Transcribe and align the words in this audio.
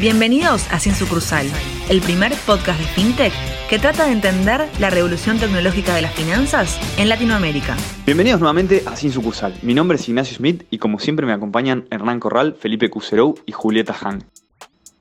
Bienvenidos 0.00 0.64
a 0.70 0.78
Sin 0.78 0.94
Sucursal, 0.94 1.44
el 1.88 2.00
primer 2.00 2.32
podcast 2.46 2.78
de 2.78 2.86
FinTech 2.86 3.32
que 3.68 3.80
trata 3.80 4.06
de 4.06 4.12
entender 4.12 4.68
la 4.78 4.90
revolución 4.90 5.40
tecnológica 5.40 5.92
de 5.96 6.02
las 6.02 6.14
finanzas 6.14 6.78
en 6.98 7.08
Latinoamérica. 7.08 7.76
Bienvenidos 8.06 8.38
nuevamente 8.38 8.84
a 8.86 8.94
Sin 8.94 9.10
Sucursal. 9.10 9.54
Mi 9.62 9.74
nombre 9.74 9.96
es 9.96 10.08
Ignacio 10.08 10.36
Smith 10.36 10.62
y 10.70 10.78
como 10.78 11.00
siempre 11.00 11.26
me 11.26 11.32
acompañan 11.32 11.88
Hernán 11.90 12.20
Corral, 12.20 12.54
Felipe 12.54 12.88
Cuserou 12.90 13.40
y 13.44 13.50
Julieta 13.50 13.96
Han. 14.02 14.22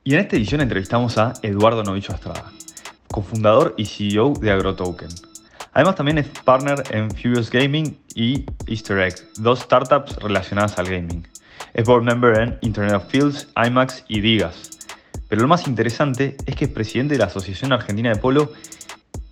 Y 0.04 0.16
en 0.16 0.22
esta 0.22 0.36
edición 0.36 0.62
entrevistamos 0.62 1.20
a 1.20 1.34
Eduardo 1.44 1.84
Novillo 1.84 2.16
Estrada, 2.16 2.52
cofundador 3.08 3.76
y 3.78 3.86
CEO 3.86 4.34
de 4.34 4.50
AgroToken. 4.50 5.10
Además 5.74 5.94
también 5.94 6.18
es 6.18 6.28
partner 6.44 6.84
en 6.90 7.12
Furious 7.12 7.52
Gaming 7.52 8.00
y 8.16 8.46
Easter 8.66 8.98
Egg, 8.98 9.14
dos 9.38 9.60
startups 9.60 10.16
relacionadas 10.16 10.80
al 10.80 10.88
gaming. 10.88 11.28
Es 11.76 11.86
board 11.86 12.02
member 12.02 12.40
en 12.40 12.58
Internet 12.62 12.96
of 12.96 13.12
Fields, 13.12 13.48
IMAX 13.56 14.04
y 14.08 14.22
Digas. 14.22 14.77
Pero 15.28 15.42
lo 15.42 15.48
más 15.48 15.68
interesante 15.68 16.38
es 16.46 16.56
que 16.56 16.66
es 16.66 16.72
presidente 16.72 17.16
de 17.16 17.20
la 17.20 17.26
Asociación 17.26 17.74
Argentina 17.74 18.10
de 18.10 18.16
Polo 18.16 18.52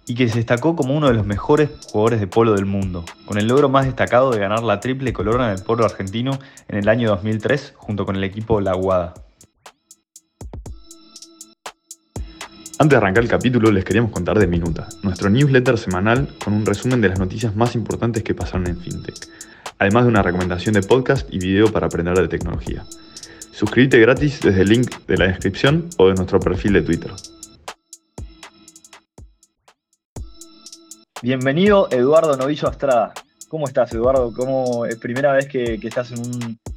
y 0.07 0.15
que 0.15 0.29
se 0.29 0.37
destacó 0.37 0.75
como 0.75 0.95
uno 0.95 1.07
de 1.07 1.13
los 1.13 1.25
mejores 1.25 1.69
jugadores 1.91 2.19
de 2.19 2.27
polo 2.27 2.53
del 2.53 2.65
mundo, 2.65 3.05
con 3.25 3.37
el 3.37 3.47
logro 3.47 3.69
más 3.69 3.85
destacado 3.85 4.31
de 4.31 4.39
ganar 4.39 4.61
la 4.61 4.79
triple 4.79 5.13
colorna 5.13 5.49
del 5.49 5.63
polo 5.63 5.83
argentino 5.85 6.37
en 6.67 6.77
el 6.77 6.89
año 6.89 7.09
2003 7.09 7.73
junto 7.75 8.05
con 8.05 8.15
el 8.15 8.23
equipo 8.23 8.61
La 8.61 8.73
Guada. 8.75 9.13
Antes 12.77 12.89
de 12.89 12.97
arrancar 12.97 13.23
el 13.23 13.29
capítulo 13.29 13.71
les 13.71 13.85
queríamos 13.85 14.11
contar 14.11 14.37
de 14.37 14.47
Minuta, 14.47 14.87
nuestro 15.01 15.29
newsletter 15.29 15.77
semanal 15.77 16.27
con 16.43 16.53
un 16.53 16.65
resumen 16.65 16.99
de 17.01 17.09
las 17.09 17.19
noticias 17.19 17.55
más 17.55 17.73
importantes 17.73 18.21
que 18.21 18.35
pasaron 18.35 18.67
en 18.67 18.77
FinTech, 18.77 19.15
además 19.79 20.03
de 20.03 20.09
una 20.09 20.21
recomendación 20.21 20.73
de 20.73 20.83
podcast 20.83 21.27
y 21.33 21.39
video 21.39 21.71
para 21.71 21.87
aprender 21.87 22.15
de 22.19 22.27
tecnología. 22.27 22.85
Suscríbete 23.55 23.97
gratis 23.99 24.41
desde 24.41 24.63
el 24.63 24.67
link 24.67 25.05
de 25.07 25.15
la 25.15 25.27
descripción 25.27 25.87
o 25.97 26.09
de 26.09 26.15
nuestro 26.15 26.41
perfil 26.41 26.73
de 26.73 26.81
Twitter. 26.81 27.11
Bienvenido 31.21 31.87
Eduardo 31.89 32.35
Novillo 32.35 32.69
Estrada. 32.69 33.13
¿Cómo 33.47 33.65
estás 33.65 33.93
Eduardo? 33.93 34.33
¿Cómo 34.35 34.85
es 34.85 34.97
primera 34.97 35.31
vez 35.31 35.47
que, 35.47 35.75
estás 35.75 36.11
en 36.11 36.19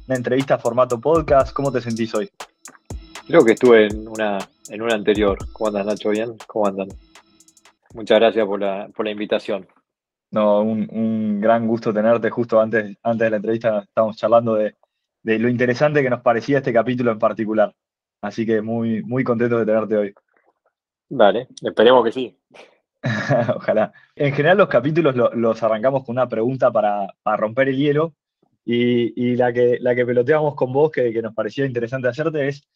una 0.07 0.15
entrevista 0.15 0.57
formato 0.57 1.01
podcast? 1.01 1.51
¿Cómo 1.51 1.69
te 1.69 1.81
sentís 1.81 2.15
hoy? 2.15 2.29
Creo 3.27 3.43
que 3.43 3.51
estuve 3.51 3.87
en 3.87 4.07
una, 4.07 4.37
en 4.69 4.81
una 4.81 4.95
anterior. 4.95 5.37
¿Cómo 5.51 5.67
andas 5.67 5.85
Nacho? 5.85 6.11
¿Bien? 6.11 6.37
¿Cómo 6.47 6.65
andan? 6.65 6.87
Muchas 7.93 8.19
gracias 8.19 8.47
por 8.47 8.61
la, 8.61 8.87
por 8.95 9.03
la 9.03 9.11
invitación. 9.11 9.67
No, 10.31 10.61
un, 10.61 10.87
un, 10.93 11.41
gran 11.41 11.67
gusto 11.67 11.93
tenerte. 11.93 12.29
Justo 12.29 12.57
antes, 12.61 12.95
antes 13.03 13.25
de 13.25 13.29
la 13.31 13.35
entrevista 13.35 13.79
estábamos 13.79 14.15
charlando 14.15 14.53
de, 14.55 14.75
de 15.23 15.39
lo 15.39 15.49
interesante 15.49 16.01
que 16.01 16.09
nos 16.09 16.21
parecía 16.21 16.59
este 16.59 16.73
capítulo 16.73 17.11
en 17.11 17.19
particular. 17.19 17.73
Así 18.21 18.45
que 18.45 18.61
muy, 18.61 19.01
muy 19.03 19.23
contento 19.23 19.59
de 19.59 19.65
tenerte 19.65 19.97
hoy. 19.97 20.13
Vale, 21.09 21.47
esperemos 21.61 22.03
que 22.03 22.11
sí. 22.11 22.37
Ojalá. 23.55 23.93
En 24.15 24.33
general 24.33 24.57
los 24.57 24.67
capítulos 24.67 25.15
los 25.15 25.63
arrancamos 25.63 26.05
con 26.05 26.13
una 26.13 26.27
pregunta 26.27 26.71
para, 26.71 27.07
romper 27.37 27.69
el 27.69 27.77
hielo 27.77 28.13
y, 28.65 29.35
la, 29.35 29.51
que, 29.51 29.77
la 29.79 29.95
que 29.95 30.05
peloteamos 30.05 30.53
con 30.55 30.71
vos, 30.71 30.91
que, 30.91 31.11
que, 31.11 31.21
nos 31.21 31.33
parecía 31.33 31.65
interesante 31.65 32.07
hacerte, 32.07 32.47
es, 32.47 32.67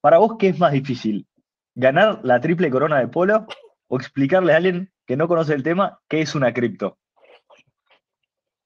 para 0.00 0.18
vos, 0.18 0.36
¿qué 0.38 0.48
es 0.48 0.58
más 0.58 0.72
difícil? 0.72 1.26
¿Ganar 1.74 2.20
la 2.22 2.40
triple 2.40 2.70
corona 2.70 3.00
de 3.00 3.08
polo 3.08 3.46
o 3.88 3.96
explicarle 3.96 4.52
a 4.54 4.56
alguien 4.56 4.90
que 5.06 5.16
no 5.16 5.28
conoce 5.28 5.52
el 5.52 5.62
tema 5.62 6.00
qué 6.08 6.22
es 6.22 6.34
una 6.34 6.54
cripto? 6.54 6.96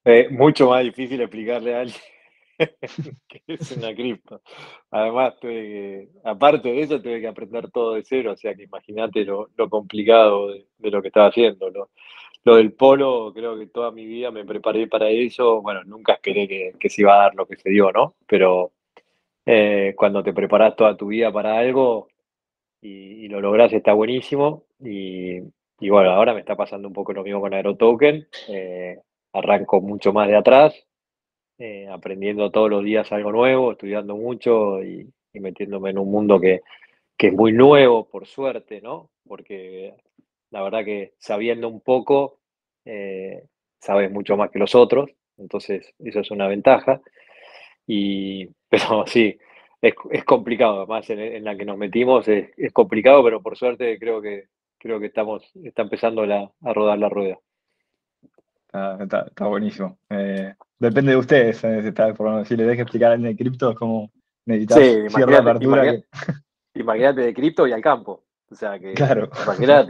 Eh, 0.04 0.28
mucho 0.30 0.70
más 0.70 0.84
difícil 0.84 1.20
explicarle 1.20 1.74
a 1.74 1.80
alguien 1.80 2.00
que 3.28 3.42
es 3.46 3.76
una 3.76 3.94
cripto. 3.94 4.42
Además, 4.90 5.34
aparte 6.24 6.68
de 6.68 6.80
eso, 6.80 7.00
tuve 7.00 7.20
que 7.20 7.28
aprender 7.28 7.70
todo 7.70 7.94
de 7.94 8.02
cero, 8.02 8.32
o 8.32 8.36
sea 8.36 8.54
que 8.54 8.64
imagínate 8.64 9.24
lo, 9.24 9.48
complicado 9.70 10.48
de, 10.48 10.90
lo 10.90 11.00
que 11.00 11.08
estaba 11.08 11.28
haciendo. 11.28 11.70
Lo 12.44 12.56
del 12.56 12.72
polo, 12.72 13.32
creo 13.34 13.58
que 13.58 13.66
toda 13.66 13.90
mi 13.90 14.06
vida 14.06 14.30
me 14.30 14.44
preparé 14.44 14.86
para 14.86 15.10
eso. 15.10 15.60
Bueno, 15.62 15.84
nunca 15.84 16.14
esperé 16.14 16.48
que, 16.78 16.88
se 16.88 17.02
iba 17.02 17.14
a 17.14 17.24
dar 17.24 17.34
lo 17.34 17.46
que 17.46 17.56
se 17.56 17.70
dio, 17.70 17.92
¿no? 17.92 18.14
Pero 18.26 18.72
eh, 19.46 19.94
cuando 19.96 20.22
te 20.22 20.32
preparas 20.32 20.76
toda 20.76 20.96
tu 20.96 21.08
vida 21.08 21.32
para 21.32 21.58
algo 21.58 22.08
y, 22.80 23.28
lo 23.28 23.40
logras, 23.40 23.72
está 23.72 23.92
buenísimo. 23.92 24.64
Y, 24.80 25.40
bueno, 25.88 26.10
ahora 26.10 26.34
me 26.34 26.40
está 26.40 26.56
pasando 26.56 26.88
un 26.88 26.94
poco 26.94 27.12
lo 27.12 27.22
mismo 27.22 27.40
con 27.40 27.54
AeroToken. 27.54 28.26
Eh, 28.48 28.98
arranco 29.32 29.80
mucho 29.80 30.12
más 30.12 30.28
de 30.28 30.36
atrás 30.36 30.87
eh, 31.58 31.88
aprendiendo 31.90 32.50
todos 32.50 32.70
los 32.70 32.84
días 32.84 33.10
algo 33.12 33.32
nuevo, 33.32 33.72
estudiando 33.72 34.16
mucho 34.16 34.82
y, 34.82 35.12
metiéndome 35.34 35.90
en 35.90 35.98
un 35.98 36.10
mundo 36.10 36.40
que, 36.40 36.62
es 37.18 37.32
muy 37.32 37.52
nuevo, 37.52 38.08
por 38.08 38.26
suerte, 38.26 38.80
¿no? 38.80 39.10
Porque 39.26 39.94
la 40.50 40.62
verdad 40.62 40.84
que 40.84 41.14
sabiendo 41.18 41.68
un 41.68 41.80
poco, 41.80 42.38
eh, 42.84 43.44
sabes 43.80 44.10
mucho 44.10 44.36
más 44.36 44.50
que 44.50 44.58
los 44.60 44.74
otros, 44.74 45.10
entonces 45.36 45.94
eso 45.98 46.20
es 46.20 46.30
una 46.30 46.48
ventaja. 46.48 47.00
Y, 47.86 48.46
pero 48.68 49.04
sí, 49.06 49.38
es, 49.82 49.94
complicado, 50.24 50.78
además 50.78 51.10
en, 51.10 51.44
la 51.44 51.56
que 51.56 51.64
nos 51.64 51.78
metimos 51.78 52.28
es, 52.28 52.72
complicado, 52.72 53.24
pero 53.24 53.42
por 53.42 53.56
suerte 53.56 53.98
creo 53.98 54.20
que 54.22 54.44
creo 54.78 55.00
que 55.00 55.06
estamos, 55.06 55.42
está 55.64 55.82
empezando 55.82 56.22
a 56.22 56.72
rodar 56.72 56.98
la 56.98 57.08
rueda. 57.08 57.38
Está, 58.68 59.46
buenísimo. 59.46 59.98
Eh, 60.10 60.54
depende 60.78 61.12
de 61.12 61.16
ustedes. 61.16 61.64
Eh, 61.64 61.92
si 62.44 62.56
les 62.56 62.66
dejo 62.66 62.82
explicar 62.82 63.12
en 63.12 63.22
de 63.22 63.36
cripto, 63.36 63.70
es 63.70 63.76
como 63.76 64.10
necesitas 64.44 64.78
sí, 64.78 65.08
cierta 65.08 65.38
apertura. 65.38 65.94
Imagínate, 66.74 67.22
de 67.22 67.34
cripto 67.34 67.66
y 67.66 67.72
al 67.72 67.80
campo. 67.80 68.24
O 68.50 68.54
sea 68.54 68.78
que 68.78 68.94
claro. 68.94 69.28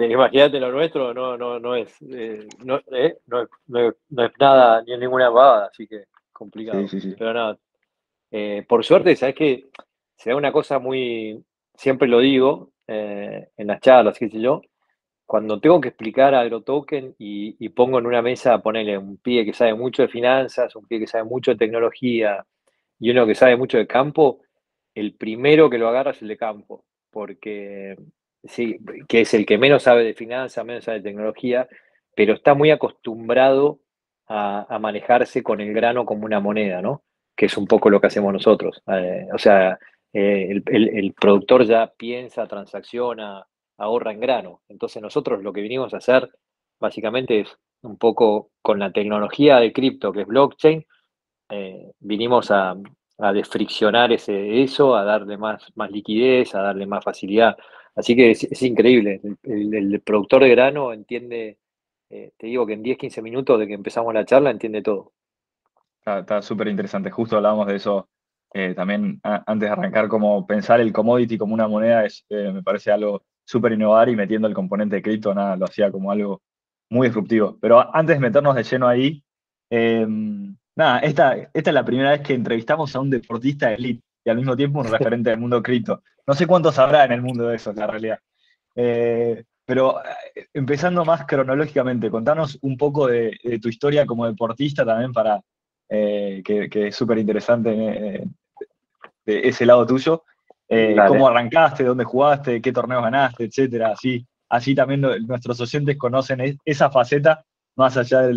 imagínate, 0.00 0.58
lo 0.58 0.72
nuestro 0.72 1.14
no, 1.14 1.36
no, 1.36 1.60
no 1.60 1.76
es 1.76 1.94
eh, 2.02 2.44
no, 2.64 2.80
no, 3.68 3.88
es 3.88 4.32
nada 4.40 4.82
ni 4.82 4.96
ninguna 4.96 5.26
pavada, 5.26 5.66
así 5.66 5.86
que 5.86 6.06
complicado. 6.32 6.84
Pero 7.16 7.32
nada. 7.32 7.58
por 8.66 8.84
suerte, 8.84 9.14
sabes 9.14 9.36
que 9.36 9.68
se 10.16 10.30
da 10.30 10.36
una 10.36 10.50
cosa 10.50 10.80
muy, 10.80 11.40
siempre 11.74 12.08
lo 12.08 12.18
digo 12.18 12.72
en 12.88 13.66
las 13.66 13.80
charlas, 13.80 14.18
qué 14.18 14.28
sé 14.28 14.40
yo, 14.40 14.62
cuando 15.28 15.60
tengo 15.60 15.78
que 15.78 15.88
explicar 15.88 16.34
AgroToken 16.34 17.16
y, 17.18 17.68
pongo 17.68 17.98
en 17.98 18.06
una 18.06 18.22
mesa, 18.22 18.62
ponerle 18.62 18.96
un 18.96 19.18
pie 19.18 19.44
que 19.44 19.52
sabe 19.52 19.74
mucho 19.74 20.00
de 20.00 20.08
finanzas, 20.08 20.74
un 20.74 20.86
pie 20.86 21.00
que 21.00 21.06
sabe 21.06 21.24
mucho 21.24 21.50
de 21.50 21.58
tecnología 21.58 22.46
y 22.98 23.10
uno 23.10 23.26
que 23.26 23.34
sabe 23.34 23.54
mucho 23.54 23.76
de 23.76 23.86
campo, 23.86 24.40
el 24.94 25.16
primero 25.16 25.68
que 25.68 25.76
lo 25.76 25.86
agarra 25.86 26.12
es 26.12 26.22
el 26.22 26.28
de 26.28 26.38
campo, 26.38 26.86
porque 27.10 27.94
sí, 28.42 28.78
que 29.06 29.20
es 29.20 29.34
el 29.34 29.44
que 29.44 29.58
menos 29.58 29.82
sabe 29.82 30.02
de 30.02 30.14
finanzas, 30.14 30.64
menos 30.64 30.84
sabe 30.84 31.00
de 31.00 31.10
tecnología, 31.10 31.68
pero 32.16 32.32
está 32.32 32.54
muy 32.54 32.70
acostumbrado 32.70 33.80
a, 34.28 34.78
manejarse 34.80 35.42
con 35.42 35.60
el 35.60 35.74
grano 35.74 36.06
como 36.06 36.24
una 36.24 36.40
moneda, 36.40 36.80
¿no? 36.80 37.02
Que 37.36 37.46
es 37.46 37.56
un 37.58 37.66
poco 37.66 37.90
lo 37.90 38.00
que 38.00 38.06
hacemos 38.06 38.32
nosotros. 38.32 38.82
Eh, 38.86 39.28
o 39.30 39.38
sea, 39.38 39.78
eh, 40.10 40.62
el 40.64 41.12
productor 41.12 41.66
ya 41.66 41.92
piensa, 41.98 42.46
transacciona, 42.46 43.46
ahorra 43.78 44.12
en 44.12 44.20
grano. 44.20 44.60
Entonces 44.68 45.00
nosotros 45.00 45.42
lo 45.42 45.52
que 45.52 45.62
vinimos 45.62 45.94
a 45.94 45.98
hacer 45.98 46.30
básicamente 46.78 47.40
es 47.40 47.58
un 47.82 47.96
poco 47.96 48.50
con 48.62 48.78
la 48.78 48.92
tecnología 48.92 49.58
de 49.58 49.72
cripto, 49.72 50.12
que 50.12 50.22
es 50.22 50.26
blockchain, 50.26 50.84
eh, 51.50 51.92
vinimos 52.00 52.50
a, 52.50 52.76
desfriccionar 53.34 54.12
ese, 54.12 54.62
eso, 54.62 54.94
a 54.94 55.02
darle 55.02 55.36
más, 55.36 55.72
más 55.74 55.90
liquidez, 55.90 56.54
a 56.54 56.62
darle 56.62 56.86
más 56.86 57.02
facilidad. 57.02 57.56
Así 57.96 58.14
que 58.14 58.30
es, 58.30 58.62
increíble. 58.62 59.20
El, 59.42 60.00
productor 60.02 60.44
de 60.44 60.50
grano 60.50 60.92
entiende, 60.92 61.58
eh, 62.10 62.30
te 62.36 62.46
digo 62.46 62.64
que 62.64 62.74
en 62.74 62.82
10, 62.84 62.96
15 62.96 63.22
minutos 63.22 63.58
de 63.58 63.66
que 63.66 63.74
empezamos 63.74 64.14
la 64.14 64.24
charla, 64.24 64.50
entiende 64.50 64.82
todo. 64.82 65.12
Está 66.06 66.40
súper 66.42 66.68
interesante. 66.68 67.10
Justo 67.10 67.36
hablábamos 67.36 67.66
de 67.66 67.74
eso 67.74 68.08
eh, 68.54 68.72
también 68.74 69.20
antes 69.22 69.68
de 69.68 69.72
arrancar, 69.72 70.06
como 70.08 70.46
pensar 70.46 70.80
el 70.80 70.92
commodity 70.92 71.36
como 71.36 71.54
una 71.54 71.66
moneda 71.66 72.04
es, 72.04 72.24
me 72.30 72.62
parece 72.62 72.92
algo 72.92 73.24
súper 73.48 73.72
innovador 73.72 74.10
y 74.10 74.16
metiendo 74.16 74.46
el 74.46 74.52
componente 74.52 74.96
de 74.96 75.02
cripto, 75.02 75.34
nada, 75.34 75.56
lo 75.56 75.64
hacía 75.64 75.90
como 75.90 76.12
algo 76.12 76.42
muy 76.90 77.08
disruptivo. 77.08 77.56
Pero 77.58 77.94
antes 77.96 78.16
de 78.16 78.20
meternos 78.20 78.54
de 78.54 78.62
lleno 78.62 78.86
ahí, 78.86 79.24
em, 79.70 80.54
nada, 80.76 80.98
esta, 80.98 81.34
esta 81.34 81.70
es 81.70 81.74
la 81.74 81.84
primera 81.84 82.10
vez 82.10 82.20
que 82.20 82.34
entrevistamos 82.34 82.94
a 82.94 83.00
un 83.00 83.08
deportista 83.08 83.68
de 83.68 83.76
elite 83.76 84.02
y 84.22 84.28
al 84.28 84.36
mismo 84.36 84.54
tiempo 84.54 84.80
un 84.80 84.84
referente 84.92 85.30
del 85.30 85.38
mundo 85.40 85.62
cripto. 85.62 86.02
No 86.26 86.34
sé 86.34 86.46
cuántos 86.46 86.78
habrá 86.78 87.06
en 87.06 87.12
el 87.12 87.22
mundo 87.22 87.48
de 87.48 87.56
eso, 87.56 87.72
la 87.72 87.86
realidad. 87.86 88.18
Eh, 88.76 89.44
pero 89.64 89.98
eh, 90.04 90.48
empezando 90.52 91.06
más 91.06 91.24
cronológicamente, 91.24 92.10
contanos 92.10 92.58
un 92.60 92.76
poco 92.76 93.06
de, 93.06 93.38
tu 93.62 93.70
historia 93.70 94.04
como 94.04 94.26
deportista 94.26 94.84
también 94.84 95.14
para 95.14 95.40
eh, 95.88 96.42
que, 96.44 96.68
que, 96.68 96.88
es 96.88 96.96
súper 96.96 97.16
interesante 97.16 97.70
de 97.70 98.28
ese 99.24 99.64
lado 99.64 99.86
tuyo. 99.86 100.22
Eh, 100.68 100.94
cómo 101.06 101.28
arrancaste, 101.28 101.84
dónde 101.84 102.04
jugaste, 102.04 102.60
qué 102.60 102.72
torneos 102.72 103.02
ganaste, 103.02 103.44
etcétera. 103.44 103.92
Así, 103.92 104.26
así 104.48 104.74
también 104.74 105.00
nuestros 105.00 105.60
oyentes 105.60 105.96
conocen 105.96 106.58
esa 106.64 106.90
faceta 106.90 107.42
más 107.76 107.96
allá 107.96 108.22
de 108.22 108.34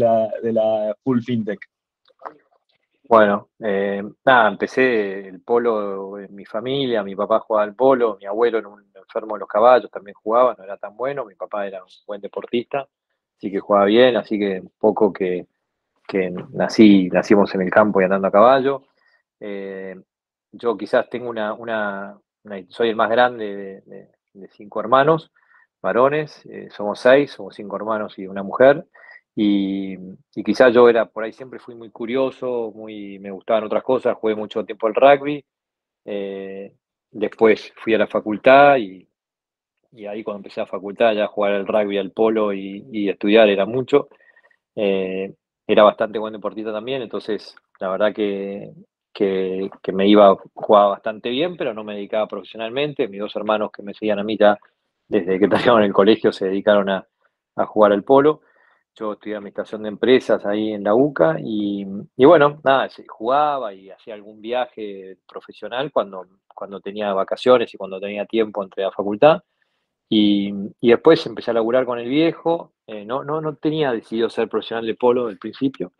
la, 0.54 0.96
full 1.04 1.20
fintech. 1.22 1.60
Bueno, 3.04 3.50
eh, 3.60 4.02
nada, 4.24 4.48
empecé 4.48 5.28
el 5.28 5.42
polo 5.42 6.18
en 6.18 6.34
mi 6.34 6.46
familia, 6.46 7.04
mi 7.04 7.14
papá 7.14 7.40
jugaba 7.40 7.66
al 7.66 7.76
polo, 7.76 8.18
mi 8.18 8.26
abuelo 8.26 8.60
era 8.60 8.70
un 8.70 8.86
enfermo 8.96 9.34
de 9.34 9.42
los 9.42 9.50
caballos, 9.50 9.92
también 9.92 10.14
jugaba, 10.14 10.56
no 10.58 10.64
era 10.64 10.78
tan 10.78 10.96
bueno, 10.96 11.26
mi 11.26 11.36
papá 11.36 11.68
era 11.68 11.84
un 11.84 11.90
buen 12.08 12.22
deportista, 12.22 12.88
así 13.36 13.52
que 13.52 13.60
jugaba 13.60 13.86
bien, 13.86 14.16
así 14.16 14.40
que 14.40 14.64
poco 14.80 15.12
que, 15.12 15.46
nací, 16.54 17.10
nacimos 17.10 17.54
en 17.56 17.64
el 17.64 17.70
campo 17.70 18.00
y 18.00 18.06
andando 18.06 18.28
a 18.28 18.32
caballo. 18.32 18.84
Eh, 19.40 19.96
yo 20.52 20.78
quizás 20.78 21.10
tengo 21.10 21.30
una, 21.30 21.54
una, 21.54 22.20
soy 22.70 22.90
el 22.90 22.96
más 22.96 23.10
grande 23.10 23.82
de, 23.86 24.48
cinco 24.52 24.80
hermanos, 24.80 25.32
varones, 25.82 26.46
eh, 26.46 26.70
somos 26.72 27.00
seis, 27.00 27.32
somos 27.32 27.56
cinco 27.56 27.76
hermanos 27.76 28.18
y 28.18 28.28
una 28.28 28.44
mujer. 28.44 28.86
Y, 29.36 29.98
quizás 30.44 30.74
yo 30.74 30.90
era, 30.90 31.06
por 31.06 31.24
ahí 31.24 31.34
siempre 31.34 31.60
fui 31.60 31.76
muy 31.76 31.90
curioso, 31.90 32.72
muy, 32.76 33.20
me 33.20 33.32
gustaban 33.32 33.64
otras 33.64 33.84
cosas, 33.84 34.18
jugué 34.18 34.36
mucho 34.36 34.66
tiempo 34.66 34.88
al 34.88 34.96
rugby, 34.96 35.44
eh, 36.06 36.74
después 37.12 37.72
fui 37.78 37.94
a 37.94 37.98
la 37.98 38.08
facultad 38.08 38.78
y, 38.78 39.08
ahí 40.08 40.24
cuando 40.24 40.40
empecé 40.40 40.62
la 40.62 40.68
facultad 40.68 41.14
ya 41.14 41.28
jugar 41.28 41.54
al 41.54 41.68
rugby, 41.68 41.98
al 41.98 42.12
polo 42.12 42.54
y, 42.54 43.10
estudiar 43.10 43.50
era 43.50 43.66
mucho. 43.66 44.10
Eh, 44.76 45.34
era 45.68 45.84
bastante 45.84 46.20
buen 46.20 46.34
deportista 46.34 46.72
también, 46.74 47.02
entonces 47.02 47.56
la 47.80 47.90
verdad 47.90 48.14
que, 48.14 48.72
que, 49.14 49.70
me 49.94 50.08
iba, 50.08 50.36
jugaba 50.54 50.90
bastante 50.90 51.30
bien, 51.30 51.58
pero 51.58 51.74
no 51.74 51.84
me 51.84 51.96
dedicaba 51.96 52.28
profesionalmente. 52.28 53.08
Mis 53.08 53.20
dos 53.20 53.36
hermanos 53.36 53.72
que 53.72 53.84
me 53.84 53.94
seguían 53.94 54.20
a 54.20 54.24
mí 54.24 54.38
ya 54.38 54.58
desde 55.08 55.40
que 55.40 55.46
en 55.78 55.84
el 55.84 55.94
colegio 55.94 56.32
se 56.32 56.46
dedicaron 56.46 56.90
a, 56.90 57.06
a 57.56 57.66
jugar 57.66 57.92
al 57.92 58.04
polo. 58.04 58.42
Yo 58.96 59.14
estudié 59.14 59.38
administración 59.38 59.84
de 59.84 59.90
empresas 59.90 60.46
ahí 60.46 60.74
en 60.74 60.84
la 60.84 60.94
UCA 60.94 61.38
y, 61.40 61.86
bueno, 62.18 62.60
nada, 62.64 62.90
jugaba 63.08 63.74
y 63.74 63.90
hacía 63.90 64.14
algún 64.14 64.42
viaje 64.42 65.18
profesional 65.28 65.92
cuando, 65.92 66.28
cuando 66.54 66.82
tenía 66.82 67.14
vacaciones 67.14 67.74
y 67.74 67.78
cuando 67.78 68.02
tenía 68.02 68.26
tiempo 68.26 68.62
entre 68.64 68.84
la 68.84 68.92
facultad. 68.92 69.44
Y, 70.10 70.52
después 70.82 71.26
empecé 71.26 71.52
a 71.52 71.54
laburar 71.54 71.86
con 71.86 72.00
el 72.00 72.10
viejo. 72.10 72.74
Eh, 72.86 73.06
no, 73.06 73.24
no, 73.24 73.40
no 73.40 73.56
tenía 73.56 73.94
decidido 73.94 74.30
ser 74.30 74.50
profesional 74.50 74.86
de 74.86 74.96
polo 74.96 75.28
del 75.28 75.40
principio. 75.40 75.94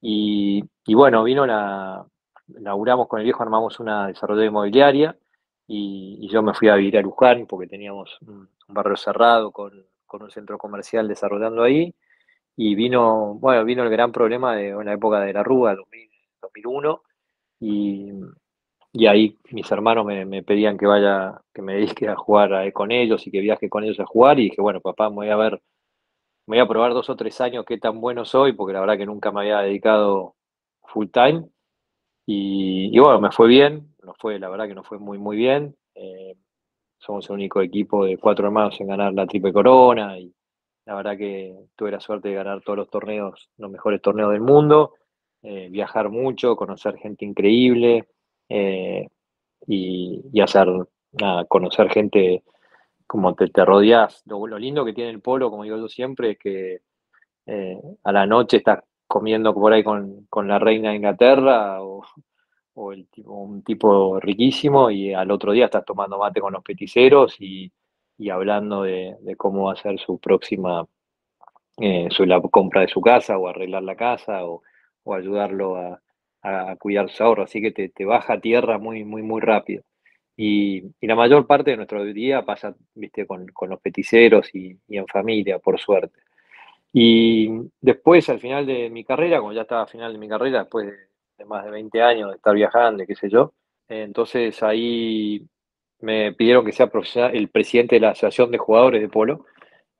Y, 0.00 0.62
bueno, 0.94 1.24
vino 1.24 1.46
la. 1.46 2.06
Laburamos 2.48 3.08
con 3.08 3.20
el 3.20 3.24
viejo, 3.24 3.42
armamos 3.42 3.80
una 3.80 4.08
desarrolladora 4.08 4.48
inmobiliaria 4.48 5.16
y, 5.66 6.28
yo 6.28 6.42
me 6.42 6.54
fui 6.54 6.68
a 6.68 6.76
vivir 6.76 6.98
a 6.98 7.02
Luján 7.02 7.46
porque 7.46 7.66
teníamos 7.66 8.18
un, 8.22 8.48
barrio 8.68 8.96
cerrado 8.96 9.50
con, 9.52 9.72
un 10.12 10.30
centro 10.30 10.58
comercial 10.58 11.08
desarrollando 11.08 11.62
ahí. 11.62 11.94
Y 12.56 12.74
vino, 12.74 13.34
bueno, 13.34 13.64
vino 13.64 13.82
el 13.82 13.90
gran 13.90 14.12
problema 14.12 14.56
de 14.56 14.74
una 14.74 14.94
época 14.94 15.20
de 15.20 15.32
la 15.32 15.42
Rúa, 15.42 15.76
2001, 16.40 17.02
y, 17.60 18.12
y 18.92 19.06
ahí 19.06 19.38
mis 19.50 19.70
hermanos 19.70 20.06
me, 20.06 20.42
pedían 20.42 20.78
que 20.78 20.86
vaya, 20.86 21.40
que 21.52 21.60
me 21.60 21.74
dedique 21.74 22.08
a 22.08 22.16
jugar 22.16 22.72
con 22.72 22.92
ellos 22.92 23.26
y 23.26 23.30
que 23.30 23.40
viaje 23.40 23.68
con 23.68 23.84
ellos 23.84 24.00
a 24.00 24.06
jugar, 24.06 24.38
y 24.40 24.44
dije, 24.44 24.62
bueno, 24.62 24.80
papá, 24.80 25.10
me 25.10 25.16
voy 25.16 25.28
a 25.28 25.36
ver, 25.36 25.60
voy 26.46 26.58
a 26.60 26.66
probar 26.66 26.94
dos 26.94 27.10
o 27.10 27.16
tres 27.16 27.40
años 27.42 27.66
qué 27.66 27.78
tan 27.78 28.00
bueno 28.00 28.24
soy, 28.24 28.54
porque 28.54 28.72
la 28.72 28.80
verdad 28.80 28.96
que 28.96 29.06
nunca 29.06 29.32
me 29.32 29.40
había 29.40 29.58
dedicado 29.60 30.34
full 30.84 31.08
time, 31.12 31.44
y, 32.28 32.98
bueno, 32.98 33.20
me 33.20 33.30
fue 33.30 33.46
bien, 33.46 33.94
no 34.02 34.12
fue, 34.18 34.40
la 34.40 34.48
verdad 34.48 34.66
que 34.66 34.74
no 34.74 34.82
fue 34.82 34.98
muy, 34.98 35.16
muy 35.16 35.36
bien. 35.36 35.76
Eh, 35.94 36.34
somos 36.98 37.28
el 37.30 37.34
único 37.34 37.62
equipo 37.62 38.04
de 38.04 38.18
cuatro 38.18 38.46
hermanos 38.46 38.80
en 38.80 38.88
ganar 38.88 39.14
la 39.14 39.26
triple 39.26 39.52
corona 39.52 40.18
y, 40.18 40.34
la 40.86 40.94
verdad 40.96 41.16
que 41.16 41.54
tuve 41.76 41.90
la 41.90 42.00
suerte 42.00 42.28
de 42.28 42.34
ganar 42.34 42.62
todos 42.62 42.76
los 42.78 42.90
torneos, 42.90 43.50
los 43.58 43.70
mejores 43.70 44.00
torneos 44.00 44.30
del 44.32 44.40
mundo, 44.40 44.94
eh, 45.42 45.68
viajar 45.68 46.10
mucho, 46.10 46.56
conocer 46.56 46.96
gente 46.96 47.24
increíble 47.24 48.08
eh, 48.48 49.08
y, 49.66 50.40
hacer, 50.40 50.68
nada, 51.12 51.44
conocer 51.44 51.90
gente 51.90 52.44
como 53.06 53.34
te, 53.34 53.48
te 53.48 53.64
rodeas. 53.64 54.22
Lo, 54.26 54.46
lindo 54.58 54.84
que 54.84 54.92
tiene 54.92 55.10
el 55.10 55.20
polo, 55.20 55.50
como 55.50 55.64
digo 55.64 55.76
yo 55.76 55.88
siempre, 55.88 56.32
es 56.32 56.38
que 56.38 56.80
a 58.02 58.12
la 58.12 58.26
noche 58.26 58.56
estás 58.56 58.82
comiendo 59.06 59.54
por 59.54 59.72
ahí 59.72 59.82
con, 59.84 60.26
la 60.46 60.58
reina 60.58 60.90
de 60.90 60.96
Inglaterra 60.96 61.82
o, 61.82 62.02
el 62.92 63.08
tipo, 63.08 63.32
un 63.32 63.62
tipo 63.62 64.20
riquísimo 64.20 64.90
y 64.90 65.14
al 65.14 65.30
otro 65.30 65.52
día 65.52 65.66
estás 65.66 65.84
tomando 65.84 66.18
mate 66.18 66.40
con 66.40 66.52
los 66.52 66.62
peticeros 66.62 67.36
y 67.40 67.72
y 68.18 68.30
hablando 68.30 68.82
de, 68.82 69.16
cómo 69.36 69.64
va 69.64 69.72
a 69.72 69.76
ser 69.76 69.98
su 69.98 70.18
próxima, 70.18 70.86
eh, 71.78 72.08
su, 72.10 72.24
la 72.24 72.40
compra 72.40 72.82
de 72.82 72.88
su 72.88 73.00
casa 73.00 73.38
o 73.38 73.48
arreglar 73.48 73.82
la 73.82 73.96
casa 73.96 74.44
o, 74.44 74.62
ayudarlo 75.12 75.76
a, 75.76 76.00
cuidar 76.78 77.10
su 77.10 77.22
ahorro. 77.22 77.44
Así 77.44 77.60
que 77.60 77.70
te, 77.72 78.04
baja 78.04 78.34
a 78.34 78.40
tierra 78.40 78.78
muy, 78.78 79.04
muy, 79.04 79.22
muy 79.22 79.40
rápido. 79.40 79.82
Y, 80.36 80.82
la 81.00 81.14
mayor 81.16 81.46
parte 81.46 81.70
de 81.72 81.76
nuestro 81.76 82.04
día 82.04 82.44
pasa, 82.44 82.74
viste, 82.94 83.26
con, 83.26 83.46
los 83.68 83.80
peticeros 83.80 84.54
y, 84.54 84.78
en 84.88 85.06
familia, 85.06 85.58
por 85.58 85.78
suerte. 85.78 86.20
Y 86.92 87.48
después, 87.80 88.28
al 88.28 88.40
final 88.40 88.66
de 88.66 88.90
mi 88.90 89.04
carrera, 89.04 89.38
como 89.38 89.52
ya 89.52 89.62
estaba 89.62 89.82
al 89.82 89.88
final 89.88 90.12
de 90.12 90.18
mi 90.18 90.28
carrera, 90.28 90.60
después 90.60 90.86
de, 91.38 91.44
más 91.44 91.64
de 91.64 91.70
20 91.70 92.02
años 92.02 92.30
de 92.30 92.36
estar 92.36 92.54
viajando, 92.54 93.04
qué 93.06 93.14
sé 93.14 93.28
yo, 93.28 93.52
entonces 93.88 94.62
ahí 94.62 95.46
me 96.00 96.32
pidieron 96.32 96.64
que 96.64 96.72
sea 96.72 96.88
el 97.32 97.48
presidente 97.48 97.96
de 97.96 98.00
la 98.00 98.10
Asociación 98.10 98.50
de 98.50 98.58
Jugadores 98.58 99.00
de 99.00 99.08
Polo 99.08 99.44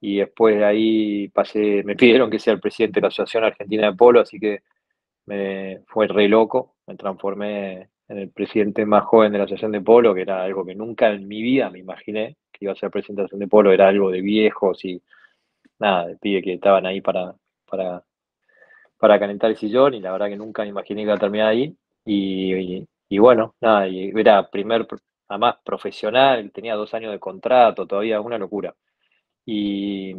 y 0.00 0.18
después 0.18 0.56
de 0.56 0.64
ahí 0.64 1.28
pasé, 1.28 1.82
me 1.84 1.96
pidieron 1.96 2.30
que 2.30 2.38
sea 2.38 2.52
el 2.54 2.60
presidente 2.60 2.96
de 2.96 3.02
la 3.02 3.08
Asociación 3.08 3.44
Argentina 3.44 3.90
de 3.90 3.96
Polo, 3.96 4.20
así 4.20 4.38
que 4.38 4.60
me 5.26 5.80
fue 5.86 6.06
re 6.06 6.28
loco, 6.28 6.76
me 6.86 6.96
transformé 6.96 7.90
en 8.08 8.18
el 8.18 8.30
presidente 8.30 8.86
más 8.86 9.04
joven 9.04 9.32
de 9.32 9.38
la 9.38 9.44
Asociación 9.44 9.72
de 9.72 9.80
Polo, 9.80 10.14
que 10.14 10.22
era 10.22 10.42
algo 10.42 10.64
que 10.64 10.74
nunca 10.74 11.08
en 11.10 11.26
mi 11.26 11.42
vida 11.42 11.70
me 11.70 11.80
imaginé 11.80 12.36
que 12.52 12.66
iba 12.66 12.72
a 12.72 12.76
ser 12.76 12.90
presidente 12.90 13.20
de 13.20 13.22
la 13.22 13.26
Asociación 13.26 13.40
de 13.40 13.48
Polo, 13.48 13.72
era 13.72 13.88
algo 13.88 14.10
de 14.10 14.20
viejos 14.20 14.84
y 14.84 15.02
nada, 15.78 16.06
de 16.06 16.17
pide 16.17 16.43
que 16.43 16.55
estaban 16.55 16.87
ahí 16.87 17.00
para, 17.00 17.34
para, 17.69 18.05
para 18.99 19.19
calentar 19.19 19.50
el 19.50 19.56
sillón 19.56 19.94
y 19.94 20.00
la 20.00 20.12
verdad 20.12 20.28
que 20.28 20.37
nunca 20.37 20.64
imaginé 20.67 21.00
que 21.00 21.05
iba 21.05 21.14
a 21.14 21.19
terminar 21.19 21.49
ahí 21.49 21.76
y, 22.05 22.87
y 23.08 23.19
bueno, 23.19 23.55
nada, 23.61 23.88
y 23.88 24.12
era 24.17 24.49
primer 24.50 24.87
además 25.28 25.56
profesional, 25.64 26.50
tenía 26.52 26.75
dos 26.75 26.94
años 26.94 27.12
de 27.12 27.19
contrato, 27.19 27.87
todavía 27.87 28.20
una 28.20 28.38
locura. 28.38 28.75
Y, 29.44 30.14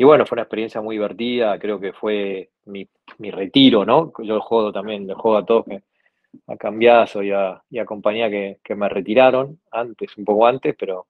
bueno, 0.00 0.26
fue 0.26 0.36
una 0.36 0.42
experiencia 0.42 0.80
muy 0.80 0.96
divertida, 0.96 1.58
creo 1.58 1.78
que 1.80 1.92
fue 1.92 2.50
mi, 2.66 2.88
retiro, 3.30 3.84
¿no? 3.84 4.12
Yo 4.18 4.40
juego 4.40 4.72
también, 4.72 5.08
juego 5.14 5.38
a 5.38 5.46
todos 5.46 5.66
a 6.46 6.56
Cambiazo 6.56 7.22
y 7.22 7.30
a, 7.32 7.62
y 7.70 7.78
a 7.78 7.84
compañía 7.84 8.30
que, 8.30 8.74
me 8.74 8.88
retiraron 8.88 9.60
antes, 9.70 10.16
un 10.18 10.24
poco 10.24 10.46
antes, 10.46 10.74
pero 10.78 11.06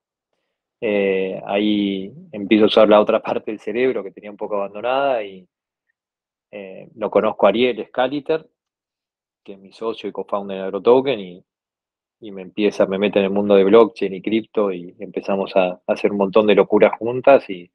eh, 0.85 1.41
ahí 1.45 2.11
empiezo 2.33 2.65
a 2.65 2.67
usar 2.67 2.89
la 2.89 2.99
otra 2.99 3.21
parte 3.23 3.51
del 3.51 3.61
cerebro 3.61 4.03
que 4.03 4.11
tenía 4.11 4.29
un 4.29 4.35
poco 4.35 4.57
abandonada 4.57 5.23
y 5.23 5.47
eh, 6.51 6.89
lo 6.95 7.09
conozco 7.09 7.45
a 7.45 7.49
Ariel 7.49 7.85
Scaliter, 7.87 8.45
que 9.45 9.53
es 9.53 9.59
mi 9.59 9.71
socio 9.71 10.09
y 10.09 10.11
co-founder 10.11 10.57
de 10.57 10.63
AgroToken, 10.63 11.19
y, 11.21 11.45
y 12.19 12.31
me 12.31 12.41
empieza, 12.41 12.85
me 12.85 12.97
mete 12.97 13.19
en 13.19 13.25
el 13.25 13.31
mundo 13.31 13.55
de 13.55 13.63
blockchain 13.63 14.13
y 14.13 14.21
cripto 14.21 14.73
y 14.73 14.93
empezamos 14.99 15.55
a, 15.55 15.79
hacer 15.87 16.11
un 16.11 16.17
montón 16.17 16.47
de 16.47 16.55
locuras 16.55 16.97
juntas 16.99 17.49
y 17.49 17.71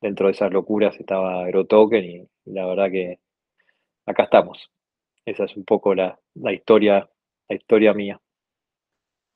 dentro 0.00 0.26
de 0.26 0.32
esas 0.32 0.52
locuras 0.52 0.94
estaba 1.00 1.42
AeroToken 1.46 2.04
y, 2.04 2.28
la 2.44 2.66
verdad 2.66 2.88
que 2.88 3.18
acá 4.06 4.22
estamos. 4.22 4.70
Esa 5.24 5.42
es 5.42 5.56
un 5.56 5.64
poco 5.64 5.92
la, 5.92 6.16
historia, 6.52 7.10
la 7.48 7.56
historia 7.56 7.92
mía. 7.94 8.20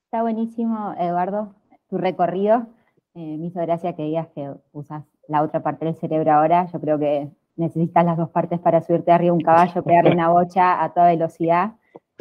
Está 0.04 0.22
buenísimo, 0.22 0.94
Eduardo, 1.00 1.56
tu 1.90 1.98
recorrido. 1.98 2.77
Eh, 3.14 3.36
me 3.38 3.46
hizo 3.46 3.60
gracia 3.60 3.94
que 3.94 4.04
digas 4.04 4.28
que 4.34 4.52
usas 4.72 5.04
la 5.28 5.42
otra 5.42 5.62
parte 5.62 5.84
del 5.84 5.96
cerebro 5.96 6.32
ahora. 6.32 6.66
Yo 6.72 6.80
creo 6.80 6.98
que 6.98 7.30
necesitas 7.56 8.04
las 8.04 8.16
dos 8.16 8.30
partes 8.30 8.60
para 8.60 8.82
subirte 8.82 9.12
arriba 9.12 9.34
un 9.34 9.40
caballo, 9.40 9.82
pegarle 9.82 10.12
una 10.12 10.30
bocha 10.30 10.82
a 10.82 10.92
toda 10.92 11.08
velocidad 11.08 11.72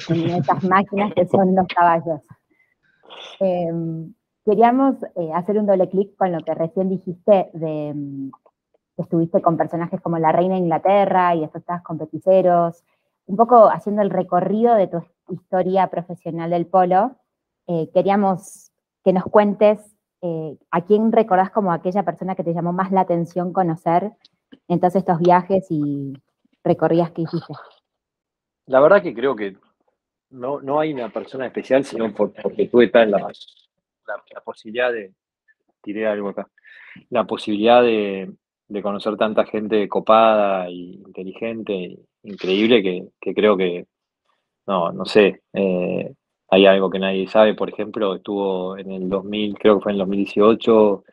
en 0.09 0.29
estas 0.31 0.63
máquinas 0.63 1.13
que 1.13 1.27
son 1.27 1.55
los 1.55 1.67
caballos. 1.67 2.21
Em, 3.39 4.13
queríamos 4.45 4.95
eh, 5.15 5.31
hacer 5.33 5.57
un 5.57 5.65
doble 5.65 5.89
clic 5.89 6.15
con 6.15 6.31
lo 6.31 6.39
que 6.39 6.53
recién 6.53 6.89
dijiste 6.89 7.49
de 7.53 7.93
mm, 7.95 8.31
que 8.95 9.03
estuviste 9.03 9.41
con 9.41 9.57
personajes 9.57 10.01
como 10.01 10.17
la 10.17 10.31
reina 10.31 10.55
de 10.55 10.61
Inglaterra 10.61 11.35
y 11.35 11.41
después 11.41 11.61
estabas 11.61 11.83
con 11.83 11.99
peticeros, 11.99 12.83
un 13.27 13.35
poco 13.35 13.69
haciendo 13.69 14.01
el 14.01 14.09
recorrido 14.09 14.73
de 14.73 14.87
tu 14.87 15.03
historia 15.29 15.87
profesional 15.87 16.49
del 16.49 16.65
polo. 16.65 17.15
Eh, 17.67 17.91
queríamos 17.93 18.71
que 19.03 19.13
nos 19.13 19.25
cuentes 19.25 19.96
eh, 20.21 20.57
a 20.71 20.81
quién 20.81 21.11
recordás 21.11 21.51
como 21.51 21.71
aquella 21.71 22.03
persona 22.03 22.35
que 22.35 22.43
te 22.43 22.53
llamó 22.53 22.73
más 22.73 22.91
la 22.91 23.01
atención 23.01 23.53
conocer 23.53 24.11
en 24.67 24.79
todos 24.79 24.95
estos 24.95 25.19
viajes 25.19 25.67
y 25.69 26.13
recorridas 26.63 27.11
que 27.11 27.23
hiciste. 27.23 27.53
La 28.65 28.79
verdad 28.79 29.01
que 29.01 29.13
creo 29.13 29.35
que 29.35 29.55
no, 30.29 30.61
no 30.61 30.79
hay 30.79 30.93
una 30.93 31.09
persona 31.09 31.45
especial, 31.45 31.83
sino 31.85 32.13
porque 32.13 32.67
tuve 32.67 32.87
tal 32.89 33.11
la, 33.11 33.19
la, 33.19 34.41
posibilidad 34.43 34.91
de, 34.91 35.13
tiré 35.81 36.07
algo 36.07 36.29
acá, 36.29 36.49
la 37.09 37.25
posibilidad 37.25 37.81
de, 37.81 38.33
conocer 38.81 39.15
tanta 39.15 39.45
gente 39.45 39.87
copada 39.87 40.69
y 40.69 40.95
inteligente, 41.05 41.99
increíble, 42.23 42.83
que, 43.21 43.33
creo 43.33 43.55
que 43.55 43.85
no, 44.65 44.91
no 44.91 45.05
sé. 45.05 45.41
Eh, 45.53 46.13
hay 46.49 46.65
algo 46.65 46.89
que 46.89 46.99
nadie 46.99 47.27
sabe, 47.27 47.53
por 47.53 47.69
ejemplo, 47.69 48.15
estuvo 48.15 48.77
en 48.77 48.91
el 48.91 49.09
2000, 49.09 49.57
creo 49.57 49.77
que 49.77 49.83
fue 49.83 49.91
en 49.91 49.95
el 49.95 49.99
2018, 49.99 51.03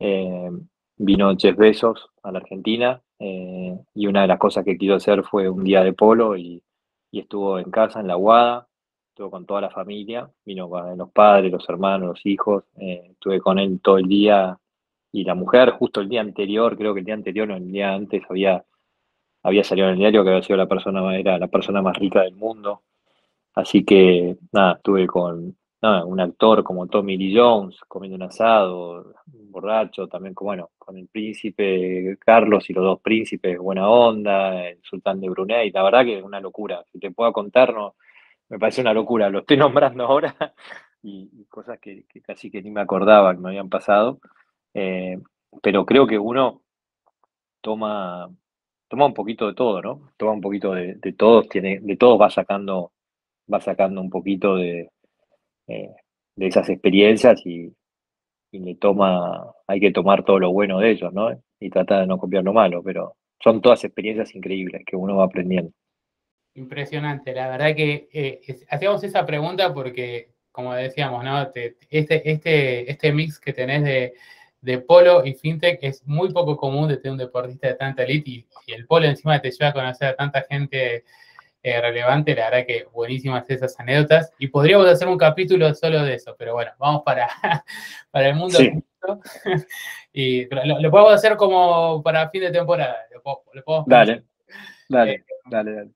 eh, 0.00 0.50
vino 0.96 1.34
Jeff 1.36 1.56
Bezos 1.56 2.10
a 2.22 2.32
la 2.32 2.40
Argentina 2.40 3.00
eh, 3.18 3.78
y 3.94 4.06
una 4.06 4.22
de 4.22 4.28
las 4.28 4.38
cosas 4.38 4.64
que 4.64 4.76
quiso 4.76 4.94
hacer 4.94 5.24
fue 5.24 5.48
un 5.48 5.64
día 5.64 5.82
de 5.82 5.92
polo 5.92 6.36
y, 6.36 6.62
estuvo 7.12 7.58
en 7.58 7.70
casa, 7.70 8.00
en 8.00 8.06
la 8.06 8.14
Guada, 8.14 8.66
estuvo 9.10 9.30
con 9.30 9.44
toda 9.44 9.60
la 9.60 9.70
familia, 9.70 10.30
vino 10.46 10.68
con 10.70 10.96
los 10.96 11.10
padres, 11.10 11.52
los 11.52 11.68
hermanos, 11.68 12.08
los 12.08 12.26
hijos, 12.26 12.64
estuve 12.76 13.38
con 13.40 13.58
él 13.58 13.80
todo 13.82 13.98
el 13.98 14.08
día 14.08 14.58
y 15.12 15.24
la 15.24 15.34
mujer, 15.34 15.70
justo 15.72 16.00
el 16.00 16.08
día 16.08 16.22
anterior, 16.22 16.76
creo 16.76 16.94
que 16.94 17.00
el 17.00 17.06
día 17.06 17.14
anterior 17.14 17.50
o 17.50 17.56
el 17.56 17.70
día 17.70 17.92
antes 17.92 18.22
había, 18.30 18.64
había 19.42 19.62
salido 19.62 19.88
en 19.88 19.94
el 19.94 19.98
diario 19.98 20.24
que 20.24 20.30
había 20.30 20.42
sido 20.42 20.56
la 20.56 20.68
persona, 20.68 21.16
era 21.18 21.38
la 21.38 21.48
persona 21.48 21.82
más 21.82 21.96
rica 21.98 22.22
del 22.22 22.34
mundo. 22.34 22.82
Así 23.54 23.84
que, 23.84 24.36
nada, 24.52 24.74
estuve 24.74 25.06
con 25.06 25.56
un 25.82 26.20
actor 26.20 26.62
como 26.62 26.86
Tommy 26.86 27.16
Lee 27.16 27.36
Jones 27.36 27.80
comiendo 27.88 28.16
un 28.16 28.22
asado, 28.22 29.14
borracho, 29.26 30.06
también 30.06 30.34
con, 30.34 30.46
bueno, 30.46 30.70
con 30.78 30.96
el 30.96 31.08
príncipe 31.08 32.16
Carlos 32.20 32.70
y 32.70 32.72
los 32.72 32.84
dos 32.84 33.00
príncipes, 33.00 33.58
buena 33.58 33.88
onda, 33.88 34.68
el 34.68 34.78
sultán 34.82 35.20
de 35.20 35.28
Brunei, 35.28 35.70
la 35.72 35.82
verdad 35.82 36.04
que 36.04 36.18
es 36.18 36.24
una 36.24 36.40
locura. 36.40 36.84
Si 36.92 36.98
te 37.00 37.10
puedo 37.10 37.32
contar, 37.32 37.74
me 38.48 38.58
parece 38.58 38.80
una 38.80 38.94
locura, 38.94 39.28
lo 39.28 39.40
estoy 39.40 39.56
nombrando 39.58 40.04
ahora 40.04 40.34
y, 41.02 41.44
cosas 41.48 41.78
que, 41.80 42.04
casi 42.22 42.50
que 42.50 42.62
ni 42.62 42.70
me 42.70 42.80
acordaba 42.80 43.34
que 43.34 43.40
me 43.40 43.48
habían 43.50 43.68
pasado. 43.68 44.20
Eh, 44.74 45.18
pero 45.62 45.84
creo 45.84 46.06
que 46.06 46.18
uno 46.18 46.62
toma, 47.60 48.30
toma 48.88 49.06
un 49.06 49.14
poquito 49.14 49.46
de 49.48 49.54
todo, 49.54 49.82
¿no? 49.82 50.12
Toma 50.16 50.32
un 50.32 50.40
poquito 50.40 50.72
de, 50.72 50.94
de 50.94 51.12
todos, 51.12 51.48
tiene, 51.48 51.80
de 51.80 51.96
todos 51.96 52.20
va 52.20 52.30
sacando, 52.30 52.92
va 53.52 53.60
sacando 53.60 54.00
un 54.00 54.10
poquito 54.10 54.56
de, 54.56 54.90
eh, 55.68 55.94
de 56.36 56.46
esas 56.46 56.68
experiencias 56.68 57.44
y, 57.44 57.72
y, 58.50 58.58
le 58.58 58.74
toma, 58.76 59.52
hay 59.66 59.80
que 59.80 59.92
tomar 59.92 60.24
todo 60.24 60.38
lo 60.38 60.52
bueno 60.52 60.78
de 60.78 60.90
ellos, 60.90 61.12
¿no? 61.12 61.30
Y 61.60 61.70
tratar 61.70 62.00
de 62.00 62.06
no 62.06 62.18
copiar 62.18 62.44
lo 62.44 62.52
malo, 62.52 62.82
pero 62.82 63.16
son 63.42 63.60
todas 63.60 63.84
experiencias 63.84 64.34
increíbles 64.34 64.82
que 64.86 64.96
uno 64.96 65.16
va 65.16 65.24
aprendiendo. 65.24 65.72
Impresionante, 66.54 67.32
la 67.32 67.48
verdad 67.48 67.74
que 67.74 68.08
eh, 68.12 68.40
hacíamos 68.68 69.02
esa 69.04 69.24
pregunta 69.24 69.72
porque, 69.72 70.32
como 70.50 70.74
decíamos, 70.74 71.24
¿no? 71.24 71.42
este, 71.42 71.76
este, 71.90 72.90
este 72.90 73.12
mix 73.12 73.40
que 73.40 73.52
tenés 73.52 73.84
de 73.84 74.14
de 74.62 74.78
polo 74.78 75.26
y 75.26 75.34
fintech 75.34 75.80
es 75.82 76.06
muy 76.06 76.32
poco 76.32 76.56
común 76.56 76.88
de 76.88 76.96
tener 76.96 77.12
un 77.12 77.18
deportista 77.18 77.66
de 77.66 77.74
tanta 77.74 78.04
elite 78.04 78.30
y, 78.30 78.46
el 78.68 78.86
polo 78.86 79.06
encima 79.06 79.40
te 79.40 79.50
lleva 79.50 79.70
a 79.70 79.72
conocer 79.72 80.08
a 80.08 80.16
tanta 80.16 80.42
gente 80.42 81.04
eh, 81.62 81.80
relevante, 81.80 82.34
la 82.34 82.50
verdad 82.50 82.66
que 82.66 82.86
buenísimas 82.92 83.48
esas 83.48 83.78
anécdotas 83.78 84.32
y 84.38 84.48
podríamos 84.48 84.86
hacer 84.88 85.06
un 85.06 85.16
capítulo 85.16 85.72
solo 85.74 86.02
de 86.02 86.14
eso, 86.14 86.34
pero 86.36 86.54
bueno, 86.54 86.72
vamos 86.78 87.02
para, 87.04 87.28
para 88.10 88.28
el 88.28 88.34
mundo. 88.34 88.58
y 90.12 90.44
lo, 90.46 90.90
podemos 90.90 91.12
hacer 91.12 91.36
como 91.36 92.02
para 92.02 92.28
fin 92.30 92.42
de 92.42 92.50
temporada. 92.50 92.96
dale, 93.86 94.24
dale, 94.88 95.12
eh, 95.12 95.24
dale, 95.46 95.74
dale. 95.74 95.90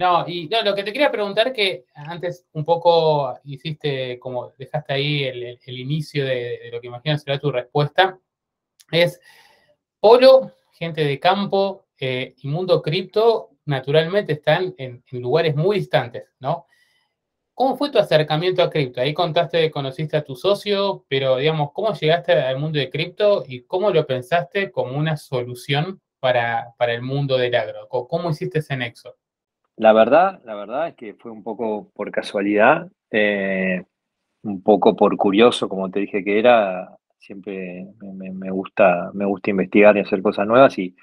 No, 0.00 0.26
y 0.26 0.48
no, 0.48 0.62
lo 0.62 0.74
que 0.74 0.82
te 0.82 0.94
quería 0.94 1.10
preguntar 1.10 1.52
que 1.52 1.84
antes 1.94 2.46
un 2.52 2.64
poco 2.64 3.38
hiciste, 3.44 4.18
como 4.18 4.50
dejaste 4.56 4.94
ahí 4.94 5.24
el, 5.24 5.58
inicio 5.78 6.24
de, 6.24 6.70
lo 6.72 6.80
que 6.80 6.86
imagino 6.86 7.18
será 7.18 7.38
tu 7.38 7.52
respuesta, 7.52 8.18
es 8.90 9.20
Polo, 10.00 10.52
gente 10.72 11.04
de 11.04 11.20
campo 11.20 11.84
eh, 11.98 12.34
y 12.38 12.48
mundo 12.48 12.80
cripto, 12.80 13.50
naturalmente 13.70 14.34
están 14.34 14.74
en, 14.76 15.02
lugares 15.12 15.56
muy 15.56 15.78
distantes, 15.78 16.24
¿no? 16.40 16.66
¿Cómo 17.54 17.76
fue 17.76 17.90
tu 17.90 17.98
acercamiento 17.98 18.62
a 18.62 18.70
cripto? 18.70 19.00
Ahí 19.00 19.14
contaste 19.14 19.60
que 19.60 19.70
conociste 19.70 20.16
a 20.16 20.24
tu 20.24 20.34
socio, 20.34 21.04
pero 21.08 21.36
digamos, 21.36 21.72
¿cómo 21.72 21.92
llegaste 21.92 22.32
al 22.32 22.58
mundo 22.58 22.78
de 22.78 22.90
cripto 22.90 23.44
y 23.46 23.62
cómo 23.62 23.90
lo 23.90 24.06
pensaste 24.06 24.70
como 24.70 24.96
una 24.96 25.16
solución 25.16 26.00
para, 26.20 26.74
para 26.78 26.92
el 26.92 27.02
mundo 27.02 27.36
del 27.36 27.54
agro? 27.54 27.88
¿Cómo 27.88 28.30
hiciste 28.30 28.60
ese 28.60 28.76
nexo? 28.76 29.16
La 29.76 29.94
verdad, 29.94 30.42
la 30.44 30.54
verdad 30.54 30.88
es 30.88 30.94
que 30.94 31.14
fue 31.14 31.30
un 31.30 31.42
poco 31.42 31.90
por 31.94 32.10
casualidad, 32.10 32.86
eh, 33.10 33.82
un 34.42 34.62
poco 34.62 34.94
por 34.94 35.16
curioso, 35.16 35.70
como 35.70 35.90
te 35.90 36.00
dije 36.00 36.22
que 36.22 36.38
era. 36.38 36.96
Siempre 37.18 37.86
me, 38.00 38.50
gusta, 38.50 39.10
me 39.14 39.24
gusta 39.24 39.50
investigar 39.50 39.96
y 39.96 40.00
hacer 40.00 40.20
cosas 40.22 40.46
nuevas. 40.46 40.78
Y 40.78 40.94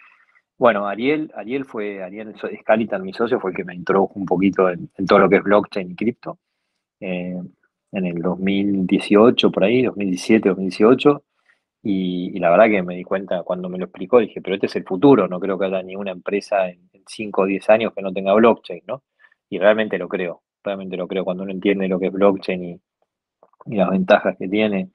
bueno, 0.58 0.88
Ariel, 0.88 1.32
Ariel 1.36 1.66
fue, 1.66 2.04
Ariel 2.04 2.36
Scalitan, 2.62 3.04
mi 3.04 3.14
socio, 3.14 3.40
fue 3.40 3.52
el 3.52 3.58
que 3.58 3.64
me 3.64 3.76
introdujo 3.76 4.14
un 4.16 4.26
poquito 4.26 4.70
en, 4.70 4.90
todo 5.08 5.20
lo 5.20 5.30
que 5.30 5.38
es 5.38 5.44
blockchain 5.44 5.92
y 5.92 5.96
cripto. 5.96 6.40
Eh, 7.00 7.40
en 7.92 8.06
el 8.06 8.22
2018, 8.22 9.52
por 9.52 9.64
ahí, 9.64 9.84
2017, 9.84 10.50
2018. 10.50 11.24
Y, 11.84 12.40
la 12.40 12.50
verdad 12.50 12.68
que 12.68 12.84
me 12.84 12.96
di 12.96 13.04
cuenta 13.04 13.44
cuando 13.44 13.70
me 13.70 13.78
lo 13.78 13.86
explicó, 13.86 14.20
dije, 14.20 14.42
pero 14.42 14.56
este 14.56 14.68
es 14.68 14.76
el 14.76 14.84
futuro, 14.84 15.28
no 15.28 15.40
creo 15.40 15.58
que 15.58 15.66
haya 15.66 15.82
ninguna 15.84 16.12
empresa 16.12 16.70
en, 16.70 16.90
5 17.10 17.42
o 17.42 17.46
10 17.46 17.70
años 17.70 17.94
que 17.96 18.02
no 18.02 18.12
tenga 18.12 18.34
blockchain, 18.34 18.84
¿no? 18.86 19.04
Y 19.50 19.60
realmente 19.60 19.98
lo 19.98 20.10
creo, 20.10 20.44
realmente 20.62 20.98
lo 20.98 21.08
creo. 21.08 21.24
Cuando 21.24 21.44
uno 21.44 21.54
entiende 21.54 21.88
lo 21.88 22.00
que 22.00 22.08
es 22.08 22.12
blockchain 22.14 22.64
y, 22.64 22.82
las 23.76 23.90
ventajas 23.90 24.36
que 24.38 24.48
tiene 24.48 24.92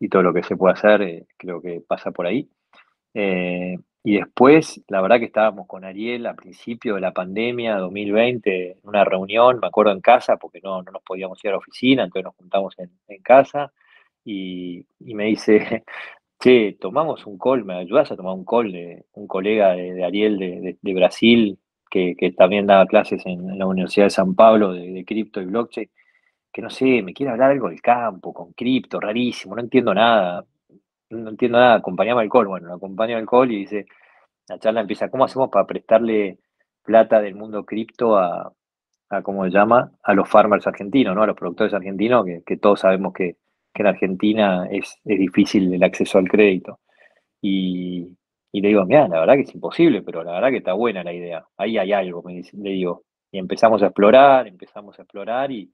y 0.00 0.08
todo 0.08 0.22
lo 0.22 0.34
que 0.34 0.42
se 0.42 0.56
puede 0.56 0.74
hacer, 0.74 1.02
eh, 1.02 1.26
creo 1.38 1.62
que 1.62 1.82
pasa 1.86 2.10
por 2.10 2.26
ahí. 2.26 2.48
Eh, 3.14 3.78
y 4.06 4.16
después, 4.18 4.82
la 4.88 5.00
verdad 5.00 5.18
que 5.18 5.24
estábamos 5.24 5.66
con 5.66 5.82
Ariel 5.82 6.26
a 6.26 6.34
principio 6.34 6.96
de 6.96 7.00
la 7.00 7.12
pandemia 7.14 7.78
2020, 7.78 8.72
en 8.72 8.78
una 8.82 9.02
reunión, 9.02 9.58
me 9.60 9.66
acuerdo 9.68 9.92
en 9.92 10.02
casa, 10.02 10.36
porque 10.36 10.60
no, 10.62 10.82
no 10.82 10.92
nos 10.92 11.02
podíamos 11.02 11.42
ir 11.42 11.48
a 11.48 11.52
la 11.52 11.58
oficina, 11.58 12.04
entonces 12.04 12.24
nos 12.24 12.36
juntamos 12.36 12.74
en, 12.78 13.22
casa. 13.22 13.72
Y, 14.22 14.86
y, 15.00 15.14
me 15.14 15.24
dice, 15.24 15.84
che, 16.38 16.76
tomamos 16.78 17.26
un 17.26 17.38
call, 17.38 17.64
¿me 17.64 17.76
ayudas 17.76 18.12
a 18.12 18.16
tomar 18.16 18.34
un 18.34 18.44
call 18.44 18.72
de 18.72 19.06
un 19.14 19.26
colega 19.26 19.72
de, 19.72 20.04
Ariel 20.04 20.38
de, 20.82 20.94
Brasil, 20.94 21.58
que, 21.90 22.14
también 22.36 22.66
daba 22.66 22.86
clases 22.86 23.24
en, 23.24 23.58
la 23.58 23.66
Universidad 23.66 24.06
de 24.06 24.10
San 24.10 24.34
Pablo 24.34 24.72
de, 24.74 25.04
cripto 25.06 25.40
y 25.40 25.46
blockchain, 25.46 25.90
que 26.52 26.62
no 26.62 26.70
sé, 26.70 27.02
me 27.02 27.14
quiere 27.14 27.32
hablar 27.32 27.52
algo 27.52 27.70
del 27.70 27.80
campo, 27.82 28.34
con 28.34 28.52
cripto, 28.52 29.00
rarísimo, 29.00 29.54
no 29.54 29.62
entiendo 29.62 29.94
nada, 29.94 30.44
no 31.14 31.30
entiendo 31.30 31.58
nada, 31.58 31.74
acompañame 31.76 32.22
al 32.22 32.30
call, 32.30 32.46
bueno, 32.46 32.68
lo 32.68 32.74
acompaño 32.74 33.16
al 33.16 33.26
call 33.26 33.52
y 33.52 33.58
dice, 33.60 33.86
la 34.48 34.58
charla 34.58 34.80
empieza, 34.80 35.10
¿cómo 35.10 35.24
hacemos 35.24 35.50
para 35.50 35.66
prestarle 35.66 36.38
plata 36.82 37.20
del 37.20 37.34
mundo 37.34 37.64
cripto 37.64 38.16
a, 38.18 38.52
¿cómo 39.22 39.44
se 39.44 39.50
llama? 39.50 39.92
A 40.02 40.14
los 40.14 40.28
farmers 40.28 40.66
argentinos, 40.66 41.14
¿no? 41.14 41.22
A 41.22 41.26
los 41.26 41.36
productores 41.36 41.72
argentinos, 41.74 42.26
que 42.44 42.56
todos 42.56 42.80
sabemos 42.80 43.12
que 43.12 43.36
que 43.74 43.82
en 43.82 43.88
Argentina 43.88 44.66
es, 44.70 45.00
difícil 45.04 45.74
el 45.74 45.82
acceso 45.82 46.18
al 46.18 46.28
crédito. 46.28 46.80
Y, 47.42 48.16
le 48.52 48.68
digo, 48.68 48.86
mira, 48.86 49.08
la 49.08 49.20
verdad 49.20 49.34
que 49.34 49.42
es 49.42 49.54
imposible, 49.54 50.02
pero 50.02 50.22
la 50.22 50.32
verdad 50.32 50.50
que 50.50 50.58
está 50.58 50.72
buena 50.74 51.02
la 51.02 51.12
idea. 51.12 51.44
Ahí 51.56 51.76
hay 51.76 51.92
algo, 51.92 52.22
me 52.22 52.40
le 52.40 52.70
digo. 52.70 53.04
Y 53.32 53.38
empezamos 53.38 53.82
a 53.82 53.86
explorar, 53.86 54.46
empezamos 54.46 54.98
a 54.98 55.02
explorar 55.02 55.50
y, 55.50 55.72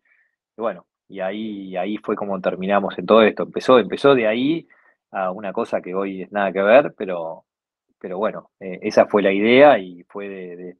bueno, 0.56 0.86
y 1.08 1.20
ahí, 1.20 1.76
ahí 1.76 1.98
fue 1.98 2.16
como 2.16 2.40
terminamos 2.40 2.98
en 2.98 3.04
todo 3.06 3.22
esto. 3.22 3.42
Empezó, 3.42 3.78
empezó 3.78 4.14
de 4.14 4.26
ahí 4.26 4.66
a 5.10 5.30
una 5.30 5.52
cosa 5.52 5.80
que 5.80 5.94
hoy 5.94 6.22
es 6.22 6.32
nada 6.32 6.52
que 6.52 6.62
ver, 6.62 6.94
pero, 6.96 7.44
pero 7.98 8.18
bueno, 8.18 8.50
eh, 8.60 8.78
esa 8.82 9.06
fue 9.06 9.22
la 9.22 9.32
idea 9.32 9.78
y 9.78 10.04
fue 10.04 10.28
de, 10.28 10.76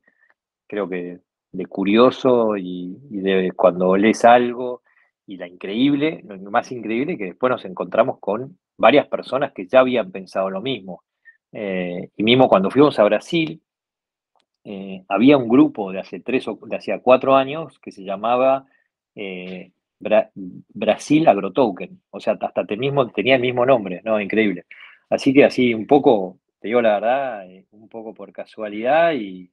creo 0.67 0.89
que 0.89 1.21
de 1.53 1.67
curioso 1.67 2.57
y, 2.57 2.97
de 3.11 3.53
cuando 3.57 3.97
lees 3.97 4.25
algo 4.25 4.83
y 5.27 5.37
la 5.37 5.49
increíble, 5.49 6.23
lo 6.25 6.51
más 6.51 6.71
increíble, 6.73 7.17
que 7.17 7.27
después 7.27 7.51
nos 7.51 7.65
encontramos 7.65 8.19
con 8.21 8.59
varias 8.77 9.07
personas 9.09 9.53
que 9.53 9.67
ya 9.67 9.81
habían 9.81 10.11
pensado 10.11 10.51
lo 10.51 10.61
mismo. 10.61 11.03
Eh, 11.53 12.11
y 12.17 12.23
mismo 12.23 12.49
cuando 12.49 12.71
fuimos 12.71 12.99
a 12.99 13.05
Brasil, 13.05 13.61
eh, 14.65 15.05
había 15.09 15.37
un 15.37 15.49
grupo 15.49 15.93
de 15.93 16.01
hace 16.01 16.21
tres 16.21 16.47
o 16.49 16.59
de 16.61 17.01
cuatro 17.03 17.37
años 17.37 17.79
que 17.81 17.93
se 17.93 18.05
llamaba 18.05 18.67
Brasil 20.01 21.29
Agrotoken. 21.29 22.03
O 22.11 22.21
sea, 22.21 22.39
hasta 22.41 22.65
mismo, 22.77 23.11
tenía 23.13 23.37
el 23.37 23.43
mismo 23.43 23.65
nombre, 23.67 24.01
¿no? 24.05 24.21
Increíble. 24.21 24.67
Así 25.09 25.33
que 25.33 25.45
así 25.45 25.75
un 25.75 25.87
poco, 25.87 26.39
te 26.61 26.69
digo 26.69 26.81
la 26.83 26.95
verdad, 26.95 27.47
un 27.73 27.89
poco 27.89 28.15
por 28.15 28.33
casualidad 28.33 29.13
y, 29.13 29.51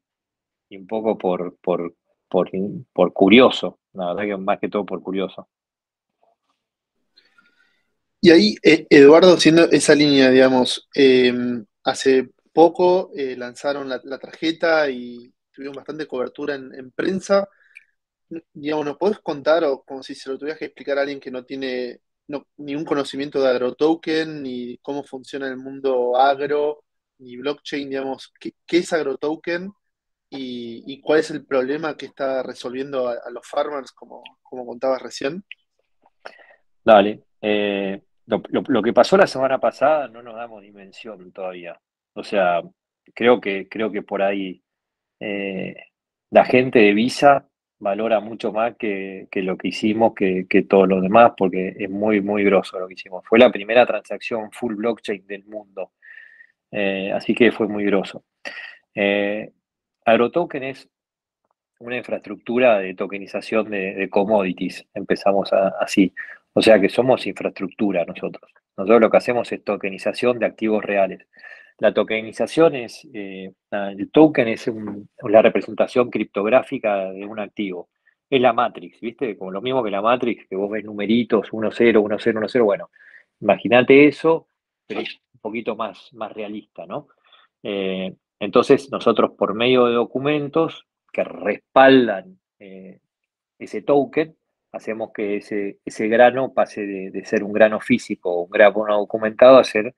un 0.71 0.87
poco 0.87 1.17
por, 1.17 1.57
por, 1.57 1.95
por, 2.29 2.49
por 2.93 3.13
curioso. 3.13 3.79
La 3.93 4.13
verdad 4.13 4.23
que 4.23 4.37
más 4.37 4.59
que 4.59 4.69
todo 4.69 4.85
por 4.85 5.01
curioso. 5.01 5.47
Y 8.19 8.31
ahí, 8.31 8.55
eh, 8.63 8.87
Eduardo, 8.89 9.37
siendo 9.37 9.63
esa 9.71 9.93
línea, 9.93 10.29
digamos, 10.29 10.89
em, 10.93 11.65
hace 11.83 12.29
poco 12.51 13.11
eh, 13.15 13.35
lanzaron 13.37 13.87
la, 13.87 14.01
tarjeta 14.19 14.89
y 14.89 15.31
tuvieron 15.51 15.75
bastante 15.75 16.07
cobertura 16.07 16.55
en, 16.55 16.91
prensa. 16.91 17.47
Digamos, 18.53 18.85
¿nos 18.85 18.97
podés 18.97 19.19
contar, 19.19 19.63
o 19.63 19.83
como 19.83 20.03
si 20.03 20.15
se 20.15 20.29
lo 20.29 20.37
tuvieras 20.37 20.59
que 20.59 20.65
explicar 20.65 20.97
a 20.97 21.01
alguien 21.01 21.19
que 21.19 21.31
no 21.31 21.45
tiene 21.45 22.01
ni 22.57 22.75
un 22.75 22.83
conocimiento 22.83 23.41
de 23.41 23.49
AgroToken, 23.49 24.43
ni 24.43 24.77
cómo 24.79 25.03
funciona 25.03 25.47
el 25.47 25.57
mundo 25.57 26.17
agro, 26.17 26.83
ni 27.19 27.37
blockchain, 27.37 27.89
digamos, 27.89 28.33
qué, 28.39 28.53
es 28.69 28.91
AgroToken 28.91 29.71
y, 30.29 31.01
cuál 31.01 31.19
es 31.19 31.31
el 31.31 31.45
problema 31.45 31.95
que 31.95 32.07
está 32.07 32.43
resolviendo 32.43 33.07
a, 33.07 33.29
los 33.31 33.47
farmers, 33.47 33.91
como, 33.91 34.23
como 34.43 34.65
contabas 34.65 35.01
recién? 35.01 35.43
Dale. 36.83 37.23
Eh, 37.41 38.01
lo, 38.25 38.81
que 38.83 38.93
pasó 38.93 39.15
la 39.15 39.27
semana 39.27 39.57
pasada 39.59 40.07
no 40.09 40.21
nos 40.21 40.35
damos 40.35 40.61
dimensión 40.61 41.31
todavía. 41.31 41.79
O 42.13 42.23
sea, 42.23 42.61
creo 43.13 43.39
que, 43.39 43.69
creo 43.69 43.89
que 43.91 44.01
por 44.01 44.21
ahí 44.21 44.61
eh, 45.19 45.75
la 46.29 46.43
gente 46.43 46.79
de 46.79 46.93
Visa 46.93 47.47
valora 47.79 48.19
mucho 48.19 48.51
más 48.51 48.75
que, 48.77 49.27
lo 49.33 49.57
que 49.57 49.69
hicimos 49.69 50.13
que, 50.15 50.47
que 50.49 50.63
todos 50.63 50.87
los 50.87 51.01
demás, 51.01 51.33
porque 51.37 51.75
es 51.77 51.89
muy, 51.89 52.21
muy 52.21 52.43
grosso 52.43 52.79
lo 52.79 52.87
que 52.87 52.95
hicimos. 52.95 53.23
Fue 53.25 53.39
la 53.39 53.51
primera 53.51 53.85
transacción 53.85 54.51
full 54.51 54.75
blockchain 54.75 55.25
del 55.27 55.45
mundo. 55.45 55.91
Eh, 56.71 57.11
así 57.13 57.33
que 57.33 57.51
fue 57.51 57.67
muy 57.67 57.85
grosso. 57.85 58.23
Eh, 58.93 59.51
AgroToken 60.05 60.63
es 60.63 60.89
una 61.79 61.97
infraestructura 61.97 62.79
de 62.79 62.95
tokenización 62.95 63.69
de, 63.69 64.07
commodities. 64.09 64.85
Empezamos 64.93 65.51
así. 65.53 66.13
O 66.53 66.61
sea 66.61 66.79
que 66.79 66.89
somos 66.89 67.27
infraestructura 67.27 68.05
nosotros. 68.05 68.51
Nosotros 68.75 69.01
lo 69.01 69.09
que 69.11 69.17
hacemos 69.17 69.51
es 69.51 69.63
tokenización 69.63 70.39
de 70.39 70.47
activos 70.47 70.83
reales. 70.83 71.27
La 71.79 71.93
tokenización 71.93 72.75
es, 72.75 73.07
eh, 73.13 73.53
el 73.71 74.09
token 74.11 74.47
es 74.47 74.69
la 75.23 75.41
representación 75.41 76.09
criptográfica 76.09 77.11
de 77.11 77.25
un 77.25 77.39
activo. 77.39 77.89
Es 78.29 78.41
la 78.41 78.51
matrix, 78.51 78.99
¿viste? 78.99 79.37
Como 79.37 79.51
lo 79.51 79.61
mismo 79.61 79.83
que 79.83 79.91
la 79.91 80.01
matrix, 80.01 80.47
que 80.47 80.55
vos 80.55 80.71
ves 80.71 80.83
numeritos 80.83 81.53
1, 81.53 81.71
0, 81.71 82.01
1, 82.01 82.17
0, 82.19 82.39
1, 82.39 82.49
0. 82.49 82.65
Bueno, 82.65 82.89
imagínate 83.39 84.07
eso, 84.07 84.47
pero 84.87 85.01
es 85.01 85.19
un 85.33 85.39
poquito 85.39 85.75
más, 85.75 86.11
más 86.13 86.33
realista, 86.33 86.85
¿no? 86.87 87.09
Eh, 87.61 88.15
entonces, 88.39 88.91
nosotros 88.91 89.31
por 89.37 89.53
medio 89.53 89.85
de 89.85 89.93
documentos 89.93 90.85
que 91.13 91.23
respaldan 91.23 92.39
eh, 92.59 92.99
ese 93.59 93.83
token, 93.83 94.35
hacemos 94.71 95.11
que 95.13 95.37
ese, 95.37 95.77
ese 95.85 96.07
grano 96.07 96.53
pase 96.53 96.85
de, 96.85 97.25
ser 97.25 97.43
un 97.43 97.53
grano 97.53 97.79
físico 97.79 98.31
o 98.31 98.43
un 98.43 98.49
grano 98.49 98.97
documentado 98.97 99.57
a 99.57 99.63
ser 99.63 99.93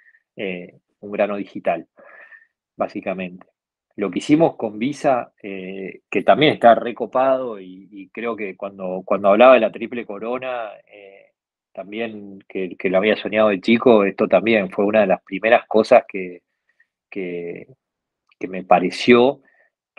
un 1.00 1.12
grano 1.12 1.38
digital, 1.38 1.88
básicamente. 2.76 3.48
Lo 3.96 4.10
que 4.10 4.20
hicimos 4.20 4.56
con 4.56 4.80
Visa, 4.80 5.34
eh, 5.44 6.02
que 6.10 6.24
también 6.24 6.54
está 6.54 6.76
recopado 6.76 7.60
y, 7.60 8.10
creo 8.14 8.36
que 8.36 8.56
cuando, 8.56 9.04
cuando 9.06 9.30
hablaba 9.30 9.56
de 9.56 9.60
la 9.60 9.72
triple 9.72 10.06
corona, 10.06 10.70
eh, 10.88 11.32
también 11.74 12.40
que, 12.48 12.78
lo 12.84 12.98
había 12.98 13.16
soñado 13.16 13.50
de 13.50 13.62
chico, 13.62 14.06
esto 14.06 14.28
también 14.28 14.70
fue 14.72 14.86
una 14.86 15.02
de 15.02 15.08
las 15.08 15.22
primeras 15.24 15.66
cosas 15.68 16.04
que, 16.08 16.44
que, 17.10 17.68
que 18.40 18.48
me 18.48 18.64
pareció 18.64 19.42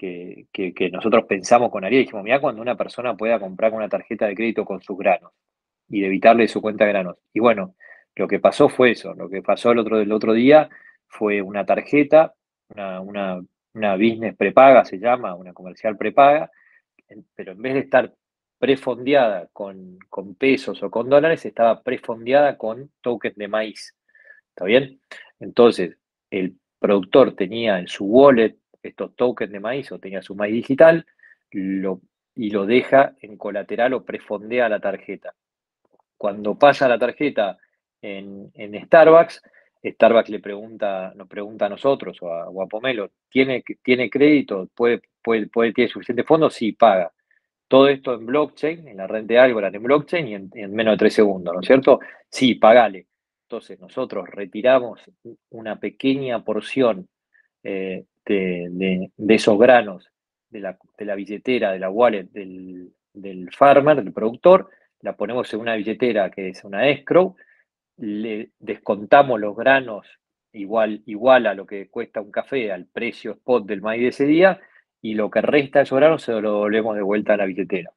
que, 0.01 0.91
nosotros 0.93 1.25
pensamos 1.29 1.71
con 1.71 1.85
Ariel, 1.85 2.05
dijimos, 2.05 2.25
mira, 2.25 2.41
cuando 2.41 2.63
una 2.63 2.77
persona 2.77 3.17
pueda 3.17 3.39
comprar 3.39 3.73
una 3.73 3.89
tarjeta 3.89 4.27
de 4.27 4.35
crédito 4.35 4.65
con 4.65 4.81
sus 4.81 4.97
granos 4.97 5.33
y 5.89 6.01
de 6.01 6.07
evitarle 6.07 6.49
su 6.49 6.63
cuenta 6.63 6.85
de 6.85 6.93
granos. 6.93 7.17
Y 7.33 7.41
bueno, 7.41 7.75
lo 8.15 8.27
que 8.27 8.39
pasó 8.39 8.69
fue 8.69 8.93
eso, 8.93 9.15
lo 9.15 9.29
que 9.29 9.43
pasó 9.43 9.73
el 9.73 9.79
otro, 9.79 10.01
el 10.01 10.13
otro 10.13 10.33
día 10.33 10.69
fue 11.11 11.43
una 11.43 11.67
tarjeta, 11.67 12.35
una, 12.69 13.43
una, 13.75 13.95
business 13.97 14.37
prepaga 14.37 14.85
se 14.85 14.99
llama, 14.99 15.35
una 15.35 15.53
comercial 15.53 15.97
prepaga, 15.97 16.51
pero 17.35 17.53
en 17.53 17.61
vez 17.61 17.75
de 17.75 17.81
estar 17.81 18.15
prefondeada 18.59 19.49
con, 19.53 19.99
con 20.09 20.35
pesos 20.37 20.83
o 20.83 20.91
con 20.91 21.09
dólares, 21.09 21.45
estaba 21.45 21.83
prefondeada 21.83 22.57
con 22.57 22.91
tokens 23.01 23.37
de 23.37 23.49
maíz. 23.49 23.97
¿Está 24.51 24.65
bien? 24.67 25.01
Entonces, 25.41 25.97
el 26.31 26.57
productor 26.79 27.35
tenía 27.35 27.79
en 27.79 27.89
su 27.89 28.05
wallet 28.05 28.57
estos 28.83 29.15
tokens 29.17 29.53
de 29.53 29.61
maíz 29.61 29.91
o 29.93 29.99
tenía 29.99 30.23
su 30.23 30.35
maíz 30.35 30.55
digital 30.55 31.07
y 31.51 32.51
lo 32.51 32.67
deja 32.67 33.15
en 33.21 33.37
colateral 33.37 33.95
o 33.95 34.05
prefondea 34.05 34.69
la 34.69 34.79
tarjeta. 34.79 35.35
Cuando 36.17 36.59
pasa 36.59 36.87
la 36.87 36.99
tarjeta 36.99 37.59
en, 38.03 38.53
Starbucks, 38.85 39.43
Starbucks 39.83 40.29
le 40.29 40.41
pregunta, 40.41 41.13
nos 41.17 41.29
pregunta 41.29 41.67
a 41.67 41.71
nosotros 41.71 42.19
o 42.21 42.63
a, 42.63 42.67
Pomelo, 42.67 43.11
¿tiene, 43.29 43.65
¿tiene 43.83 44.11
crédito? 44.11 44.69
¿Puede, 44.75 45.01
puede, 45.23 45.47
puede, 45.47 45.73
¿Tiene 45.73 45.91
suficiente 45.91 46.25
fondo? 46.25 46.51
Sí, 46.51 46.73
paga. 46.73 47.13
Todo 47.67 47.89
esto 47.89 48.15
en 48.15 48.27
blockchain, 48.27 48.89
en 48.89 48.97
la 48.97 49.07
red 49.07 49.25
de 49.25 49.39
Algorand 49.39 49.77
en 49.77 49.83
blockchain 49.83 50.29
y 50.29 50.35
en, 50.35 50.75
menos 50.75 50.95
de 50.95 50.99
tres 50.99 51.15
segundos, 51.15 51.55
¿no 51.55 51.61
es 51.61 51.67
cierto? 51.67 52.01
Sí, 52.29 52.57
pagale. 52.57 53.07
Entonces 53.45 53.81
nosotros 53.81 54.29
retiramos 54.29 55.01
una 55.51 55.79
pequeña 55.79 56.45
porción 56.45 57.09
eh, 57.63 58.05
de, 58.25 59.11
esos 59.29 59.59
granos 59.59 60.11
de 60.51 60.61
la, 60.61 61.15
billetera, 61.15 61.73
de 61.73 61.79
la 61.79 61.91
wallet 61.91 62.29
del, 62.31 63.51
farmer, 63.57 64.03
del 64.03 64.13
productor, 64.13 64.69
la 65.01 65.17
ponemos 65.17 65.53
en 65.55 65.61
una 65.61 65.77
billetera 65.77 66.31
que 66.31 66.49
es 66.49 66.65
una 66.65 66.89
escrow, 66.89 67.37
le 68.01 68.51
descontamos 68.59 69.39
los 69.39 69.57
granos 69.57 70.07
igual, 70.53 71.03
igual 71.07 71.47
a 71.47 71.55
lo 71.55 71.67
que 71.67 71.89
cuesta 71.89 72.21
un 72.21 72.31
café, 72.31 72.73
al 72.73 72.87
precio 72.87 73.33
spot 73.33 73.67
del 73.67 73.83
maíz 73.83 74.03
de 74.03 74.09
ese 74.09 74.27
día, 74.27 74.61
y 75.03 75.15
lo 75.15 75.31
que 75.31 75.41
resta 75.41 75.79
de 75.79 75.85
esos 75.85 75.99
granos 75.99 76.23
se 76.23 76.33
lo 76.41 76.59
volvemos 76.59 76.97
de 76.97 77.03
vuelta 77.03 77.35
a 77.35 77.37
la 77.37 77.47
billetera. 77.47 77.91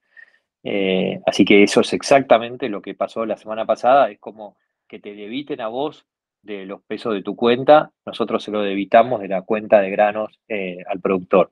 Eh, 0.64 1.20
así 1.26 1.44
que 1.44 1.64
eso 1.64 1.82
es 1.82 1.94
exactamente 1.94 2.70
lo 2.70 2.82
que 2.82 2.94
pasó 2.96 3.26
la 3.26 3.38
semana 3.38 3.66
pasada, 3.66 4.12
es 4.12 4.20
como 4.20 4.58
que 4.88 5.00
te 5.00 5.14
debiten 5.14 5.62
a 5.62 5.68
vos 5.68 6.06
de 6.42 6.66
los 6.66 6.82
pesos 6.84 7.14
de 7.14 7.24
tu 7.24 7.36
cuenta, 7.36 7.92
nosotros 8.06 8.44
se 8.44 8.52
lo 8.52 8.62
debitamos 8.62 9.22
de 9.22 9.30
la 9.30 9.42
cuenta 9.42 9.82
de 9.82 9.90
granos 9.90 10.40
eh, 10.48 10.78
al 10.88 11.00
productor. 11.00 11.50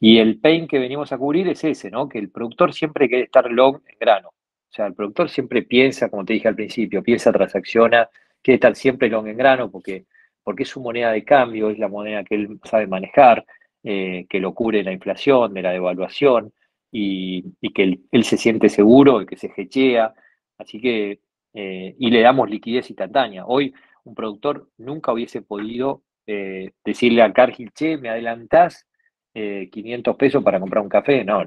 Y 0.00 0.18
el 0.18 0.40
pain 0.40 0.66
que 0.66 0.80
venimos 0.80 1.12
a 1.12 1.18
cubrir 1.18 1.48
es 1.48 1.62
ese, 1.64 1.90
¿no? 1.90 2.08
Que 2.08 2.18
el 2.18 2.30
productor 2.30 2.74
siempre 2.74 3.08
quiere 3.08 3.24
estar 3.24 3.50
long 3.50 3.80
en 3.86 3.98
grano. 3.98 4.30
O 4.74 4.76
sea, 4.76 4.86
el 4.86 4.94
productor 4.94 5.30
siempre 5.30 5.62
piensa, 5.62 6.08
como 6.08 6.24
te 6.24 6.32
dije 6.32 6.48
al 6.48 6.56
principio, 6.56 7.00
piensa, 7.00 7.30
transacciona, 7.30 8.08
quiere 8.42 8.56
estar 8.56 8.74
siempre 8.74 9.08
long 9.08 9.28
en 9.28 9.36
grano 9.36 9.70
porque, 9.70 10.06
porque 10.42 10.64
es 10.64 10.68
su 10.68 10.80
moneda 10.80 11.12
de 11.12 11.22
cambio, 11.22 11.70
es 11.70 11.78
la 11.78 11.86
moneda 11.86 12.24
que 12.24 12.34
él 12.34 12.58
sabe 12.64 12.88
manejar, 12.88 13.46
eh, 13.84 14.26
que 14.28 14.40
lo 14.40 14.52
cubre 14.52 14.82
la 14.82 14.90
inflación, 14.90 15.54
de 15.54 15.62
la 15.62 15.70
devaluación, 15.70 16.52
y, 16.90 17.44
que 17.72 18.00
él, 18.10 18.24
se 18.24 18.36
siente 18.36 18.68
seguro, 18.68 19.22
y 19.22 19.26
que 19.26 19.36
se 19.36 19.52
hechea. 19.56 20.12
Así 20.58 20.80
que, 20.80 21.20
eh, 21.52 21.94
y 21.96 22.10
le 22.10 22.20
damos 22.22 22.50
liquidez 22.50 22.90
instantánea. 22.90 23.46
Hoy 23.46 23.72
un 24.02 24.16
productor 24.16 24.70
nunca 24.78 25.12
hubiese 25.12 25.40
podido 25.40 26.02
eh, 26.26 26.72
decirle 26.84 27.22
a 27.22 27.32
Cargill, 27.32 27.72
che, 27.72 27.96
me 27.96 28.08
adelantás 28.08 28.88
500 29.34 30.14
eh, 30.14 30.16
pesos 30.16 30.42
para 30.42 30.60
comprar 30.60 30.82
un 30.82 30.88
café. 30.88 31.24
No, 31.24 31.44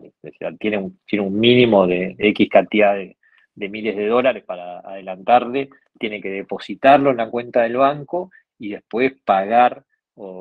tiene, 0.59 0.77
un, 0.77 0.99
tiene 1.05 1.25
un 1.25 1.39
mínimo 1.39 1.87
de 1.87 2.15
X 2.17 2.49
cantidad 2.49 2.95
de, 2.95 3.15
miles 3.55 3.95
de 3.95 4.07
dólares 4.07 4.43
para 4.45 4.79
adelantarle, 4.79 5.69
tiene 5.97 6.21
que 6.21 6.29
depositarlo 6.29 7.11
en 7.11 7.17
la 7.17 7.29
cuenta 7.29 7.63
del 7.63 7.77
banco 7.77 8.29
y 8.59 8.69
después 8.69 9.13
pagar 9.25 9.83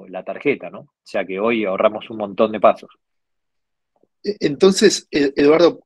la 0.09 0.23
tarjeta, 0.23 0.71
¿no? 0.71 0.81
O 0.81 0.91
sea 1.03 1.25
que 1.25 1.39
hoy 1.39 1.65
ahorramos 1.65 2.09
un 2.11 2.17
montón 2.17 2.53
de 2.53 2.61
pasos. 2.61 2.91
E, 4.23 4.37
entonces, 4.41 5.07
e, 5.11 5.33
Eduardo, 5.37 5.81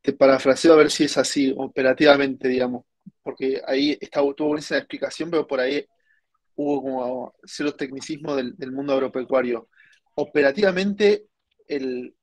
te 0.00 0.12
parafraseo 0.12 0.74
a 0.74 0.76
ver 0.76 0.90
si 0.90 1.04
es 1.04 1.18
así 1.18 1.52
operativamente, 1.56 2.48
digamos 2.48 2.84
porque 3.22 3.60
ahí 3.66 3.96
estaba, 4.00 4.32
tuvo 4.34 4.56
esa 4.56 4.78
explicación, 4.78 5.30
pero 5.30 5.46
por 5.46 5.60
ahí 5.60 5.84
hubo 6.56 6.82
como 6.82 7.34
cierto 7.44 7.76
tecnicismo 7.76 8.36
del, 8.36 8.72
mundo 8.72 8.94
agropecuario. 8.94 9.68
Operativamente, 10.14 11.26
el, 11.66 12.14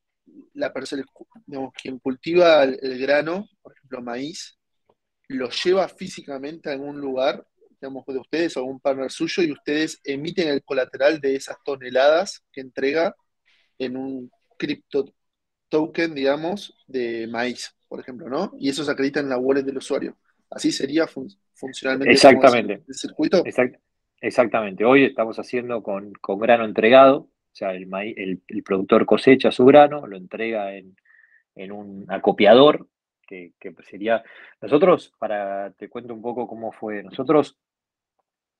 la 0.54 0.71
persona, 0.73 1.04
digamos, 1.45 1.73
quien 1.73 1.99
cultiva 1.99 2.63
el, 2.63 2.99
grano, 2.99 3.47
por 3.62 3.73
ejemplo, 3.73 4.02
maíz, 4.02 4.58
lo 5.28 5.49
lleva 5.49 5.88
físicamente 5.88 6.69
a 6.69 6.73
algún 6.73 6.99
lugar, 6.99 7.45
digamos, 7.80 8.06
de 8.06 8.17
ustedes 8.17 8.58
o 8.58 8.62
algún 8.62 8.80
partner 8.80 9.12
suyo, 9.12 9.43
y 9.43 9.52
ustedes 9.52 9.99
emiten 10.04 10.49
el 10.49 10.63
colateral 10.63 11.19
de 11.19 11.36
esas 11.36 11.58
toneladas 11.63 12.43
que 12.52 12.62
entrega 12.62 13.15
en 13.78 13.95
un 13.95 14.32
cripto 14.58 15.06
token, 15.69 16.13
digamos, 16.13 16.75
de 16.88 17.28
maíz, 17.28 17.75
por 17.88 17.99
ejemplo, 17.99 18.28
¿no? 18.28 18.52
Y 18.60 18.69
eso 18.69 18.84
se 18.84 18.91
acredita 18.91 19.19
en 19.19 19.30
la 19.30 19.38
wallet 19.38 19.63
del 19.63 19.78
usuario. 19.78 20.17
Así 20.49 20.71
sería 20.71 21.08
funcionalmente 21.54 22.13
Exactamente. 22.13 22.84
el 22.88 22.95
circuito. 22.95 23.43
exactamente. 24.19 24.84
Hoy 24.84 25.06
estamos 25.06 25.38
haciendo 25.38 25.84
con, 25.84 26.13
grano 26.39 26.65
entregado, 26.65 27.30
o 27.51 27.55
sea, 27.55 27.71
el, 27.71 27.88
el, 28.47 28.63
productor 28.63 29.05
cosecha 29.05 29.51
su 29.51 29.65
grano, 29.65 30.05
lo 30.07 30.17
entrega 30.17 30.75
en, 30.75 30.95
un 31.71 32.05
acopiador, 32.09 32.88
que, 33.27 33.53
sería... 33.89 34.23
Nosotros, 34.62 35.13
para, 35.19 35.71
te 35.71 35.89
cuento 35.89 36.13
un 36.13 36.21
poco 36.21 36.47
cómo 36.47 36.71
fue, 36.71 37.03
nosotros 37.03 37.57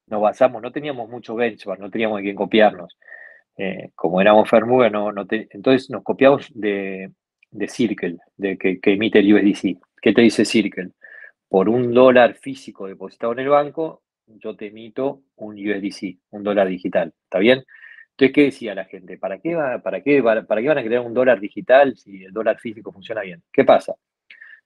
nos 0.08 0.21
basamos, 0.21 0.62
no 0.62 0.71
teníamos 0.71 1.10
mucho 1.10 1.36
benchmark, 1.36 1.80
no 1.80 1.89
teníamos 1.89 2.17
de 2.17 2.23
quién 2.23 2.36
copiarnos. 2.36 2.97
Eh, 3.58 3.91
como 3.95 4.21
éramos 4.21 4.49
Fermuga, 4.49 4.89
no, 4.89 5.12
entonces 5.30 5.89
nos 5.89 6.04
copiamos 6.04 6.52
de, 6.54 7.12
Circle, 7.67 8.17
de 8.38 8.58
que, 8.58 8.80
que, 8.80 8.93
emite 8.93 9.19
el 9.19 9.34
USDC. 9.34 9.78
¿Qué 10.02 10.13
te 10.13 10.21
dice 10.21 10.45
Circle? 10.45 10.91
por 11.49 11.67
un 11.67 11.93
dólar 11.93 12.36
físico 12.36 12.88
depositado 12.88 13.34
en 13.34 13.39
el 13.39 13.49
banco, 13.49 14.04
yo 14.28 14.56
te 14.56 14.67
emito 14.67 15.23
un 15.36 15.56
USDC, 15.56 16.19
un 16.30 16.43
dólar 16.43 16.67
digital. 16.67 17.12
¿Está 17.23 17.39
bien? 17.39 17.65
Entonces, 18.19 18.36
¿qué 18.36 18.43
decía 18.43 18.75
la 18.75 18.84
gente? 18.84 19.17
¿Para 19.17 19.39
qué, 19.39 19.55
van 19.55 20.77
a 20.77 20.84
crear 20.84 21.01
un 21.05 21.13
dólar 21.13 21.39
digital 21.39 21.95
si 21.95 22.25
el 22.25 22.34
dólar 22.34 22.60
físico 22.60 22.91
funciona 22.91 23.21
bien? 23.21 23.41
¿Qué 23.49 23.63
pasa? 23.63 23.95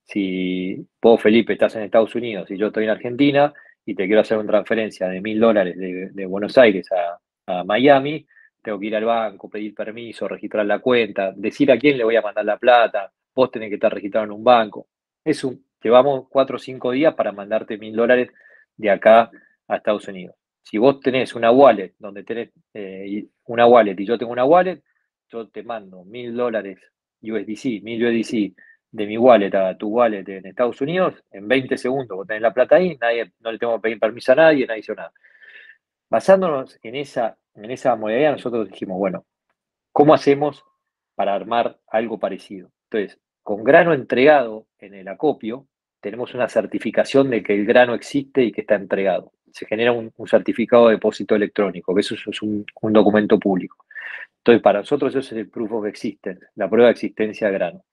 Si 0.04 0.84
vos, 1.00 1.22
Felipe, 1.22 1.54
estás 1.54 1.76
en 1.76 1.84
Estados 1.84 2.16
Unidos 2.16 2.50
y 2.50 2.58
yo 2.58 2.68
estoy 2.68 2.86
en 2.86 2.90
Argentina 2.90 3.54
y 3.86 3.94
te 3.94 4.08
quiero 4.08 4.22
hacer 4.22 4.40
una 4.40 4.48
transferencia 4.48 5.08
de 5.08 5.22
mil 5.22 5.40
dólares 5.40 5.78
de, 5.78 6.26
Buenos 6.26 6.58
Aires 6.58 6.90
a, 6.92 7.60
a 7.60 7.64
Miami, 7.64 8.26
tengo 8.60 8.80
que 8.80 8.88
ir 8.88 8.96
al 8.96 9.06
banco, 9.06 9.48
pedir 9.52 9.76
permiso, 9.76 10.28
registrar 10.28 10.66
la 10.66 10.80
cuenta, 10.80 11.32
decir 11.36 11.72
a 11.72 11.78
quién 11.78 12.00
le 12.00 12.06
voy 12.06 12.16
a 12.16 12.24
mandar 12.24 12.46
la 12.46 12.58
plata, 12.58 13.12
vos 13.36 13.52
tenés 13.52 13.70
que 13.70 13.76
estar 13.76 13.94
registrado 13.94 14.26
en 14.26 14.32
un 14.32 14.44
banco. 14.44 14.88
Es 15.24 15.44
un, 15.44 15.64
llevamos 15.80 16.28
cuatro 16.28 16.56
o 16.56 16.60
cinco 16.60 16.90
días 16.90 17.14
para 17.14 17.32
mandarte 17.32 17.78
mil 17.78 17.96
dólares 17.96 18.32
de 18.78 18.90
acá 18.90 19.30
a 19.68 19.76
Estados 19.76 20.08
Unidos. 20.08 20.36
Si 20.64 20.78
vos 20.78 21.00
tenés 21.00 21.36
una 21.36 21.52
wallet 21.52 21.94
donde 22.00 22.24
tenés 22.24 22.52
eh, 22.74 23.28
una 23.46 23.68
wallet 23.68 24.00
y 24.00 24.06
yo 24.06 24.18
tengo 24.18 24.32
una 24.32 24.46
wallet, 24.46 24.82
yo 25.30 25.48
te 25.50 25.64
mando 25.64 26.04
mil 26.06 26.36
dólares 26.36 26.80
USDC, 27.22 27.84
mil 27.84 28.04
USDC 28.04 28.54
de 28.92 29.08
mi 29.08 29.18
wallet 29.18 29.54
a 29.56 29.76
tu 29.78 29.88
wallet 29.90 30.28
en 30.30 30.46
Estados 30.46 30.80
Unidos, 30.82 31.16
en 31.32 31.48
20 31.48 31.78
segundos 31.78 32.16
vos 32.16 32.28
tenés 32.28 32.42
la 32.44 32.54
plata 32.54 32.76
ahí, 32.76 32.96
nadie, 33.02 33.34
no 33.40 33.52
le 33.52 33.58
tengo 33.58 33.76
que 33.76 33.82
pedir 33.82 34.00
permiso 34.00 34.32
a 34.34 34.36
nadie, 34.36 34.68
nadie 34.68 34.82
hizo 34.82 34.94
nada. 34.94 35.12
Basándonos 36.10 36.80
en 36.84 36.96
esa, 36.96 37.38
en 37.56 37.72
esa 37.72 37.96
modalidad, 37.96 38.34
nosotros 38.34 38.70
dijimos, 38.70 39.00
bueno, 39.00 39.26
¿cómo 39.92 40.14
hacemos 40.14 40.64
para 41.16 41.34
armar 41.34 41.80
algo 41.88 42.20
parecido? 42.20 42.70
Entonces, 42.92 43.20
con 43.42 43.64
grano 43.64 43.94
entregado 43.94 44.68
en 44.78 44.94
el 44.94 45.08
acopio, 45.08 45.68
tenemos 46.00 46.36
una 46.36 46.48
certificación 46.48 47.32
de 47.32 47.42
que 47.42 47.56
el 47.56 47.66
grano 47.66 47.96
existe 47.96 48.44
y 48.44 48.52
que 48.52 48.62
está 48.62 48.76
entregado. 48.76 49.32
Se 49.54 49.66
genera 49.66 49.92
un, 49.92 50.12
certificado 50.28 50.88
de 50.88 50.96
depósito 50.96 51.36
electrónico, 51.36 51.94
que 51.94 52.02
eso 52.02 52.16
es 52.16 52.42
un, 52.42 52.66
documento 52.92 53.40
público. 53.40 53.86
Entonces, 54.40 54.62
para 54.62 54.80
nosotros 54.80 55.16
eso 55.16 55.20
es 55.20 55.32
el 55.40 55.50
proof 55.50 55.72
of 55.72 55.86
existence, 55.86 56.48
la 56.56 56.70
prueba 56.70 56.88
de 56.88 56.94
existencia 56.94 57.48
de 57.48 57.54
grano. 57.54 57.86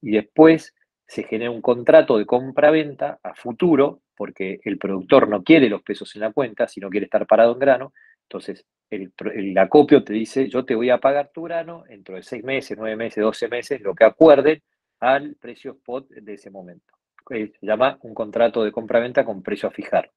Y 0.00 0.12
después 0.12 0.74
se 1.06 1.24
genera 1.24 1.50
un 1.50 1.60
contrato 1.60 2.18
de 2.18 2.26
compra-venta 2.26 3.18
a 3.22 3.34
futuro, 3.34 4.02
porque 4.14 4.60
el 4.64 4.78
productor 4.78 5.28
no 5.28 5.42
quiere 5.42 5.68
los 5.68 5.82
pesos 5.82 6.14
en 6.14 6.20
la 6.20 6.32
cuenta, 6.32 6.68
sino 6.68 6.90
quiere 6.90 7.06
estar 7.06 7.26
parado 7.26 7.54
en 7.54 7.58
grano. 7.58 7.92
Entonces, 8.24 8.64
el, 8.90 9.12
el, 9.34 9.58
acopio 9.58 10.04
te 10.04 10.12
dice, 10.12 10.48
yo 10.48 10.64
te 10.64 10.74
voy 10.74 10.90
a 10.90 10.98
pagar 10.98 11.30
tu 11.32 11.42
grano 11.42 11.84
dentro 11.88 12.14
de 12.14 12.22
seis 12.22 12.44
meses, 12.44 12.76
nueve 12.78 12.96
meses, 12.96 13.22
doce 13.22 13.48
meses, 13.48 13.80
lo 13.80 13.94
que 13.94 14.04
acuerden 14.04 14.62
al 15.00 15.34
precio 15.36 15.72
spot 15.72 16.08
de 16.10 16.34
ese 16.34 16.50
momento 16.50 16.92
se 17.28 17.52
llama 17.60 17.98
un 18.02 18.14
contrato 18.14 18.64
de 18.64 18.72
compra-venta 18.72 19.24
con 19.24 19.42
precio 19.42 19.68
a 19.68 19.72
fijar. 19.72 20.10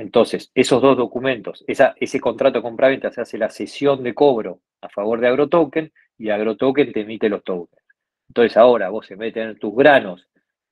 Entonces, 0.00 0.50
esos 0.54 0.80
dos 0.80 0.96
documentos, 0.96 1.62
ese 1.66 2.20
contrato 2.20 2.58
de 2.58 2.62
compra-venta 2.62 3.12
se 3.12 3.20
hace 3.20 3.36
la 3.36 3.50
sesión 3.50 4.02
de 4.02 4.14
cobro 4.14 4.62
a 4.80 4.88
favor 4.88 5.20
de 5.20 5.28
AgroToken 5.28 5.92
y 6.16 6.30
AgroToken 6.30 6.90
te 6.92 7.00
emite 7.00 7.28
los 7.28 7.44
tokens. 7.44 7.82
Entonces, 8.28 8.56
ahora 8.56 8.88
vos 8.88 9.10
en 9.10 9.18
vez 9.18 9.34
de 9.34 9.40
tener 9.40 9.58
tus 9.58 9.74
granos 9.74 10.26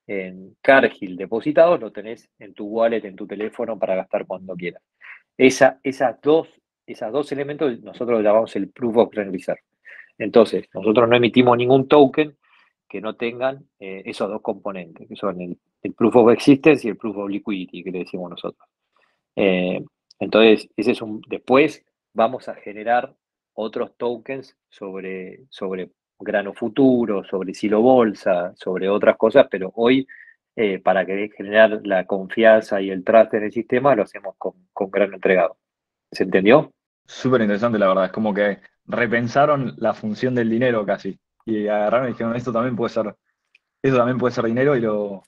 en 0.06 0.56
Cargill 0.62 1.16
depositados, 1.16 1.78
lo 1.78 1.92
tenés 1.92 2.30
en 2.38 2.54
tu 2.54 2.68
wallet, 2.68 3.04
en 3.04 3.16
tu 3.16 3.26
teléfono 3.26 3.78
para 3.78 3.96
gastar 3.96 4.24
cuando 4.26 4.56
quieras. 4.56 4.82
Esa, 5.36 5.78
esas 5.82 6.18
dos, 6.22 6.48
esos 6.86 7.12
dos 7.12 7.30
elementos 7.30 7.82
nosotros 7.82 8.18
lo 8.18 8.22
llamamos 8.22 8.56
el 8.56 8.70
Proof 8.70 8.96
of 8.96 9.12
Reserve. 9.12 9.60
Entonces, 10.16 10.68
nosotros 10.72 11.06
no 11.06 11.16
emitimos 11.16 11.58
ningún 11.58 11.86
token, 11.86 12.34
que 12.88 13.02
no 13.02 13.14
tengan 13.16 13.68
eh, 13.78 14.02
esos 14.06 14.30
dos 14.30 14.40
componentes, 14.40 15.06
que 15.06 15.16
son 15.16 15.38
el, 15.42 15.58
proof 15.94 16.16
of 16.16 16.32
existence 16.32 16.86
y 16.86 16.90
el 16.90 16.96
proof 16.96 17.18
of 17.18 17.28
liquidity, 17.28 17.84
que 17.84 17.90
le 17.90 17.98
decimos 17.98 18.30
nosotros. 18.30 18.66
Eh, 19.40 19.84
entonces, 20.18 20.68
ese 20.76 20.90
es 20.92 21.02
un. 21.02 21.22
Después 21.28 21.84
vamos 22.12 22.48
a 22.48 22.54
generar 22.56 23.14
otros 23.54 23.96
tokens 23.96 24.56
sobre, 24.68 25.44
sobre 25.48 25.92
grano 26.18 26.54
futuro, 26.54 27.22
sobre 27.22 27.54
silo 27.54 27.80
bolsa, 27.80 28.52
sobre 28.56 28.88
otras 28.88 29.16
cosas, 29.16 29.46
pero 29.48 29.70
hoy, 29.76 30.06
eh, 30.56 30.80
para 30.80 31.04
generar 31.04 31.80
la 31.84 32.04
confianza 32.04 32.80
y 32.80 32.90
el 32.90 33.04
trust 33.04 33.34
en 33.34 33.44
el 33.44 33.52
sistema, 33.52 33.94
lo 33.94 34.02
hacemos 34.02 34.34
con, 34.38 34.54
con 34.72 34.90
grano 34.90 35.14
entregado. 35.14 35.56
¿Se 36.10 36.24
entendió? 36.24 36.72
Súper 37.06 37.42
interesante, 37.42 37.78
la 37.78 37.88
verdad. 37.88 38.06
Es 38.06 38.12
como 38.12 38.34
que 38.34 38.58
repensaron 38.86 39.74
la 39.76 39.94
función 39.94 40.34
del 40.34 40.50
dinero 40.50 40.84
casi 40.84 41.16
y 41.44 41.68
agarraron 41.68 42.08
y 42.08 42.12
dijeron, 42.12 42.34
esto 42.34 42.52
también 42.52 42.74
puede 42.74 42.92
ser, 42.92 43.14
eso 43.82 43.96
también 43.96 44.18
puede 44.18 44.34
ser 44.34 44.44
dinero 44.46 44.74
y 44.74 44.80
lo, 44.80 45.22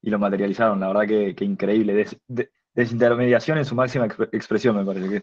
y 0.00 0.10
lo 0.10 0.18
materializaron. 0.20 0.78
La 0.78 0.88
verdad 0.88 1.34
que, 1.34 1.44
increíble. 1.44 2.06
Desintermediación 2.82 3.58
en 3.58 3.64
su 3.64 3.74
máxima 3.74 4.06
expresión, 4.32 4.76
me 4.76 4.84
parece 4.84 5.08
que. 5.08 5.22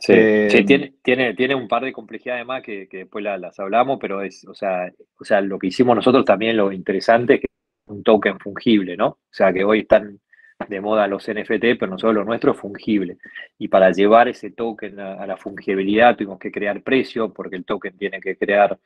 Sí, 0.00 0.12
eh, 0.14 0.64
tiene, 0.64 0.94
tiene, 1.02 1.34
tiene 1.34 1.54
un 1.56 1.66
par 1.66 1.84
de 1.84 1.92
complejidades 1.92 2.46
más 2.46 2.62
que, 2.62 2.88
después 2.90 3.24
las 3.24 3.58
hablamos, 3.58 3.98
pero 4.00 4.22
es, 4.22 4.46
o 4.46 4.54
sea, 4.54 4.92
o 5.18 5.24
sea, 5.24 5.40
lo 5.40 5.58
que 5.58 5.66
hicimos 5.66 5.96
nosotros 5.96 6.24
también 6.24 6.56
lo 6.56 6.72
interesante 6.72 7.34
es 7.34 7.40
que 7.40 7.46
es 7.46 7.92
un 7.92 8.04
token 8.04 8.38
fungible, 8.38 8.96
¿no? 8.96 9.06
O 9.08 9.18
sea, 9.32 9.52
que 9.52 9.64
hoy 9.64 9.80
están 9.80 10.20
de 10.68 10.80
moda 10.80 11.08
los 11.08 11.28
NFT, 11.28 11.78
pero 11.78 11.88
nosotros 11.88 12.14
lo 12.14 12.24
nuestro 12.24 12.52
es 12.52 12.58
fungible. 12.58 13.18
Y 13.58 13.68
para 13.68 13.90
llevar 13.90 14.28
ese 14.28 14.50
token 14.52 15.00
a, 15.00 15.14
a 15.14 15.26
la 15.26 15.36
fungibilidad 15.36 16.16
tuvimos 16.16 16.38
que 16.38 16.52
crear 16.52 16.80
precio, 16.82 17.32
porque 17.32 17.56
el 17.56 17.64
token 17.64 17.96
tiene 17.98 18.20
que 18.20 18.36
crear 18.36 18.78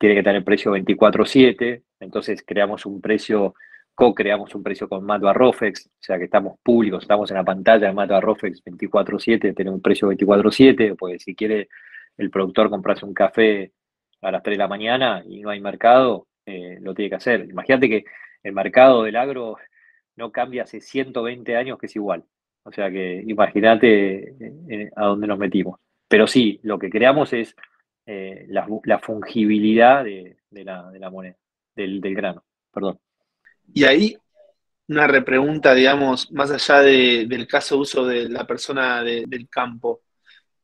tiene 0.00 0.14
que 0.14 0.22
tener 0.22 0.42
precio 0.42 0.72
24/7, 0.72 1.82
entonces 2.00 2.42
creamos 2.46 2.86
un 2.86 3.02
precio, 3.02 3.54
co-creamos 4.00 4.54
un 4.54 4.62
precio 4.62 4.88
con 4.88 5.04
Mato 5.04 5.30
Rofex, 5.30 5.88
o 5.88 5.90
sea 6.02 6.16
que 6.16 6.24
estamos 6.24 6.58
públicos, 6.62 7.02
estamos 7.02 7.30
en 7.30 7.36
la 7.36 7.44
pantalla 7.44 7.88
de 7.88 7.92
Mato 7.92 8.18
Rofex 8.18 8.64
24/7, 8.64 9.52
tiene 9.54 9.70
un 9.70 9.82
precio 9.82 10.08
24/7, 10.08 10.94
pues 10.96 11.22
si 11.22 11.34
quiere 11.34 11.68
el 12.16 12.30
productor 12.30 12.70
comprarse 12.70 13.04
un 13.04 13.12
café 13.12 13.72
a 14.22 14.30
las 14.30 14.42
3 14.42 14.54
de 14.54 14.58
la 14.58 14.68
mañana 14.68 15.22
y 15.28 15.42
no 15.42 15.50
hay 15.50 15.60
mercado, 15.60 16.28
eh, 16.46 16.78
lo 16.80 16.94
tiene 16.94 17.10
que 17.10 17.16
hacer. 17.16 17.44
Imagínate 17.50 17.90
que 17.90 18.04
el 18.42 18.54
mercado 18.54 19.02
del 19.02 19.16
agro 19.16 19.58
no 20.16 20.32
cambia 20.32 20.62
hace 20.62 20.80
120 20.80 21.56
años 21.56 21.78
que 21.78 21.84
es 21.84 21.96
igual. 21.96 22.24
O 22.62 22.72
sea 22.72 22.90
que 22.90 23.22
imagínate 23.26 24.34
eh, 24.68 24.90
a 24.96 25.04
dónde 25.04 25.26
nos 25.26 25.38
metimos. 25.38 25.78
Pero 26.08 26.26
sí, 26.26 26.58
lo 26.62 26.78
que 26.78 26.88
creamos 26.88 27.34
es 27.34 27.54
eh, 28.06 28.46
la, 28.48 28.66
fungibilidad 28.98 30.04
de, 30.04 30.38
la, 30.50 31.10
moneda, 31.10 31.36
del, 31.76 32.00
grano, 32.14 32.44
perdón. 32.72 32.98
Y 33.72 33.84
ahí, 33.84 34.16
una 34.88 35.06
repregunta, 35.06 35.74
digamos, 35.74 36.30
más 36.32 36.50
allá 36.50 36.80
del 36.80 37.46
caso 37.46 37.76
de 37.76 37.80
uso 37.80 38.06
de 38.06 38.28
la 38.28 38.46
persona 38.46 39.02
del 39.02 39.48
campo. 39.48 40.02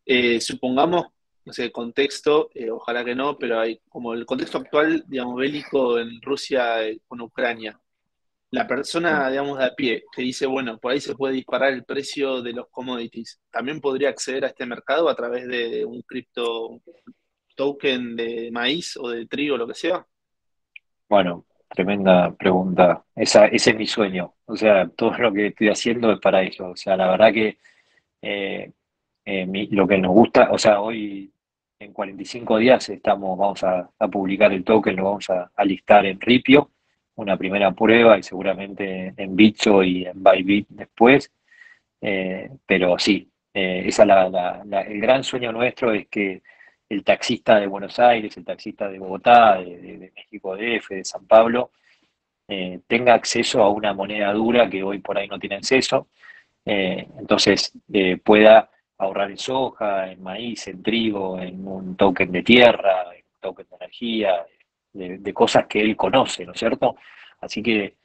Eh, 0.05 0.41
supongamos, 0.41 1.07
no 1.45 1.53
sé, 1.53 1.71
contexto, 1.71 2.51
eh, 2.55 2.71
ojalá 2.71 3.05
que 3.05 3.15
no, 3.15 3.39
pero 3.39 3.61
hay 3.61 3.81
como 3.89 4.15
el 4.15 4.27
contexto 4.27 4.59
actual, 4.59 5.05
digamos, 5.07 5.37
bélico 5.37 5.99
en 5.99 6.21
Rusia 6.23 6.79
con 7.07 7.21
Ucrania. 7.21 7.81
La 8.51 8.67
persona, 8.67 9.29
digamos, 9.31 9.59
de 9.59 9.65
a 9.65 9.75
pie, 9.75 10.05
que 10.13 10.23
dice, 10.23 10.47
bueno, 10.47 10.79
por 10.79 10.93
ahí 10.93 11.01
se 11.01 11.15
puede 11.15 11.35
disparar 11.35 11.73
el 11.73 11.85
precio 11.85 12.43
de 12.43 12.53
los 12.53 12.69
commodities, 12.71 13.41
¿también 13.51 13.81
podría 13.81 14.09
acceder 14.09 14.45
a 14.45 14.49
este 14.49 14.67
mercado 14.67 15.09
a 15.09 15.17
través 15.17 15.47
de 15.49 15.85
un 15.85 16.03
cripto 16.03 16.81
token 17.57 18.17
de 18.17 18.51
maíz 18.53 18.97
o 18.97 19.09
de 19.11 19.27
trigo, 19.27 19.57
lo 19.57 19.67
que 19.67 19.75
sea? 19.75 20.07
Bueno, 21.09 21.45
tremenda 21.77 22.33
pregunta. 22.35 23.05
Esa, 23.15 23.47
ese 23.47 23.71
es 23.71 23.77
mi 23.77 23.87
sueño. 23.87 24.35
O 24.47 24.57
sea, 24.57 24.89
todo 24.89 25.17
lo 25.19 25.33
que 25.33 25.49
estoy 25.49 25.69
haciendo 25.69 26.11
es 26.13 26.19
para 26.21 26.43
eso. 26.43 26.71
O 26.71 26.77
sea, 26.77 26.97
la 26.97 27.09
verdad 27.11 27.33
que 27.33 27.59
eh, 28.23 28.73
eh, 29.25 29.69
lo 29.71 29.87
que 29.87 29.99
nos 29.99 30.13
gusta, 30.13 30.51
o 30.51 30.59
sea, 30.59 30.81
hoy 30.81 31.31
en 31.79 31.93
45 31.93 32.59
días 32.59 32.89
estamos, 32.89 33.39
vamos 33.39 33.63
a, 33.65 33.89
publicar 34.11 34.53
el 34.53 34.65
token, 34.65 34.97
lo 34.97 35.05
vamos 35.05 35.29
a, 35.31 35.51
listar 35.65 36.07
en 36.07 36.21
Ripio, 36.21 36.71
una 37.17 37.37
primera 37.37 37.73
prueba 37.73 38.19
y 38.19 38.23
seguramente 38.23 39.15
en 39.17 39.37
Bitso 39.37 39.83
y 39.83 40.07
en 40.07 40.23
Bybit 40.23 40.69
después. 40.71 41.31
Eh, 42.01 42.51
pero 42.67 42.99
sí, 42.99 43.31
esa 43.53 44.05
la, 44.05 44.63
el 44.89 45.01
gran 45.01 45.25
sueño 45.25 45.53
nuestro 45.53 45.93
es 45.93 46.09
que 46.09 46.43
el 46.89 47.05
taxista 47.05 47.59
de 47.59 47.67
Buenos 47.67 47.99
Aires, 47.99 48.37
el 48.37 48.45
taxista 48.45 48.89
de 48.89 48.99
Bogotá, 48.99 49.59
de, 49.59 50.13
México 50.15 50.57
DF, 50.57 50.91
de 50.91 51.05
San 51.05 51.27
Pablo, 51.27 51.71
eh, 52.49 52.81
tenga 52.87 53.15
acceso 53.15 53.63
a 53.63 53.71
una 53.71 53.93
moneda 53.93 54.33
dura 54.33 54.71
que 54.71 54.83
hoy 54.83 54.99
por 55.01 55.19
ahí 55.19 55.29
no 55.29 55.39
tiene 55.39 55.57
acceso, 55.57 56.09
eh, 56.65 57.07
entonces 57.19 57.73
eh, 57.93 58.19
pueda 58.19 58.71
ahorrar 58.99 59.31
en 59.31 59.39
soja, 59.39 60.11
en 60.13 60.23
maíz, 60.23 60.69
en 60.69 60.83
trigo, 60.83 61.39
en 61.41 61.67
un 61.67 61.97
token 61.97 62.33
de 62.33 62.43
tierra, 62.43 63.15
en 63.15 63.25
un 63.25 63.41
token 63.41 63.67
de 63.69 63.77
energía, 63.77 64.47
de, 64.93 65.35
cosas 65.35 65.67
que 65.67 65.81
él 65.81 65.97
conoce, 65.97 66.47
¿no 66.47 66.53
es 66.53 66.59
cierto? 66.59 66.97
Así 67.41 67.63
que 67.63 67.97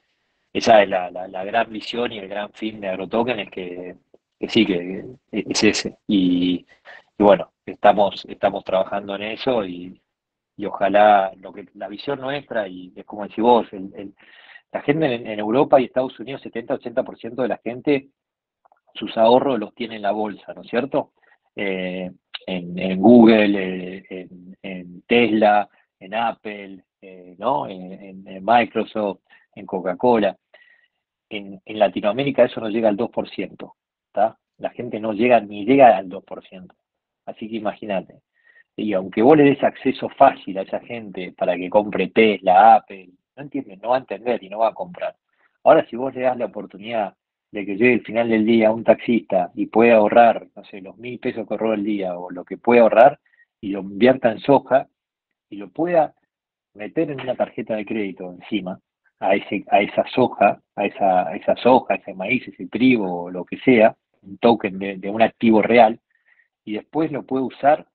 esa 0.52 0.82
es 0.82 0.88
la, 0.88 1.44
gran 1.44 1.72
visión 1.72 2.12
y 2.12 2.18
el 2.18 2.28
gran 2.28 2.52
fin 2.52 2.80
de 2.80 2.88
AgroToken, 2.88 3.40
es 3.40 3.50
que, 3.50 3.96
sí, 4.48 4.66
que 4.66 5.04
es 5.30 5.64
ese. 5.64 5.96
y 6.06 6.66
bueno, 7.18 7.51
estamos, 7.66 8.24
estamos 8.28 8.64
trabajando 8.64 9.14
en 9.16 9.22
eso 9.22 9.64
y, 9.64 10.00
ojalá 10.64 11.32
lo 11.40 11.52
que 11.52 11.66
la 11.74 11.88
visión 11.88 12.20
nuestra, 12.20 12.68
y 12.68 12.92
es 12.94 13.04
como 13.04 13.24
decís 13.24 13.42
vos, 13.42 13.66
la 14.70 14.80
gente 14.82 15.14
en, 15.14 15.38
Europa 15.38 15.80
y 15.80 15.86
Estados 15.86 16.18
Unidos, 16.20 16.44
70-80% 16.44 17.42
de 17.42 17.48
la 17.48 17.58
gente, 17.58 18.08
sus 18.94 19.16
ahorros 19.16 19.58
los 19.58 19.74
tiene 19.74 19.96
en 19.96 20.02
la 20.02 20.12
bolsa, 20.12 20.54
¿no 20.54 20.62
es 20.62 20.68
cierto? 20.68 21.12
Eh, 21.56 22.12
en, 22.46 23.00
Google, 23.00 24.04
en, 24.62 25.02
Tesla, 25.02 25.68
en 25.98 26.14
Apple, 26.14 26.84
¿no? 27.38 27.68
en, 27.68 28.24
Microsoft, 28.44 29.20
en 29.54 29.66
Coca-Cola. 29.66 30.36
En, 31.28 31.60
Latinoamérica 31.66 32.44
eso 32.44 32.60
no 32.60 32.68
llega 32.68 32.88
al 32.88 32.96
2%, 32.96 33.72
¿está? 34.06 34.38
La 34.58 34.70
gente 34.70 35.00
no 35.00 35.12
llega 35.12 35.40
ni 35.40 35.64
llega 35.64 35.96
al 35.96 36.08
2%. 36.08 36.72
Así 37.26 37.48
que 37.48 37.56
imagínate. 37.56 38.20
Y 38.76 38.92
aunque 38.94 39.22
vos 39.22 39.36
le 39.36 39.44
des 39.44 39.62
acceso 39.62 40.08
fácil 40.10 40.58
a 40.58 40.62
esa 40.62 40.80
gente 40.80 41.32
para 41.32 41.56
que 41.56 41.70
compre 41.70 42.08
Tesla, 42.08 42.76
Apple, 42.76 43.10
no 43.36 43.42
entiende, 43.42 43.76
no 43.76 43.90
va 43.90 43.96
a 43.96 44.00
entender 44.00 44.42
y 44.42 44.48
no 44.48 44.60
va 44.60 44.68
a 44.68 44.74
comprar. 44.74 45.14
Ahora 45.64 45.86
si 45.86 45.96
vos 45.96 46.14
le 46.14 46.22
das 46.22 46.36
la 46.36 46.46
oportunidad 46.46 47.14
de 47.50 47.66
que 47.66 47.76
llegue 47.76 47.94
el 47.94 48.02
final 48.02 48.28
del 48.30 48.46
día 48.46 48.72
un 48.72 48.82
taxista 48.82 49.50
y 49.54 49.66
pueda 49.66 49.96
ahorrar, 49.96 50.48
no 50.56 50.64
sé, 50.64 50.80
los 50.80 50.96
mil 50.96 51.18
pesos 51.18 51.46
que 51.46 51.54
ahorró 51.54 51.74
el 51.74 51.84
día 51.84 52.18
o 52.18 52.30
lo 52.30 52.44
que 52.44 52.56
puede 52.56 52.80
ahorrar 52.80 53.20
y 53.60 53.68
lo 53.68 53.80
invierta 53.80 54.32
en 54.32 54.40
soja 54.40 54.88
y 55.50 55.56
lo 55.56 55.70
pueda 55.70 56.14
meter 56.74 57.10
en 57.10 57.20
una 57.20 57.36
tarjeta 57.36 57.76
de 57.76 57.84
crédito 57.84 58.32
encima 58.32 58.80
a, 59.20 59.34
ese, 59.34 59.64
a 59.70 59.80
esa 59.80 60.04
soja, 60.08 60.60
a 60.74 60.86
esa, 60.86 61.28
a 61.28 61.36
esa 61.36 61.54
soja, 61.56 61.94
ese 61.94 62.14
maíz, 62.14 62.46
ese 62.48 62.66
trigo 62.66 63.24
o 63.24 63.30
lo 63.30 63.44
que 63.44 63.58
sea, 63.58 63.94
un 64.22 64.38
token 64.38 64.78
de, 64.78 65.10
un 65.10 65.22
activo 65.22 65.62
real, 65.62 66.00
y 66.64 66.74
después 66.74 67.10
lo 67.10 67.24
puede 67.24 67.44
usar 67.44 67.86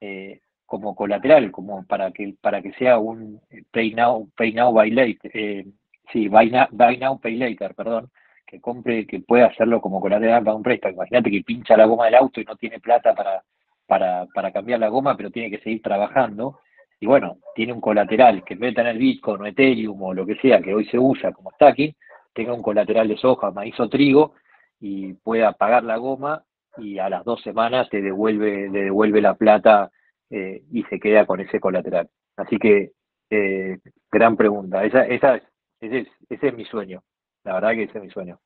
eh, 0.00 0.40
como 0.66 0.94
colateral, 0.94 1.50
como 1.50 1.84
para 1.86 2.10
que 2.12 2.34
para 2.40 2.60
que 2.60 2.72
sea 2.74 2.98
un 2.98 3.40
pay 3.70 3.94
now, 3.94 4.28
pay 4.36 4.52
now, 4.52 4.72
buy 4.72 5.18
eh, 5.32 5.64
sí, 6.12 6.28
buy 6.28 6.50
now, 6.50 7.18
pay 7.20 7.36
later, 7.36 7.74
perdón, 7.74 8.10
que 8.46 8.60
compre, 8.60 9.06
que 9.06 9.20
pueda 9.20 9.46
hacerlo 9.46 9.80
como 9.80 10.00
colateral 10.00 10.44
para 10.44 10.56
un 10.56 10.62
préstamo. 10.62 10.94
Imagínate 10.94 11.30
que 11.30 11.42
pincha 11.42 11.76
la 11.76 11.86
goma 11.86 12.06
del 12.06 12.16
auto 12.16 12.40
y 12.40 12.44
no 12.44 12.56
tiene 12.56 12.80
plata 12.80 13.14
para, 13.14 13.42
para, 13.86 14.26
para 14.34 14.52
cambiar 14.52 14.80
la 14.80 14.88
goma, 14.88 15.16
pero 15.16 15.30
tiene 15.30 15.50
que 15.50 15.62
seguir 15.62 15.82
trabajando. 15.82 16.60
Y 17.00 17.06
bueno, 17.06 17.38
tiene 17.54 17.72
un 17.72 17.80
colateral 17.80 18.44
que 18.44 18.54
en 18.54 18.60
vez 18.60 18.74
de 18.74 18.82
tener 18.82 18.98
Bitcoin 18.98 19.40
o 19.42 19.46
Ethereum 19.46 20.02
o 20.02 20.14
lo 20.14 20.26
que 20.26 20.36
sea 20.36 20.60
que 20.60 20.74
hoy 20.74 20.86
se 20.86 20.98
usa 20.98 21.32
como 21.32 21.50
stacking, 21.52 21.94
tenga 22.34 22.52
un 22.52 22.62
colateral 22.62 23.08
de 23.08 23.16
soja, 23.16 23.50
maíz 23.50 23.78
o 23.80 23.88
trigo 23.88 24.34
y 24.80 25.14
pueda 25.14 25.52
pagar 25.52 25.84
la 25.84 25.96
goma 25.96 26.44
y 26.78 26.98
a 26.98 27.08
las 27.08 27.24
dos 27.24 27.42
semanas 27.42 27.88
te 27.90 28.00
devuelve, 28.00 28.68
le 28.68 28.84
devuelve 28.84 29.20
la 29.20 29.34
plata 29.34 29.90
eh, 30.30 30.62
y 30.70 30.82
se 30.84 31.00
queda 31.00 31.26
con 31.26 31.40
ese 31.40 31.60
colateral. 31.60 32.08
Así 32.36 32.58
que, 32.58 32.92
eh, 33.30 33.78
gran 34.10 34.36
pregunta. 34.36 34.84
Esa, 34.84 35.06
esa, 35.06 35.36
ese, 35.80 35.98
es, 36.00 36.08
ese 36.28 36.48
es 36.48 36.54
mi 36.54 36.64
sueño. 36.64 37.02
La 37.44 37.54
verdad 37.54 37.70
que 37.70 37.84
ese 37.84 37.98
es 37.98 38.04
mi 38.04 38.10
sueño. 38.10 38.38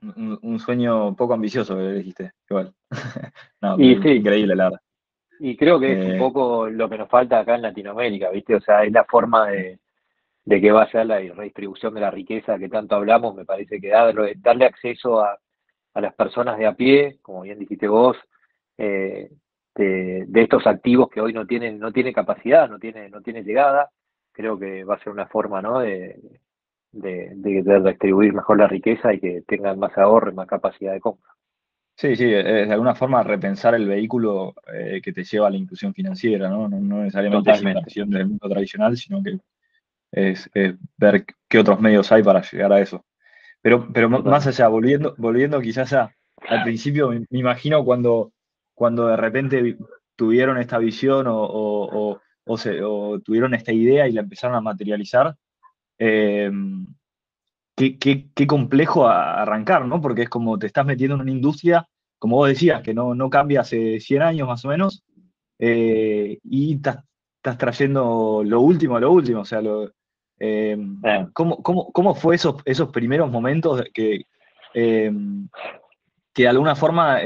Un, 0.00 0.58
sueño 0.60 1.16
poco 1.16 1.34
ambicioso 1.34 1.76
que 1.76 1.92
dijiste, 1.92 2.32
igual. 2.48 2.72
no, 3.60 3.78
y, 3.78 3.92
increíble, 3.92 4.54
la 4.54 4.64
verdad. 4.64 4.80
Y 5.40 5.56
creo 5.56 5.80
que 5.80 5.92
es 5.92 6.04
un 6.04 6.12
eh, 6.12 6.18
poco 6.18 6.68
lo 6.68 6.88
que 6.88 6.98
nos 6.98 7.08
falta 7.08 7.40
acá 7.40 7.56
en 7.56 7.62
Latinoamérica, 7.62 8.30
¿viste? 8.30 8.54
O 8.54 8.60
sea, 8.60 8.84
es 8.84 8.92
la 8.92 9.04
forma 9.04 9.48
de, 9.48 9.78
de 10.44 10.60
que 10.60 10.72
va 10.72 10.82
a 10.84 10.90
ser 10.90 11.06
la 11.06 11.18
redistribución 11.18 11.94
de 11.94 12.00
la 12.00 12.10
riqueza 12.10 12.58
que 12.58 12.68
tanto 12.68 12.94
hablamos, 12.96 13.34
me 13.34 13.44
parece 13.44 13.80
que 13.80 13.88
darle, 13.88 14.34
darle 14.36 14.66
acceso 14.66 15.20
a, 15.20 15.38
a 15.98 16.00
las 16.00 16.14
personas 16.14 16.56
de 16.58 16.66
a 16.66 16.74
pie, 16.74 17.18
como 17.22 17.42
bien 17.42 17.58
dijiste 17.58 17.88
vos, 17.88 18.16
eh, 18.76 19.32
de, 19.74 20.24
de, 20.28 20.42
estos 20.42 20.64
activos 20.66 21.08
que 21.10 21.20
hoy 21.20 21.32
no 21.32 21.44
tienen, 21.44 21.80
no 21.80 21.92
tiene 21.92 22.12
capacidad, 22.12 22.68
no 22.68 22.78
tiene, 22.78 23.08
no 23.10 23.20
tiene 23.20 23.42
llegada, 23.42 23.90
creo 24.30 24.56
que 24.56 24.84
va 24.84 24.94
a 24.94 25.00
ser 25.00 25.12
una 25.12 25.26
forma, 25.26 25.60
¿no? 25.60 25.80
de, 25.80 26.20
de, 26.92 27.32
de, 27.34 27.80
distribuir 27.80 28.32
mejor 28.32 28.58
la 28.58 28.68
riqueza 28.68 29.12
y 29.12 29.18
que 29.18 29.42
tengan 29.42 29.76
más 29.80 29.96
ahorro 29.98 30.30
y 30.30 30.34
más 30.34 30.46
capacidad 30.46 30.92
de 30.92 31.00
compra. 31.00 31.32
Sí, 31.96 32.14
sí, 32.14 32.32
es 32.32 32.44
de 32.44 32.72
alguna 32.72 32.94
forma 32.94 33.24
repensar 33.24 33.74
el 33.74 33.88
vehículo 33.88 34.54
eh, 34.72 35.00
que 35.02 35.12
te 35.12 35.24
lleva 35.24 35.48
a 35.48 35.50
la 35.50 35.56
inclusión 35.56 35.92
financiera, 35.92 36.48
¿no? 36.48 36.68
No, 36.68 36.98
necesariamente 36.98 37.50
es 37.50 37.62
la 37.64 37.70
inversión 37.70 38.08
del 38.10 38.26
mundo 38.26 38.48
tradicional, 38.48 38.96
sino 38.96 39.20
que 39.20 39.40
es, 40.12 40.48
ver 40.96 41.24
qué 41.48 41.58
otros 41.58 41.80
medios 41.80 42.12
hay 42.12 42.22
para 42.22 42.40
llegar 42.42 42.72
a 42.72 42.80
eso. 42.80 43.04
Pero, 43.62 43.88
pero 43.92 44.08
más 44.08 44.46
allá, 44.46 44.68
volviendo, 44.68 45.14
volviendo 45.18 45.60
quizás 45.60 45.92
a, 45.92 46.14
al 46.48 46.62
principio, 46.62 47.10
me, 47.10 47.26
imagino 47.30 47.84
cuando, 47.84 48.32
cuando 48.74 49.08
de 49.08 49.16
repente 49.16 49.76
tuvieron 50.16 50.58
esta 50.58 50.78
visión 50.78 51.26
o, 51.26 51.36
o, 51.36 52.20
o, 52.46 53.20
tuvieron 53.20 53.54
esta 53.54 53.72
idea 53.72 54.08
y 54.08 54.12
la 54.12 54.22
empezaron 54.22 54.56
a 54.56 54.60
materializar, 54.60 55.34
eh, 55.98 56.50
qué, 57.76 58.46
complejo 58.46 59.06
arrancar, 59.08 59.86
¿no? 59.86 60.00
Porque 60.00 60.22
es 60.22 60.28
como 60.28 60.58
te 60.58 60.66
estás 60.66 60.86
metiendo 60.86 61.14
en 61.16 61.22
una 61.22 61.30
industria, 61.30 61.86
como 62.18 62.36
vos 62.36 62.48
decías, 62.48 62.82
que 62.82 62.94
no, 62.94 63.14
no 63.14 63.30
cambia 63.30 63.60
hace 63.60 64.00
100 64.00 64.22
años 64.22 64.48
más 64.48 64.64
o 64.64 64.68
menos, 64.68 65.04
eh, 65.58 66.38
y 66.42 66.74
estás, 66.76 67.04
trayendo 67.58 68.42
lo 68.44 68.60
último, 68.60 68.98
lo 68.98 69.12
último, 69.12 69.40
o 69.40 69.44
sea, 69.44 69.60
lo, 69.62 69.90
eh, 70.40 70.76
¿cómo, 71.32 72.14
fue 72.14 72.36
esos, 72.36 72.56
esos 72.64 72.90
primeros 72.90 73.30
momentos 73.30 73.82
que, 73.92 74.22
que 74.72 75.12
de 76.34 76.48
alguna 76.48 76.76
forma 76.76 77.20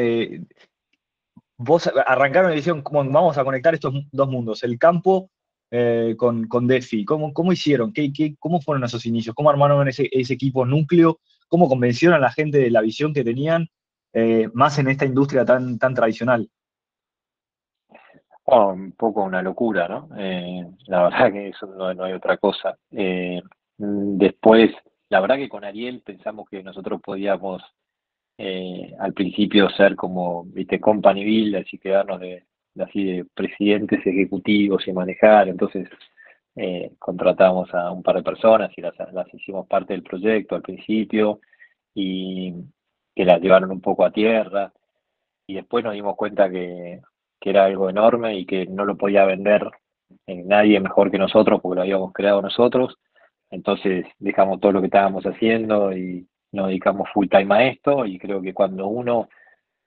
vos 1.62 1.90
arrancaron 2.07 2.53
y 2.53 2.57
dijeron, 2.57 2.83
vamos 2.85 3.38
a 3.38 3.44
conectar 3.44 3.75
estos 3.75 3.94
dos 4.11 4.29
mundos, 4.29 4.62
el 4.64 4.79
campo 4.79 5.31
eh, 5.70 6.14
con, 6.16 6.46
con 6.48 6.66
DeFi? 6.66 7.05
¿Cómo, 7.05 7.33
cómo 7.33 7.53
hicieron? 7.53 7.92
¿Qué, 7.92 8.12
qué, 8.12 8.35
cómo 8.38 8.61
fueron 8.61 8.85
esos 8.85 9.07
inicios? 9.07 9.35
¿Cómo 9.35 9.51
armaron 9.51 9.88
ese, 9.88 10.09
ese, 10.12 10.35
equipo 10.35 10.66
núcleo? 10.66 11.20
¿Cómo 11.48 11.68
convencieron 11.68 12.16
a 12.16 12.20
la 12.20 12.33
gente 12.33 12.59
de 12.59 12.70
la 12.70 12.81
visión 12.81 13.14
que 13.14 13.25
tenían 13.25 13.68
eh, 14.12 14.48
más 14.53 14.79
en 14.79 14.88
esta 14.88 15.05
industria 15.05 15.44
tan, 15.44 15.79
tan 15.79 15.94
tradicional? 15.94 16.51
Un 18.53 18.93
poco 18.93 19.23
una 19.23 19.43
locura, 19.43 19.88
¿no? 19.88 20.09
Eh, 20.17 20.67
la 20.87 21.05
verdad 21.05 21.33
que 21.33 21.49
eso 21.49 21.67
no, 21.67 22.05
hay 22.05 22.12
otra 22.12 22.37
cosa. 22.37 22.77
después, 23.77 24.71
la 25.09 25.21
verdad 25.21 25.37
que 25.37 25.49
con 25.49 25.65
Ariel 25.65 26.03
pensamos 26.05 26.49
que 26.49 26.62
nosotros 26.62 27.01
podíamos 27.03 27.62
al 28.99 29.12
principio 29.12 29.71
ser 29.71 29.95
como, 29.95 30.45
viste, 30.47 30.81
company 30.81 31.25
build, 31.25 31.57
así 31.57 31.79
quedarnos 31.79 32.19
de, 32.19 32.45
así 32.81 33.05
de 33.05 33.25
presidentes 33.35 34.05
ejecutivos 34.07 34.87
y 34.88 34.93
manejar, 34.93 35.49
entonces 35.49 35.88
eh, 36.57 36.93
contratamos 36.99 37.73
a 37.75 37.91
un 37.91 38.03
par 38.03 38.17
de 38.17 38.23
personas 38.23 38.71
y 38.77 38.83
las, 38.83 38.95
hicimos 39.33 39.67
parte 39.67 39.95
del 39.95 40.03
proyecto 40.03 40.55
al 40.55 40.62
principio 40.62 41.41
y 41.95 42.55
que 43.15 43.25
las 43.25 43.41
llevaron 43.41 43.71
un 43.71 43.81
poco 43.81 44.05
a 44.05 44.12
tierra 44.12 44.73
y 45.47 45.55
después 45.55 45.85
nos 45.85 45.95
dimos 45.95 46.17
cuenta 46.17 46.51
que, 46.51 47.01
era 47.50 47.64
algo 47.64 47.90
enorme 47.90 48.37
y 48.37 48.46
que 48.46 48.66
no 48.66 48.85
lo 48.85 48.96
podía 48.96 49.24
vender 49.24 49.70
nadie 50.26 50.81
mejor 50.81 51.11
que 51.11 51.18
nosotros 51.18 51.61
porque 51.61 51.76
lo 51.76 51.83
habíamos 51.83 52.12
creado 52.12 52.42
nosotros, 52.42 52.98
entonces 53.50 54.07
dejamos 54.18 54.61
todo 54.61 54.72
lo 54.72 54.81
que 54.81 54.87
estábamos 54.87 55.24
haciendo 55.24 55.96
y 55.96 56.26
nos 56.52 56.68
dedicamos 56.68 57.09
full 57.12 57.28
time 57.28 57.55
a 57.55 57.66
esto 57.68 58.07
y 58.07 58.18
creo 58.18 58.40
que 58.40 58.55
cuando 58.55 58.87
uno 58.87 59.28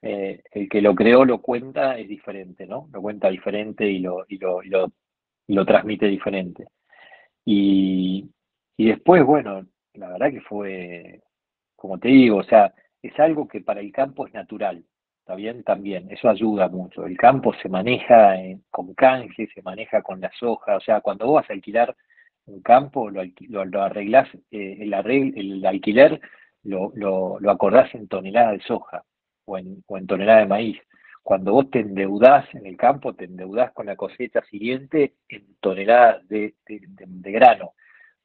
eh, 0.01 0.43
el 0.51 0.69
que 0.69 0.81
lo 0.81 0.93
creó 0.93 1.25
lo 1.25 1.41
cuenta 1.41 1.97
es 1.97 2.07
diferente, 2.07 2.67
¿no? 2.67 2.87
Lo 2.93 3.01
cuenta 3.01 3.29
diferente 3.29 3.89
y 3.89 3.99
lo, 3.99 4.25
y 4.27 4.37
lo, 4.37 4.61
y 4.63 4.69
lo, 5.53 5.65
transmite 5.65 6.05
diferente. 6.05 6.67
Y, 7.43 8.29
y 8.77 8.87
después, 8.87 9.23
bueno, 9.25 9.65
la 9.93 10.09
verdad 10.09 10.31
que 10.31 10.41
fue, 10.41 11.21
como 11.75 11.97
te 11.97 12.09
digo, 12.09 12.37
o 12.37 12.43
sea, 12.43 12.71
es 13.01 13.19
algo 13.19 13.47
que 13.47 13.61
para 13.61 13.81
el 13.81 13.91
campo 13.91 14.27
es 14.27 14.33
natural, 14.33 14.83
¿está 15.25 15.33
bien? 15.33 15.63
También, 15.63 16.11
eso 16.11 16.29
ayuda 16.29 16.67
mucho. 16.69 17.07
El 17.07 17.17
campo 17.17 17.51
se 17.59 17.67
maneja 17.67 18.35
con 18.69 18.93
canje, 18.93 19.47
se 19.55 19.63
maneja 19.63 20.03
con 20.03 20.21
la 20.21 20.31
soja, 20.39 20.75
o 20.75 20.79
sea, 20.79 21.01
cuando 21.01 21.25
vos 21.25 21.41
vas 21.41 21.49
a 21.49 21.53
alquilar 21.53 21.95
un 22.45 22.61
campo, 22.61 23.09
lo, 23.09 23.23
lo, 23.49 23.81
arreglás, 23.81 24.29
eh, 24.51 24.77
el, 24.81 24.93
alquiler 25.65 26.21
lo, 26.61 26.91
lo, 26.93 27.39
acordás 27.49 27.93
en 27.95 28.07
toneladas 28.07 28.59
de 28.59 28.63
soja 28.65 29.03
o 29.45 29.57
en, 29.57 29.83
tonelada 30.05 30.41
de 30.41 30.45
maíz. 30.45 30.77
Cuando 31.23 31.53
vos 31.53 31.71
te 31.71 31.79
endeudás 31.79 32.45
en 32.53 32.67
el 32.67 32.77
campo, 32.77 33.15
te 33.15 33.25
endeudás 33.25 33.71
con 33.73 33.87
la 33.87 33.95
cosecha 33.95 34.43
siguiente 34.43 35.15
en 35.27 35.55
toneladas 35.59 36.27
de, 36.27 36.53
de, 36.67 37.31
grano. 37.31 37.73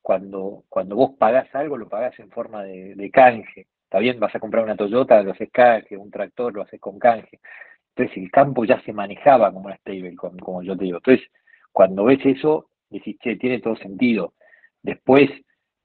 Cuando, 0.02 0.64
cuando 0.68 0.96
vos 0.96 1.12
pagás 1.18 1.48
algo, 1.54 1.78
lo 1.78 1.88
pagás 1.88 2.18
en 2.18 2.30
forma 2.30 2.62
de, 2.62 3.10
canje. 3.10 3.68
Está 3.90 3.98
bien, 3.98 4.20
vas 4.20 4.32
a 4.32 4.38
comprar 4.38 4.62
una 4.62 4.76
Toyota, 4.76 5.20
lo 5.20 5.32
haces 5.32 5.50
canje, 5.50 5.96
un 5.96 6.12
tractor, 6.12 6.54
lo 6.54 6.62
haces 6.62 6.78
con 6.78 6.96
canje. 7.00 7.40
Entonces 7.88 8.22
el 8.22 8.30
campo 8.30 8.64
ya 8.64 8.80
se 8.82 8.92
manejaba 8.92 9.52
como 9.52 9.66
una 9.66 9.76
stable, 9.78 10.14
como, 10.14 10.62
yo 10.62 10.76
te 10.76 10.84
digo. 10.84 10.98
Entonces, 10.98 11.26
cuando 11.72 12.04
ves 12.04 12.24
eso, 12.24 12.68
decís, 12.88 13.18
che, 13.18 13.34
tiene 13.34 13.58
todo 13.58 13.74
sentido. 13.74 14.34
Después, 14.80 15.28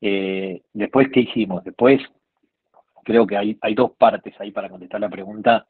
eh, 0.01 0.61
después, 0.71 1.09
¿qué 1.11 1.21
hicimos? 1.21 1.63
Después 1.63 1.99
creo 3.03 3.25
que 3.25 3.37
hay, 3.37 3.73
dos 3.73 3.93
partes 3.97 4.39
ahí 4.39 4.51
para 4.51 4.69
contestar 4.69 5.01
la 5.01 5.09
pregunta 5.09 5.65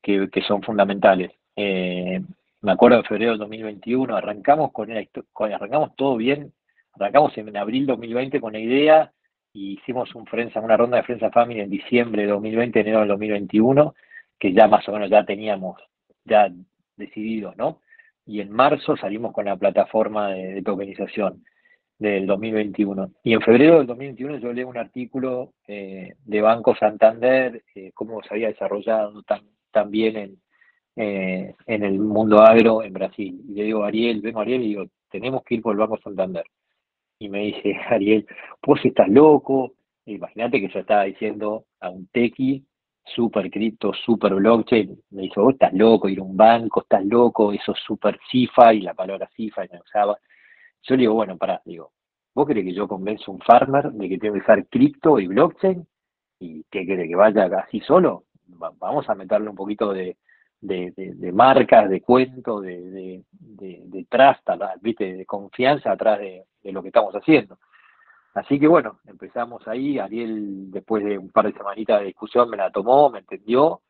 que, 0.00 0.30
son 0.46 0.62
fundamentales. 0.62 1.32
Eh, 1.56 2.20
me 2.60 2.70
acuerdo 2.70 2.98
en 2.98 3.04
febrero 3.04 3.32
del 3.32 3.40
2021, 3.40 4.16
arrancamos 4.16 4.70
con, 4.70 4.92
arrancamos 4.92 5.96
todo 5.96 6.16
bien, 6.16 6.52
arrancamos 6.92 7.36
en 7.36 7.56
abril 7.56 7.84
2020 7.86 8.40
con 8.40 8.52
la 8.52 8.60
idea 8.60 9.12
y 9.52 9.74
hicimos 9.74 10.10
una 10.14 10.76
ronda 10.76 10.98
de 10.98 11.02
Frenza 11.02 11.30
Family 11.30 11.60
en 11.60 11.70
diciembre 11.70 12.22
de 12.22 12.28
2020, 12.28 12.80
enero 12.80 13.00
del 13.00 13.08
2021, 13.08 13.94
que 14.38 14.52
ya 14.52 14.68
más 14.68 14.88
o 14.88 14.92
menos 14.92 15.10
ya 15.10 15.24
teníamos, 15.24 15.80
ya 16.24 16.50
decididos, 16.96 17.56
¿no? 17.56 17.80
Y 18.26 18.40
en 18.40 18.50
marzo 18.50 18.96
salimos 18.96 19.32
con 19.32 19.46
la 19.46 19.56
plataforma 19.56 20.30
de, 20.30 20.62
tokenización 20.62 21.44
del 21.98 22.26
2021. 22.26 23.10
Y 23.24 23.32
en 23.32 23.40
febrero 23.40 23.78
del 23.78 23.86
2021 23.86 24.38
yo 24.38 24.52
leí 24.52 24.64
un 24.64 24.78
artículo 24.78 25.54
eh, 25.66 26.14
de 26.24 26.40
Banco 26.40 26.76
Santander, 26.76 27.64
eh, 27.74 27.90
cómo 27.94 28.22
se 28.22 28.34
había 28.34 28.48
desarrollado 28.48 29.22
tan, 29.24 29.42
tan 29.72 29.90
bien 29.90 30.16
en, 30.16 30.36
eh, 30.96 31.54
en 31.66 31.82
el 31.82 31.98
mundo 31.98 32.40
agro 32.40 32.82
en 32.84 32.92
Brasil. 32.92 33.42
Y 33.48 33.54
le 33.54 33.64
digo, 33.64 33.84
Ariel, 33.84 34.20
vengo 34.20 34.40
Ariel 34.40 34.62
y 34.62 34.68
digo, 34.68 34.84
tenemos 35.10 35.42
que 35.42 35.56
ir 35.56 35.62
por 35.62 35.72
el 35.72 35.80
Banco 35.80 35.98
Santander. 35.98 36.44
Y 37.20 37.28
me 37.28 37.40
dice, 37.40 37.76
Ariel, 37.90 38.26
vos 38.66 38.80
estás 38.82 39.08
loco. 39.08 39.74
Imagínate 40.06 40.60
que 40.60 40.68
yo 40.68 40.80
estaba 40.80 41.04
diciendo 41.04 41.66
a 41.80 41.90
un 41.90 42.08
tequi, 42.08 42.64
super 43.04 43.48
cripto, 43.50 43.92
super 43.92 44.34
blockchain. 44.34 44.98
Me 45.10 45.22
dijo, 45.22 45.42
vos 45.42 45.52
estás 45.52 45.72
loco, 45.74 46.08
ir 46.08 46.18
a 46.18 46.22
un 46.22 46.36
banco, 46.36 46.80
estás 46.80 47.04
loco, 47.04 47.52
eso 47.52 47.72
es 47.72 47.78
super 47.86 48.18
CIFA 48.30 48.74
y 48.74 48.80
la 48.80 48.94
palabra 48.94 49.28
CIFA 49.36 49.66
me 49.70 49.80
usaba. 49.80 50.18
Yo 50.82 50.96
le 50.96 51.02
digo, 51.02 51.14
bueno, 51.14 51.36
pará, 51.36 51.60
digo, 51.64 51.92
¿vos 52.34 52.46
querés 52.46 52.64
que 52.64 52.72
yo 52.72 52.88
convenza 52.88 53.24
a 53.28 53.32
un 53.32 53.40
farmer 53.40 53.92
de 53.92 54.08
que 54.08 54.18
tiene 54.18 54.38
que 54.38 54.42
usar 54.42 54.66
cripto 54.68 55.20
y 55.20 55.26
blockchain? 55.26 55.86
¿Y 56.40 56.64
qué 56.70 56.86
quiere 56.86 57.06
que 57.06 57.16
vaya 57.16 57.44
así 57.44 57.80
solo? 57.80 58.24
Vamos 58.46 59.08
a 59.10 59.14
meterle 59.14 59.50
un 59.50 59.56
poquito 59.56 59.92
de, 59.92 60.16
de, 60.60 60.92
de, 60.96 61.32
marcas, 61.32 61.88
de 61.88 62.00
cuentos, 62.02 62.62
de, 62.62 62.80
de, 62.80 63.82
de, 63.86 64.06
trust, 64.08 64.48
¿viste? 64.80 65.16
de 65.16 65.26
confianza 65.26 65.92
atrás 65.92 66.18
de, 66.18 66.44
lo 66.64 66.82
que 66.82 66.88
estamos 66.88 67.14
haciendo. 67.14 67.58
Así 68.34 68.60
que 68.60 68.68
bueno, 68.68 69.00
empezamos 69.06 69.66
ahí, 69.66 69.98
Ariel 69.98 70.70
después 70.70 71.04
de 71.04 71.18
un 71.18 71.30
par 71.30 71.46
de 71.46 71.52
semanitas 71.52 72.00
de 72.00 72.06
discusión 72.06 72.48
me 72.48 72.56
la 72.56 72.70
tomó, 72.70 73.10
me 73.10 73.20
entendió 73.20 73.80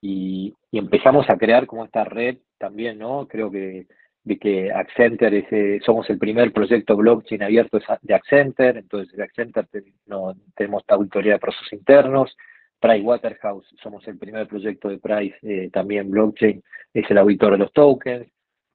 y, 0.00 0.54
empezamos 0.70 1.28
a 1.30 1.36
crear 1.36 1.66
como 1.66 1.84
esta 1.84 2.04
red 2.04 2.38
también, 2.58 2.98
¿no? 2.98 3.26
Creo 3.26 3.50
que 3.50 3.86
de 4.24 4.38
que 4.38 4.70
Accenter 4.70 5.32
es, 5.32 5.82
somos 5.84 6.08
el 6.10 6.18
primer 6.18 6.52
proyecto 6.52 6.94
blockchain 6.96 7.42
abierto 7.42 7.78
de 8.02 8.14
Accenter, 8.14 8.76
entonces 8.76 9.18
Accenter 9.18 9.66
no, 10.06 10.34
tenemos 10.54 10.84
auditoría 10.88 11.32
de 11.34 11.38
procesos 11.38 11.72
internos, 11.72 12.36
Waterhouse, 12.82 13.66
somos 13.82 14.06
el 14.06 14.18
primer 14.18 14.46
proyecto 14.46 14.88
de 14.88 14.98
Price, 14.98 15.36
eh, 15.42 15.70
también 15.72 16.10
blockchain, 16.10 16.62
es 16.94 17.10
el 17.10 17.18
auditor 17.18 17.52
de 17.52 17.58
los 17.58 17.72
tokens, 17.72 18.26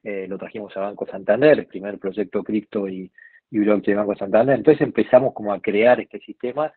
eh, 0.03 0.27
lo 0.27 0.37
trajimos 0.37 0.75
a 0.75 0.81
Banco 0.81 1.05
Santander, 1.07 1.59
el 1.59 1.65
primer 1.67 1.97
proyecto 1.97 2.43
cripto 2.43 2.87
y, 2.87 3.11
blockchain 3.51 3.95
de 3.95 4.01
Banco 4.01 4.15
Santander. 4.15 4.55
Entonces 4.55 4.81
empezamos 4.81 5.33
como 5.33 5.53
a 5.53 5.61
crear 5.61 5.99
este 5.99 6.19
sistema 6.19 6.73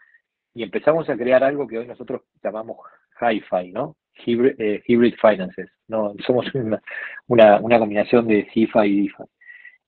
y 0.55 0.63
empezamos 0.63 1.09
a 1.09 1.17
crear 1.17 1.43
algo 1.43 1.67
que 1.67 1.79
hoy 1.79 1.87
nosotros 1.87 2.23
llamamos 2.43 2.79
hi-fi, 3.21 3.73
¿no? 3.73 3.97
Hybrid, 4.25 4.61
eh, 4.61 4.83
hybrid 4.87 5.15
finances, 5.15 5.71
¿no? 5.89 6.15
Somos 6.27 6.47
una, 6.55 7.61
una, 7.61 7.79
combinación 7.79 8.27
de 8.29 8.47
CIFA 8.53 8.87
y 8.87 8.97
DIFA. 9.01 9.25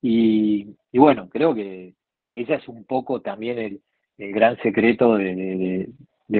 Y, 0.00 0.76
y, 0.92 0.98
bueno, 0.98 1.28
creo 1.28 1.54
que 1.54 1.94
ese 2.34 2.54
es 2.54 2.68
un 2.68 2.84
poco 2.84 3.20
también 3.20 3.58
el, 3.58 3.80
gran 4.16 4.56
secreto 4.62 5.16
de 5.16 5.88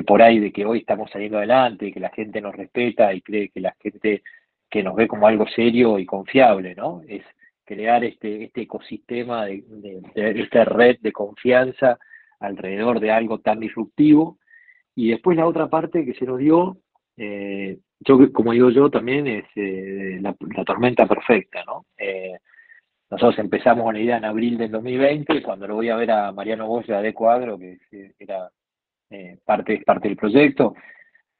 por 0.06 0.22
ahí 0.22 0.38
de 0.38 0.52
que 0.52 0.66
hoy 0.66 0.80
estamos 0.80 1.10
saliendo 1.10 1.38
adelante, 1.38 1.92
que 1.92 2.00
la 2.00 2.10
gente 2.10 2.40
nos 2.40 2.54
respeta 2.54 3.12
y 3.14 3.22
cree 3.22 3.48
que 3.48 3.60
la 3.60 3.74
gente 3.80 4.22
que 4.70 4.82
nos 4.82 4.94
ve 4.94 5.08
como 5.08 5.26
algo 5.26 5.46
serio 5.48 5.98
y 5.98 6.04
confiable, 6.04 6.74
¿no? 6.74 7.00
Es 7.08 7.22
crear 7.64 8.04
este, 8.04 8.44
este 8.44 8.62
ecosistema, 8.62 9.46
de, 9.46 9.62
esta 10.14 10.64
red 10.64 10.98
de 11.00 11.12
confianza 11.12 11.98
alrededor 12.40 13.00
de 13.00 13.10
algo 13.10 13.40
tan 13.40 13.60
disruptivo. 13.60 14.38
Y 14.94 15.10
después 15.10 15.36
la 15.36 15.46
otra 15.46 15.68
parte 15.68 16.04
que 16.04 16.14
se 16.14 16.26
nos 16.26 16.38
dio, 16.38 16.78
eh, 17.16 17.78
yo 18.00 18.32
como 18.32 18.52
digo 18.52 18.70
yo 18.70 18.90
también, 18.90 19.26
es 19.26 19.44
eh, 19.56 20.18
la, 20.20 20.34
tormenta 20.64 21.06
perfecta, 21.06 21.64
¿no? 21.64 21.86
Eh, 21.96 22.38
nosotros 23.10 23.38
empezamos 23.38 23.84
con 23.84 23.94
la 23.94 24.00
idea 24.00 24.18
en 24.18 24.26
abril 24.26 24.58
del 24.58 24.70
2020, 24.70 25.42
cuando 25.42 25.66
lo 25.66 25.76
voy 25.76 25.88
a 25.88 25.96
ver 25.96 26.10
a 26.10 26.32
Mariano 26.32 26.66
Boya 26.66 27.00
de 27.00 27.14
Cuadro, 27.14 27.58
que 27.58 27.78
era 28.18 28.50
eh, 29.10 29.38
parte, 29.44 29.82
parte 29.84 30.08
del 30.08 30.16
proyecto. 30.16 30.74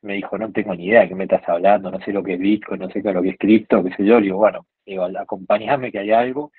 Me 0.02 0.14
dijo, 0.14 0.38
no 0.38 0.52
tengo 0.52 0.74
ni 0.74 0.86
idea 0.86 1.02
de 1.02 1.08
qué 1.08 1.14
me 1.14 1.24
estás 1.24 1.48
hablando, 1.48 1.90
no 1.90 2.00
sé 2.00 2.12
lo 2.12 2.22
que 2.22 2.34
es 2.34 2.40
Bitcoin, 2.40 2.80
no 2.80 2.88
sé 2.90 3.02
qué 3.02 3.08
es 3.08 3.14
lo 3.14 3.22
que 3.22 3.30
es 3.30 3.38
cripto, 3.38 3.82
qué 3.82 3.94
sé 3.94 4.04
yo. 4.04 4.18
Le 4.20 4.26
digo, 4.26 4.38
bueno, 4.38 4.66
digo, 4.86 5.04
acompañame 5.04 5.90
que 5.90 5.98
hay 5.98 6.12
algo. 6.12 6.52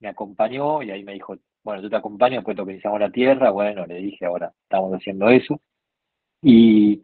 Me 0.00 0.08
acompañó 0.08 0.82
y 0.82 0.90
ahí 0.90 1.04
me 1.04 1.12
dijo, 1.12 1.36
bueno, 1.62 1.82
yo 1.82 1.90
te 1.90 1.96
acompaño, 1.96 2.36
después 2.36 2.56
tokenizamos 2.56 3.00
la 3.00 3.10
tierra. 3.10 3.50
Bueno, 3.50 3.86
le 3.86 3.96
dije, 3.96 4.26
ahora 4.26 4.52
estamos 4.64 4.92
haciendo 4.94 5.28
eso. 5.28 5.60
Y, 6.42 7.02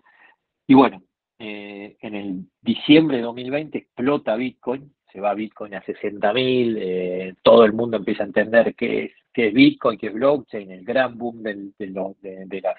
y 0.66 0.74
bueno, 0.74 1.02
eh, 1.38 1.96
en 2.00 2.14
el 2.16 2.44
diciembre 2.60 3.18
de 3.18 3.22
2020 3.22 3.78
explota 3.78 4.34
Bitcoin, 4.34 4.92
se 5.12 5.20
va 5.20 5.34
Bitcoin 5.34 5.74
a 5.74 5.82
60 5.82 6.32
mil, 6.32 6.76
eh, 6.80 7.34
todo 7.42 7.64
el 7.64 7.72
mundo 7.72 7.96
empieza 7.96 8.24
a 8.24 8.26
entender 8.26 8.74
qué 8.74 9.04
es, 9.04 9.12
qué 9.32 9.48
es 9.48 9.54
Bitcoin, 9.54 9.98
qué 9.98 10.08
es 10.08 10.14
blockchain, 10.14 10.70
el 10.72 10.84
gran 10.84 11.16
boom 11.16 11.42
del, 11.42 11.72
de, 11.78 11.86
de, 12.20 12.46
de, 12.46 12.60
las 12.60 12.76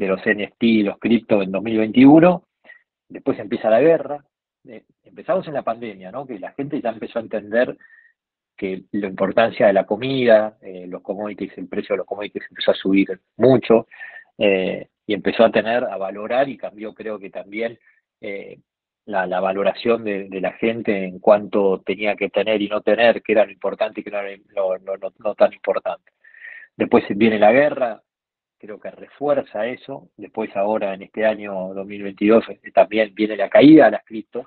de 0.00 0.08
los 0.08 0.20
NFT 0.24 0.62
y 0.62 0.82
los 0.82 0.98
cripto 0.98 1.42
en 1.42 1.52
2021, 1.52 2.42
después 3.06 3.38
empieza 3.38 3.68
la 3.68 3.82
guerra, 3.82 4.24
eh, 4.66 4.84
empezamos 5.04 5.46
en 5.46 5.52
la 5.52 5.62
pandemia, 5.62 6.10
¿no? 6.10 6.26
que 6.26 6.38
la 6.38 6.52
gente 6.52 6.80
ya 6.80 6.88
empezó 6.88 7.18
a 7.18 7.22
entender 7.22 7.76
que 8.56 8.84
la 8.92 9.08
importancia 9.08 9.66
de 9.66 9.74
la 9.74 9.84
comida, 9.84 10.56
eh, 10.62 10.86
los 10.86 11.02
commodities, 11.02 11.52
el 11.58 11.68
precio 11.68 11.92
de 11.92 11.98
los 11.98 12.06
commodities 12.06 12.46
empezó 12.48 12.70
a 12.70 12.74
subir 12.74 13.20
mucho 13.36 13.88
eh, 14.38 14.88
y 15.06 15.12
empezó 15.12 15.44
a 15.44 15.52
tener, 15.52 15.84
a 15.84 15.98
valorar 15.98 16.48
y 16.48 16.56
cambió 16.56 16.94
creo 16.94 17.18
que 17.18 17.28
también 17.28 17.78
la, 19.04 19.40
valoración 19.40 20.04
de, 20.04 20.28
la 20.40 20.52
gente 20.52 21.04
en 21.04 21.18
cuanto 21.18 21.82
tenía 21.84 22.16
que 22.16 22.30
tener 22.30 22.62
y 22.62 22.68
no 22.68 22.80
tener, 22.80 23.22
qué 23.22 23.32
era 23.32 23.44
lo 23.44 23.52
importante 23.52 24.00
y 24.00 24.04
qué 24.04 24.10
era 24.10 24.22
lo, 24.54 24.78
no 24.78 25.34
tan 25.34 25.52
importante. 25.52 26.12
Después 26.76 27.04
viene 27.10 27.38
la 27.38 27.52
guerra, 27.52 28.02
creo 28.60 28.78
que 28.78 28.90
refuerza 28.90 29.66
eso. 29.66 30.10
Después 30.16 30.54
ahora 30.54 30.94
en 30.94 31.02
este 31.02 31.24
año 31.24 31.74
2022 31.74 32.44
este, 32.50 32.70
también 32.70 33.12
viene 33.14 33.36
la 33.36 33.48
caída 33.48 33.86
de 33.86 33.92
las 33.92 34.04
criptos. 34.04 34.46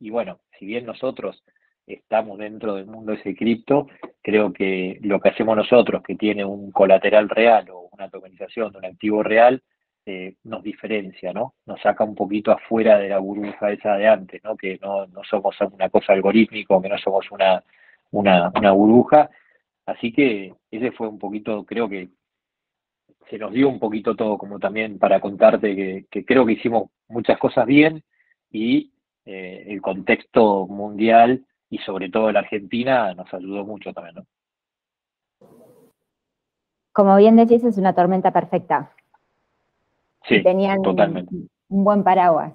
Y 0.00 0.10
bueno, 0.10 0.40
si 0.58 0.66
bien 0.66 0.86
nosotros 0.86 1.44
estamos 1.86 2.38
dentro 2.38 2.74
del 2.74 2.86
mundo 2.86 3.12
de 3.12 3.18
ese 3.18 3.36
cripto, 3.36 3.88
creo 4.22 4.52
que 4.52 4.98
lo 5.02 5.20
que 5.20 5.28
hacemos 5.28 5.56
nosotros, 5.56 6.02
que 6.02 6.16
tiene 6.16 6.44
un 6.44 6.72
colateral 6.72 7.28
real 7.28 7.68
o 7.70 7.88
una 7.92 8.08
tokenización 8.08 8.72
de 8.72 8.78
un 8.78 8.84
activo 8.86 9.22
real, 9.22 9.62
eh, 10.06 10.34
nos 10.44 10.62
diferencia, 10.62 11.32
¿no? 11.32 11.54
Nos 11.66 11.80
saca 11.80 12.02
un 12.02 12.14
poquito 12.14 12.50
afuera 12.50 12.98
de 12.98 13.10
la 13.10 13.18
burbuja 13.18 13.70
esa 13.70 13.96
de 13.96 14.08
antes, 14.08 14.42
¿no? 14.42 14.56
Que 14.56 14.78
no, 14.82 15.06
no 15.06 15.22
somos 15.24 15.56
una 15.60 15.90
cosa 15.90 16.14
algorítmica, 16.14 16.80
que 16.82 16.88
no 16.88 16.98
somos 16.98 17.30
una, 17.30 17.62
una, 18.10 18.50
una 18.56 18.72
burbuja. 18.72 19.30
Así 19.86 20.12
que 20.12 20.54
ese 20.70 20.90
fue 20.92 21.08
un 21.08 21.18
poquito, 21.18 21.64
creo 21.64 21.88
que 21.88 22.08
se 23.28 23.38
nos 23.38 23.52
dio 23.52 23.68
un 23.68 23.78
poquito 23.78 24.14
todo, 24.14 24.38
como 24.38 24.58
también 24.58 24.98
para 24.98 25.20
contarte 25.20 26.06
que, 26.10 26.24
creo 26.24 26.44
que 26.46 26.52
hicimos 26.52 26.90
muchas 27.08 27.38
cosas 27.38 27.66
bien 27.66 28.02
y 28.50 28.92
eh, 29.24 29.64
el 29.68 29.80
contexto 29.80 30.66
mundial 30.66 31.44
y 31.70 31.78
sobre 31.78 32.10
todo 32.10 32.30
la 32.30 32.40
Argentina 32.40 33.14
nos 33.14 33.32
ayudó 33.32 33.64
mucho 33.64 33.92
también, 33.92 34.16
¿no? 34.16 34.26
Como 36.92 37.16
bien 37.16 37.36
decís, 37.36 37.64
es 37.64 37.78
una 37.78 37.94
tormenta 37.94 38.32
perfecta. 38.32 38.92
Sí, 40.28 40.42
tenían 40.42 40.82
totalmente. 40.82 41.34
Un, 41.68 41.84
buen 41.84 42.04
paraguas. 42.04 42.52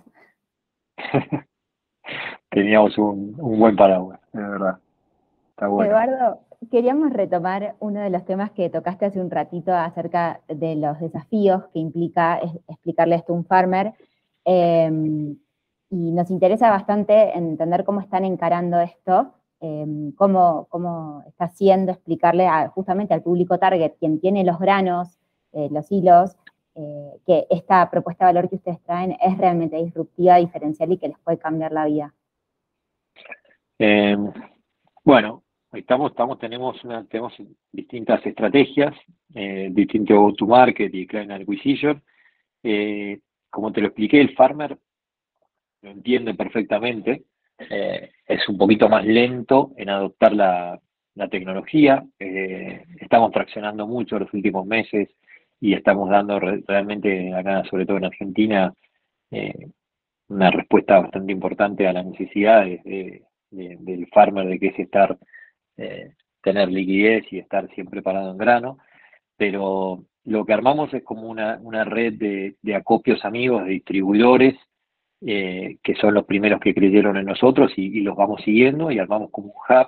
Teníamos 2.49 2.97
un, 2.97 3.35
un, 3.39 3.59
buen 3.59 3.75
paraguas, 3.75 4.19
de 4.31 4.41
verdad. 4.41 4.77
Está 5.49 5.67
bueno. 5.67 5.89
Eduardo, 5.89 6.39
queríamos 6.71 7.13
retomar 7.13 7.75
uno 7.79 8.01
de 8.01 8.09
los 8.09 8.25
temas 8.25 8.51
que 8.51 8.69
tocaste 8.69 9.05
hace 9.05 9.19
un 9.19 9.29
ratito 9.29 9.73
acerca 9.73 10.41
de 10.47 10.75
los 10.75 10.99
desafíos 10.99 11.65
que 11.73 11.79
implica 11.79 12.39
explicarle 12.67 13.15
esto 13.15 13.33
a 13.33 13.35
un 13.35 13.45
farmer. 13.45 13.93
Em, 14.43 15.37
y 15.89 16.11
nos 16.11 16.29
interesa 16.31 16.69
bastante 16.69 17.37
entender 17.37 17.85
cómo 17.85 18.01
están 18.01 18.25
encarando 18.25 18.79
esto, 18.79 19.33
em, 19.59 20.11
cómo, 20.13 20.67
cómo, 20.69 21.23
está 21.27 21.45
haciendo 21.45 21.91
explicarle 21.91 22.47
justamente 22.73 23.13
al 23.13 23.21
público 23.21 23.57
target, 23.57 23.93
quien 23.99 24.19
tiene 24.19 24.43
los 24.43 24.59
granos, 24.59 25.17
eh, 25.53 25.69
los 25.71 25.91
hilos, 25.91 26.35
eh, 26.75 27.19
que 27.25 27.47
esta 27.49 27.89
propuesta 27.89 28.25
de 28.25 28.33
valor 28.33 28.49
que 28.49 28.57
ustedes 28.57 28.81
traen 28.83 29.17
es 29.21 29.37
realmente 29.37 29.77
disruptiva, 29.77 30.37
diferencial 30.37 30.91
y 30.91 30.97
que 30.97 31.07
les 31.07 31.19
puede 31.19 31.37
cambiar 31.37 31.71
la 31.71 31.85
vida. 31.85 32.13
Em, 33.79 34.31
bueno, 35.03 35.43
estamos, 35.73 36.11
estamos, 36.11 36.39
tenemos, 36.39 36.83
una, 36.83 37.05
tenemos 37.05 37.33
distintas 37.71 38.25
estrategias, 38.25 38.93
eh, 39.33 39.69
distinto 39.71 40.19
go-to-market 40.19 40.93
y 40.93 41.07
client 41.07 41.31
acquisition. 41.31 42.01
Eh, 42.63 43.19
como 43.49 43.71
te 43.71 43.81
lo 43.81 43.87
expliqué, 43.87 44.19
el 44.19 44.35
farmer 44.35 44.77
lo 45.81 45.91
entiende 45.91 46.33
perfectamente, 46.33 47.23
eh, 47.69 48.11
es 48.25 48.47
un 48.49 48.57
poquito 48.57 48.89
más 48.89 49.05
lento 49.05 49.71
en 49.77 49.89
adoptar 49.89 50.33
la, 50.33 50.79
la 51.15 51.27
tecnología, 51.29 52.03
eh, 52.19 52.83
estamos 52.99 53.31
traccionando 53.31 53.87
mucho 53.87 54.19
los 54.19 54.33
últimos 54.33 54.65
meses 54.65 55.09
y 55.59 55.73
estamos 55.73 56.09
dando 56.09 56.39
realmente 56.39 57.33
acá, 57.33 57.63
sobre 57.69 57.85
todo 57.85 57.97
en 57.97 58.05
Argentina, 58.05 58.73
una 60.29 60.51
respuesta 60.51 60.99
bastante 60.99 61.31
importante 61.31 61.87
a 61.87 61.93
las 61.93 62.05
necesidades 62.05 62.83
de, 62.83 63.23
del 63.49 64.07
farmer, 64.07 64.47
de 64.47 64.59
que 64.59 64.67
es 64.67 64.79
estar, 64.79 65.17
eh, 65.77 66.13
tener 66.41 66.69
liquidez 66.69 67.25
y 67.31 67.39
estar 67.39 67.69
siempre 67.73 68.01
parado 68.01 68.31
en 68.31 68.37
grano, 68.37 68.77
pero 69.35 70.03
lo 70.25 70.45
que 70.45 70.53
armamos 70.53 70.93
es 70.93 71.03
como 71.03 71.29
una, 71.29 71.83
red 71.85 72.13
de, 72.13 72.75
acopios 72.75 73.23
amigos, 73.25 73.65
de 73.65 73.71
distribuidores, 73.71 74.55
eh, 75.25 75.77
que 75.81 75.95
son 75.95 76.13
los 76.13 76.25
primeros 76.25 76.59
que 76.59 76.73
creyeron 76.73 77.17
en 77.17 77.25
nosotros 77.25 77.71
y, 77.75 78.01
los 78.01 78.15
vamos 78.15 78.41
siguiendo 78.43 78.91
y 78.91 78.99
armamos 78.99 79.31
como 79.31 79.47
un 79.47 79.53
hub, 79.53 79.87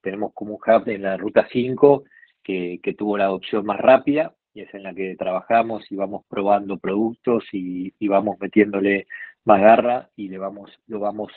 tenemos 0.00 0.32
como 0.32 0.54
un 0.54 0.60
hub 0.60 0.88
en 0.88 1.02
la 1.02 1.16
ruta 1.16 1.46
5 1.50 2.04
que, 2.42 2.80
que 2.82 2.94
tuvo 2.94 3.18
la 3.18 3.24
adopción 3.24 3.66
más 3.66 3.78
rápida 3.78 4.34
y 4.54 4.62
es 4.62 4.74
en 4.74 4.82
la 4.82 4.94
que 4.94 5.16
trabajamos 5.16 5.90
y 5.90 5.96
vamos 5.96 6.24
probando 6.28 6.78
productos 6.78 7.44
y, 7.52 7.92
vamos 8.08 8.36
metiéndole 8.40 9.06
más 9.44 9.60
garra 9.60 10.10
y 10.16 10.28
le 10.28 10.38
vamos, 10.38 10.70
lo 10.86 11.00
vamos 11.00 11.32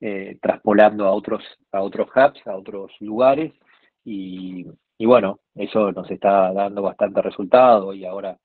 eh, 0.00 0.38
traspolando 0.40 1.06
a 1.06 1.12
otros, 1.12 1.42
a 1.72 1.82
otros 1.82 2.08
hubs, 2.14 2.46
a 2.46 2.56
otros 2.56 2.92
lugares 3.00 3.52
y, 4.04 4.66
bueno, 4.98 5.40
eso 5.54 5.92
nos 5.92 6.10
está 6.10 6.52
dando 6.52 6.82
bastante 6.82 7.22
resultado 7.22 7.94
y 7.94 8.04
ahora 8.04 8.38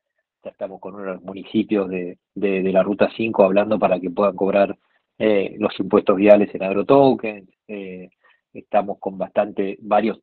ya 0.43 0.51
estamos 0.51 0.79
con 0.79 0.95
unos 0.95 1.21
municipios 1.21 1.89
de, 1.89 2.17
de, 2.33 2.71
la 2.71 2.83
Ruta 2.83 3.09
5 3.15 3.43
hablando 3.43 3.79
para 3.79 3.99
que 3.99 4.09
puedan 4.09 4.35
cobrar 4.35 4.77
eh, 5.17 5.55
los 5.57 5.77
impuestos 5.79 6.15
viales 6.15 6.53
en 6.53 6.63
agrotokens. 6.63 7.49
Eh, 7.67 8.09
estamos 8.53 8.99
con 8.99 9.17
bastante, 9.17 9.77
varios, 9.81 10.19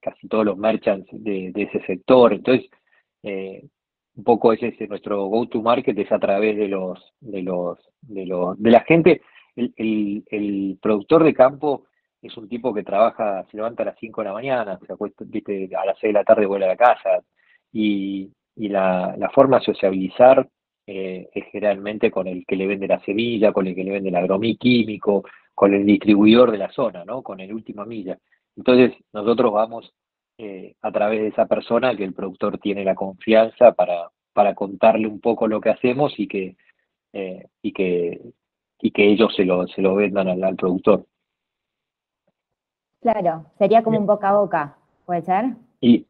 casi 0.00 0.28
todos 0.28 0.44
los 0.44 0.58
merchants 0.58 1.08
de, 1.12 1.52
de 1.52 1.62
ese 1.62 1.80
sector. 1.86 2.32
Entonces, 2.32 2.68
eh, 3.22 3.64
un 4.14 4.24
poco 4.24 4.52
ese 4.52 4.74
es 4.78 4.88
nuestro 4.88 5.26
go-to-market, 5.26 5.98
es 5.98 6.12
a 6.12 6.18
través 6.18 6.56
de 6.56 6.68
los, 6.68 7.14
de 7.20 7.42
los, 7.42 7.78
de 8.02 8.26
los, 8.26 8.60
de 8.60 8.70
la 8.70 8.80
gente. 8.80 9.22
El, 9.56 10.24
el, 10.26 10.78
productor 10.80 11.24
de 11.24 11.34
campo 11.34 11.86
es 12.20 12.36
un 12.36 12.48
tipo 12.48 12.72
que 12.72 12.84
trabaja, 12.84 13.44
se 13.50 13.56
levanta 13.56 13.82
a 13.82 13.86
las 13.86 13.98
5 13.98 14.20
de 14.20 14.28
la 14.28 14.34
mañana, 14.34 14.78
se 14.86 14.92
acuesta, 14.92 15.24
viste, 15.26 15.70
a 15.76 15.84
las 15.84 15.98
6 15.98 16.12
de 16.12 16.18
la 16.20 16.24
tarde 16.24 16.46
vuelve 16.46 16.66
a 16.66 16.68
la 16.68 16.76
casa, 16.76 17.22
y, 17.72 18.30
y 18.56 18.68
la, 18.68 19.14
la 19.18 19.30
forma 19.30 19.58
de 19.58 19.64
sociabilizar 19.64 20.48
eh, 20.86 21.28
es 21.32 21.44
generalmente 21.52 22.10
con 22.10 22.26
el 22.26 22.44
que 22.46 22.56
le 22.56 22.66
vende 22.66 22.88
la 22.88 23.00
semilla, 23.04 23.52
con 23.52 23.66
el 23.66 23.74
que 23.74 23.84
le 23.84 23.92
vende 23.92 24.08
el 24.08 24.16
agroquímico, 24.16 25.24
con 25.54 25.74
el 25.74 25.86
distribuidor 25.86 26.50
de 26.50 26.58
la 26.58 26.72
zona, 26.72 27.04
¿no? 27.04 27.22
Con 27.22 27.40
el 27.40 27.52
último 27.52 27.84
milla. 27.86 28.18
Entonces, 28.56 28.92
nosotros 29.12 29.52
vamos 29.52 29.92
eh, 30.38 30.74
a 30.82 30.90
través 30.90 31.20
de 31.20 31.28
esa 31.28 31.46
persona 31.46 31.96
que 31.96 32.04
el 32.04 32.14
productor 32.14 32.58
tiene 32.58 32.84
la 32.84 32.94
confianza 32.94 33.72
para, 33.72 34.10
para 34.32 34.54
contarle 34.54 35.06
un 35.06 35.20
poco 35.20 35.46
lo 35.46 35.60
que 35.60 35.70
hacemos 35.70 36.18
y 36.18 36.26
que, 36.26 36.56
eh, 37.12 37.46
y 37.62 37.72
que, 37.72 38.20
y 38.82 38.90
que 38.90 39.08
ellos 39.08 39.32
se 39.34 39.44
lo, 39.44 39.66
se 39.68 39.80
lo 39.80 39.94
vendan 39.94 40.28
al, 40.28 40.56
productor. 40.56 41.06
Claro, 43.00 43.46
sería 43.56 43.82
como 43.82 43.98
un 43.98 44.06
boca 44.06 44.30
a 44.30 44.36
boca, 44.36 44.76
¿puede 45.06 45.22
ser? 45.22 45.44
Y, 45.80 46.04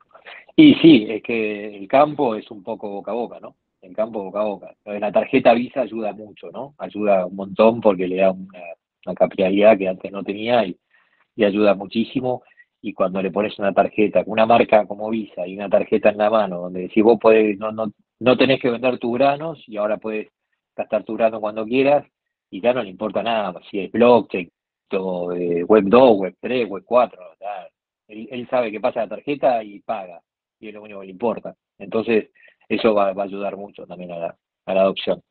y 0.57 0.75
sí, 0.77 1.07
es 1.09 1.23
que 1.23 1.77
el 1.77 1.87
campo 1.87 2.35
es 2.35 2.51
un 2.51 2.63
poco 2.63 2.89
boca 2.89 3.13
a 3.13 3.15
boca, 3.15 3.41
¿no? 3.41 3.57
El 3.83 3.95
campo 3.95 4.25
boca 4.25 4.41
a 4.41 4.45
boca. 4.45 4.75
La 4.85 5.13
tarjeta 5.13 5.53
Visa 5.53 5.83
ayuda 5.83 6.15
mucho, 6.15 6.51
¿no? 6.51 6.75
Ayuda 6.79 7.27
un 7.27 7.37
montón 7.37 7.81
porque 7.81 8.09
le 8.09 8.17
da 8.17 8.33
una, 8.33 8.61
una 9.05 9.15
capilaridad 9.15 9.77
que 9.77 9.89
antes 9.89 10.11
no 10.11 10.25
tenía 10.25 10.65
y, 10.65 10.79
y 11.37 11.45
ayuda 11.45 11.75
muchísimo 11.75 12.43
y 12.81 12.95
cuando 12.95 13.21
le 13.21 13.31
pones 13.31 13.59
una 13.59 13.75
tarjeta, 13.75 14.23
una 14.27 14.47
marca 14.47 14.87
como 14.87 15.11
Visa 15.11 15.47
y 15.47 15.57
una 15.57 15.69
tarjeta 15.69 16.09
en 16.09 16.19
la 16.19 16.31
mano, 16.31 16.61
donde 16.63 16.89
si 16.89 17.03
vos 17.03 17.19
podés, 17.21 17.59
no, 17.59 17.71
no, 17.71 17.93
no 18.19 18.37
tenés 18.37 18.61
que 18.61 18.71
vender 18.71 18.99
tus 18.99 19.13
granos 19.13 19.63
y 19.69 19.77
ahora 19.77 19.99
puedes 19.99 20.29
gastar 20.75 21.05
tu 21.05 21.15
grano 21.15 21.41
cuando 21.41 21.67
quieras 21.67 22.07
y 22.53 22.61
ya 22.61 22.75
no 22.75 22.83
le 22.83 22.91
importa 22.91 23.23
nada, 23.23 23.59
si 23.71 23.81
es 23.81 23.91
blockchain, 23.91 24.51
o, 24.93 25.33
eh, 25.33 25.65
web 25.65 25.85
2, 25.87 26.19
web 26.19 26.37
3, 26.39 26.69
web 26.69 26.85
4, 26.85 27.37
él, 28.09 28.47
sabe 28.51 28.71
que 28.71 28.79
pasa 28.79 29.01
la 29.01 29.09
tarjeta 29.09 29.65
y 29.65 29.81
paga, 29.81 30.21
y 30.61 30.69
es 30.69 30.75
lo 30.75 30.83
único 30.83 31.01
que 31.01 31.07
le 31.07 31.13
importa. 31.13 31.57
Entonces, 31.79 32.29
eso 32.69 32.93
va, 32.93 33.09
a 33.09 33.23
ayudar 33.23 33.57
mucho 33.57 33.87
también 33.87 34.13
a 34.13 34.19
la, 34.19 34.37
adopción. 34.67 35.23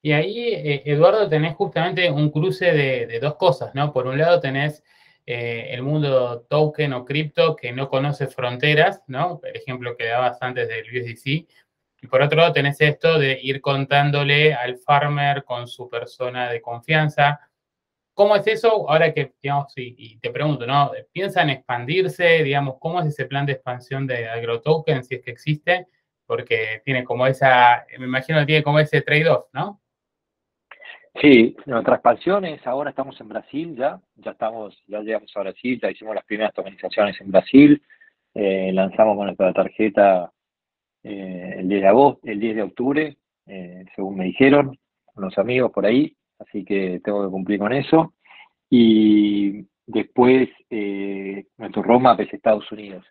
Y 0.00 0.12
ahí, 0.12 0.38
eh, 0.38 0.82
Eduardo, 0.86 1.28
tenés 1.28 1.54
justamente 1.56 2.10
un 2.10 2.30
cruce 2.30 2.72
de, 2.72 3.06
de, 3.06 3.20
dos 3.20 3.36
cosas, 3.36 3.74
¿no? 3.74 3.92
Por 3.92 4.06
un 4.06 4.16
lado 4.16 4.40
tenés 4.40 4.82
eh, 5.26 5.68
el 5.70 5.82
mundo 5.82 6.46
token 6.48 6.94
o 6.94 7.04
cripto 7.04 7.54
que 7.54 7.70
no 7.72 7.88
conoce 7.88 8.26
fronteras, 8.28 9.02
¿no? 9.06 9.40
El 9.44 9.56
ejemplo 9.56 9.94
que 9.96 10.06
dabas 10.06 10.38
antes 10.40 10.68
del 10.68 10.86
USDC. 10.86 11.46
Y 12.02 12.08
por 12.08 12.20
otro 12.20 12.36
lado 12.36 12.52
tenés 12.52 12.80
esto 12.80 13.16
de 13.16 13.38
ir 13.40 13.60
contándole 13.60 14.52
al 14.52 14.76
farmer 14.76 15.44
con 15.44 15.68
su 15.68 15.88
persona 15.88 16.50
de 16.50 16.60
confianza. 16.60 17.40
¿Cómo 18.12 18.34
es 18.34 18.44
eso? 18.48 18.90
Ahora 18.90 19.14
que, 19.14 19.32
digamos, 19.40 19.72
y, 19.76 20.18
te 20.18 20.30
pregunto, 20.30 20.66
¿no? 20.66 20.90
¿Piensan 21.12 21.48
expandirse? 21.48 22.42
Digamos, 22.42 22.76
¿cómo 22.80 23.00
es 23.00 23.06
ese 23.06 23.26
plan 23.26 23.46
de 23.46 23.52
expansión 23.52 24.06
de 24.08 24.28
AgroToken, 24.28 25.04
si 25.04 25.14
es 25.14 25.22
que 25.22 25.30
existe? 25.30 25.86
Porque 26.26 26.82
tiene 26.84 27.04
como 27.04 27.24
esa, 27.26 27.86
me 27.98 28.06
imagino 28.06 28.40
que 28.40 28.46
tiene 28.46 28.62
como 28.64 28.80
ese 28.80 29.02
trade-off, 29.02 29.46
¿no? 29.52 29.80
Sí, 31.20 31.56
nuestra 31.66 31.94
expansión 31.94 32.44
es, 32.46 32.66
ahora 32.66 32.90
estamos 32.90 33.20
en 33.20 33.28
Brasil 33.28 33.76
ya, 33.76 34.00
ya 34.16 34.30
estamos, 34.32 34.82
ya 34.86 35.00
llegamos 35.00 35.30
a 35.36 35.40
Brasil, 35.40 35.78
ya 35.80 35.90
hicimos 35.90 36.14
las 36.14 36.24
primeras 36.24 36.56
organizaciones 36.56 37.20
en 37.20 37.30
Brasil, 37.30 37.82
eh, 38.34 38.72
lanzamos 38.72 39.16
con 39.16 39.26
nuestra 39.26 39.52
tarjeta 39.52 40.32
eh, 41.02 41.56
el 41.58 41.68
10 41.68 41.82
de 41.82 41.88
agosto, 41.88 42.20
el 42.24 42.40
10 42.40 42.56
de 42.56 42.62
octubre, 42.62 43.16
eh, 43.46 43.84
según 43.94 44.16
me 44.16 44.24
dijeron 44.24 44.78
unos 45.14 45.36
amigos 45.38 45.72
por 45.72 45.86
ahí, 45.86 46.16
así 46.38 46.64
que 46.64 47.00
tengo 47.04 47.24
que 47.24 47.30
cumplir 47.30 47.58
con 47.58 47.72
eso. 47.72 48.14
Y 48.70 49.66
después 49.86 50.48
nuestro 51.58 51.82
roadmap 51.82 52.20
es 52.20 52.32
Estados 52.32 52.70
Unidos, 52.72 53.04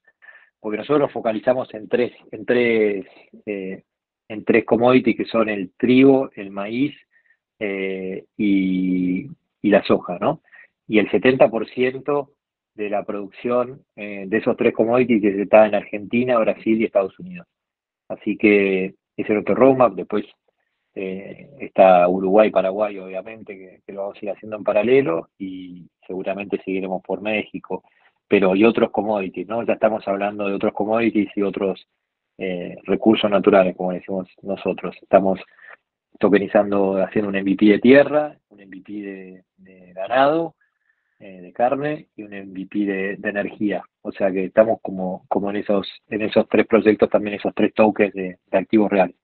porque 0.60 0.78
nosotros 0.78 1.02
nos 1.02 1.12
focalizamos 1.12 1.72
en 1.74 1.88
tres, 1.88 2.14
en 2.32 2.46
tres, 2.46 3.06
en 4.32 4.46
tres 4.46 4.66
commodities 4.66 5.18
que 5.18 5.26
son 5.26 5.50
el 5.50 5.72
trigo, 5.78 6.32
el 6.36 6.50
maíz 6.50 6.96
eh, 7.64 8.26
y, 8.38 9.30
la 9.62 9.84
soja, 9.84 10.18
¿no? 10.20 10.42
Y 10.88 10.98
el 10.98 11.10
70% 11.10 12.30
de 12.74 12.90
la 12.90 13.04
producción 13.04 13.84
eh, 13.96 14.26
de 14.28 14.38
esos 14.38 14.58
tres 14.58 14.74
commodities 14.74 15.24
está 15.24 15.68
en 15.68 15.76
Argentina, 15.76 16.40
Brasil 16.40 16.82
y 16.82 16.86
Estados 16.86 17.18
Unidos. 17.20 17.46
Así 18.12 18.38
que 18.38 18.86
ese 18.86 18.96
es 19.16 19.30
nuestro 19.30 19.56
roadmap. 19.56 19.94
Después 19.94 20.26
eh, 20.96 21.50
está 21.60 22.08
Uruguay, 22.08 22.50
Paraguay, 22.50 22.98
obviamente, 23.00 23.82
que, 23.86 23.94
lo 23.94 24.02
vamos 24.02 24.18
a 24.22 24.26
ir 24.26 24.32
haciendo 24.32 24.58
en 24.58 24.64
paralelo 24.64 25.30
y 25.38 25.88
seguramente 26.06 26.62
seguiremos 26.64 27.02
por 27.02 27.22
México. 27.22 27.84
Pero 28.28 28.56
y 28.56 28.64
otros 28.64 28.92
commodities, 28.92 29.48
¿no? 29.48 29.64
Ya 29.64 29.74
estamos 29.74 30.08
hablando 30.08 30.48
de 30.48 30.54
otros 30.54 30.74
commodities 30.74 31.30
y 31.36 31.42
otros 31.42 31.88
recursos 32.86 33.30
naturales, 33.30 33.76
como 33.76 33.92
decimos 33.92 34.28
nosotros. 34.42 34.96
Estamos 35.00 35.40
tokenizando, 36.22 37.04
haciendo 37.04 37.30
un 37.30 37.36
MVP 37.36 37.66
de 37.66 37.80
tierra, 37.80 38.38
un 38.50 38.60
MVP 38.60 39.44
de, 39.58 39.94
ganado, 39.94 40.56
eh, 41.20 41.42
de 41.42 41.52
carne 41.52 42.08
y 42.16 42.24
un 42.24 42.32
MVP 42.32 42.86
de, 42.86 43.30
energía. 43.30 43.84
O 44.04 44.12
sea 44.12 44.32
que 44.32 44.46
estamos 44.46 44.80
como, 44.82 45.26
como 45.28 45.50
en 45.50 45.58
esos, 45.58 45.88
en 46.10 46.24
esos 46.24 46.48
tres 46.50 46.66
proyectos 46.68 47.10
también 47.10 47.36
esos 47.36 47.54
tres 47.54 47.74
tokens 47.74 48.14
de, 48.14 48.40
activos 48.52 48.90
reales. 48.90 49.16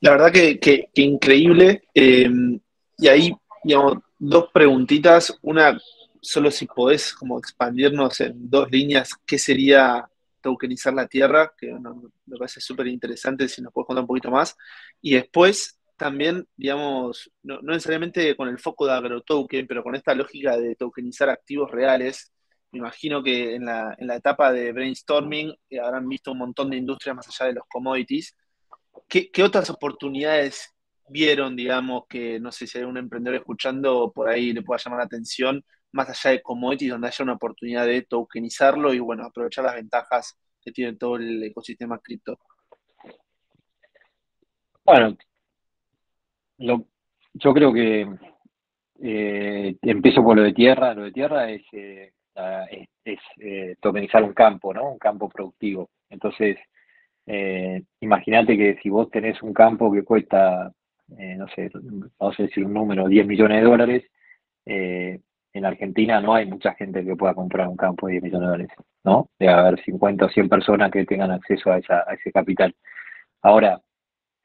La 0.00 0.12
verdad 0.12 0.32
que, 0.32 0.88
increíble. 0.94 1.82
Em, 1.92 2.58
y 2.96 3.08
ahí, 3.08 3.32
digamos, 3.62 3.98
dos 4.18 4.50
preguntitas. 4.52 5.38
Una, 5.42 5.78
solo 6.22 6.50
si 6.50 6.66
podés 6.66 7.12
como 7.12 7.38
expandirnos 7.38 8.20
en 8.20 8.48
dos 8.48 8.70
líneas, 8.70 9.10
¿qué 9.26 9.38
sería 9.38 10.08
tokenizar 10.40 10.94
la 10.94 11.06
tierra, 11.06 11.52
que 11.56 11.72
me 11.72 12.36
parece 12.36 12.60
súper 12.60 12.86
interesante 12.86 13.48
si 13.48 13.62
nos 13.62 13.72
puedes 13.72 13.86
contar 13.86 14.02
un 14.02 14.08
poquito 14.08 14.30
más. 14.30 14.56
Y 15.00 15.14
después 15.14 15.79
también, 16.00 16.48
digamos, 16.56 17.30
no, 17.42 17.60
necesariamente 17.60 18.34
con 18.34 18.48
el 18.48 18.58
foco 18.58 18.86
de 18.86 18.92
agrotoken, 18.94 19.66
pero 19.66 19.82
con 19.82 19.94
esta 19.94 20.14
lógica 20.14 20.56
de 20.56 20.74
tokenizar 20.74 21.28
activos 21.28 21.70
reales, 21.70 22.32
me 22.72 22.78
imagino 22.78 23.22
que 23.22 23.54
en 23.56 23.66
la, 23.66 23.94
en 23.98 24.06
la 24.06 24.16
etapa 24.16 24.50
de 24.50 24.72
brainstorming 24.72 25.54
eh, 25.68 25.78
habrán 25.78 26.08
visto 26.08 26.32
un 26.32 26.38
montón 26.38 26.70
de 26.70 26.78
industrias 26.78 27.14
más 27.16 27.28
allá 27.28 27.48
de 27.48 27.56
los 27.56 27.64
commodities. 27.68 28.34
¿Qué, 29.08 29.30
¿Qué, 29.30 29.42
otras 29.42 29.68
oportunidades 29.68 30.74
vieron, 31.10 31.54
digamos, 31.54 32.04
que 32.08 32.40
no 32.40 32.50
sé 32.50 32.66
si 32.66 32.78
hay 32.78 32.84
un 32.84 32.96
emprendedor 32.96 33.38
escuchando 33.38 34.10
por 34.10 34.30
ahí 34.30 34.54
le 34.54 34.62
pueda 34.62 34.80
llamar 34.82 35.00
la 35.00 35.04
atención 35.04 35.62
más 35.92 36.08
allá 36.08 36.30
de 36.30 36.42
commodities, 36.42 36.92
donde 36.92 37.08
haya 37.08 37.24
una 37.24 37.34
oportunidad 37.34 37.84
de 37.84 38.00
tokenizarlo 38.02 38.94
y 38.94 39.00
bueno, 39.00 39.26
aprovechar 39.26 39.66
las 39.66 39.74
ventajas 39.74 40.38
que 40.62 40.72
tiene 40.72 40.96
todo 40.96 41.16
el 41.16 41.42
ecosistema 41.44 41.98
cripto. 41.98 42.38
Bueno, 44.82 45.14
yo 46.60 47.54
creo 47.54 47.72
que 47.72 48.08
eh, 49.02 49.76
empiezo 49.82 50.22
por 50.22 50.36
lo 50.36 50.42
de 50.42 50.52
tierra. 50.52 50.94
Lo 50.94 51.02
de 51.02 51.12
tierra 51.12 51.50
es, 51.50 51.62
eh, 51.72 52.12
es, 53.04 53.20
eh, 53.38 53.76
tokenizar 53.80 54.22
un 54.22 54.34
campo, 54.34 54.72
¿no? 54.72 54.92
Un 54.92 54.98
campo 54.98 55.28
productivo. 55.28 55.90
Entonces, 56.08 56.56
imagínate 58.00 58.56
que 58.56 58.78
si 58.82 58.88
vos 58.88 59.08
tenés 59.10 59.40
un 59.42 59.52
campo 59.52 59.92
que 59.92 60.02
cuesta 60.02 60.72
eh, 61.18 61.36
no 61.36 61.46
sé, 61.48 61.70
vamos 62.18 62.38
a 62.38 62.42
decir 62.42 62.64
un 62.64 62.74
número, 62.74 63.08
10 63.08 63.26
millones 63.26 63.62
de 63.62 63.68
dólares, 63.68 64.04
eh, 64.66 65.20
en 65.52 65.64
Argentina 65.64 66.20
no 66.20 66.34
hay 66.34 66.46
mucha 66.46 66.74
gente 66.74 67.04
que 67.04 67.16
pueda 67.16 67.34
comprar 67.34 67.66
un 67.68 67.76
campo 67.76 68.06
de 68.06 68.12
10 68.12 68.24
millones 68.24 68.40
de 68.42 68.52
dólares, 68.52 68.70
¿no? 69.04 69.28
Debe 69.38 69.52
haber 69.52 69.82
50 69.82 70.26
o 70.26 70.28
100 70.28 70.48
personas 70.48 70.90
que 70.90 71.04
tengan 71.04 71.32
acceso 71.32 71.72
a, 71.72 71.78
esa, 71.78 72.04
a 72.06 72.14
ese 72.14 72.30
capital. 72.30 72.74
Ahora, 73.42 73.80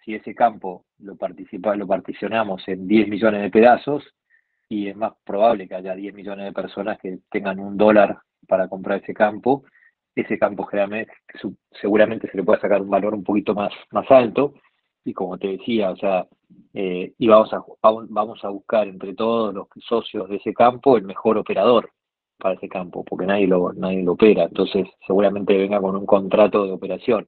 si 0.05 0.13
ese 0.13 0.35
campo 0.35 0.85
lo, 0.99 1.15
participa, 1.15 1.75
lo 1.75 1.87
particionamos 1.87 2.65
en 2.67 2.87
10 2.87 3.09
millones 3.09 3.41
de 3.41 3.49
pedazos, 3.49 4.03
y 4.69 4.87
es 4.87 4.95
más 4.95 5.13
probable 5.25 5.67
que 5.67 5.75
haya 5.75 5.95
10 5.95 6.13
millones 6.13 6.45
de 6.45 6.53
personas 6.53 6.99
que 6.99 7.19
tengan 7.29 7.59
un 7.59 7.75
dólar 7.75 8.19
para 8.47 8.67
comprar 8.67 9.01
ese 9.01 9.13
campo, 9.13 9.63
ese 10.15 10.37
campo 10.37 10.69
seguramente 11.81 12.29
se 12.29 12.37
le 12.37 12.43
puede 12.43 12.61
sacar 12.61 12.81
un 12.81 12.89
valor 12.89 13.15
un 13.15 13.23
poquito 13.23 13.53
más, 13.53 13.73
más 13.91 14.09
alto, 14.11 14.53
y 15.03 15.13
como 15.13 15.37
te 15.37 15.49
decía, 15.49 15.91
o 15.91 15.97
sea, 15.97 16.27
eh, 16.73 17.13
y 17.17 17.27
vamos 17.27 17.53
a, 17.53 17.63
vamos 17.81 18.43
a 18.43 18.49
buscar 18.49 18.87
entre 18.87 19.13
todos 19.13 19.53
los 19.53 19.67
socios 19.87 20.29
de 20.29 20.37
ese 20.37 20.53
campo 20.53 20.97
el 20.97 21.03
mejor 21.03 21.37
operador 21.37 21.91
para 22.37 22.55
ese 22.55 22.69
campo, 22.69 23.03
porque 23.03 23.25
nadie 23.25 23.47
lo, 23.47 23.73
nadie 23.73 24.03
lo 24.03 24.13
opera, 24.13 24.43
entonces 24.43 24.87
seguramente 25.05 25.57
venga 25.57 25.81
con 25.81 25.95
un 25.95 26.05
contrato 26.05 26.65
de 26.65 26.71
operación. 26.71 27.27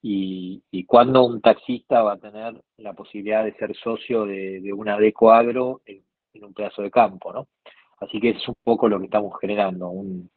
Y, 0.00 0.62
y 0.70 0.84
cuando 0.84 1.24
un 1.24 1.40
taxista 1.40 2.02
va 2.02 2.14
a 2.14 2.18
tener 2.18 2.62
la 2.76 2.92
posibilidad 2.92 3.44
de 3.44 3.54
ser 3.54 3.74
socio 3.76 4.26
de, 4.26 4.72
una 4.72 4.98
deco 4.98 5.32
agro 5.32 5.80
en, 5.86 6.02
un 6.42 6.54
pedazo 6.54 6.82
de 6.82 6.90
campo, 6.90 7.32
¿no? 7.32 7.48
Así 8.00 8.20
que 8.20 8.30
es 8.30 8.48
un 8.48 8.54
poco 8.62 8.88
lo 8.88 9.00
que 9.00 9.06
estamos 9.06 9.34
generando, 9.40 9.88
un, 9.88 10.30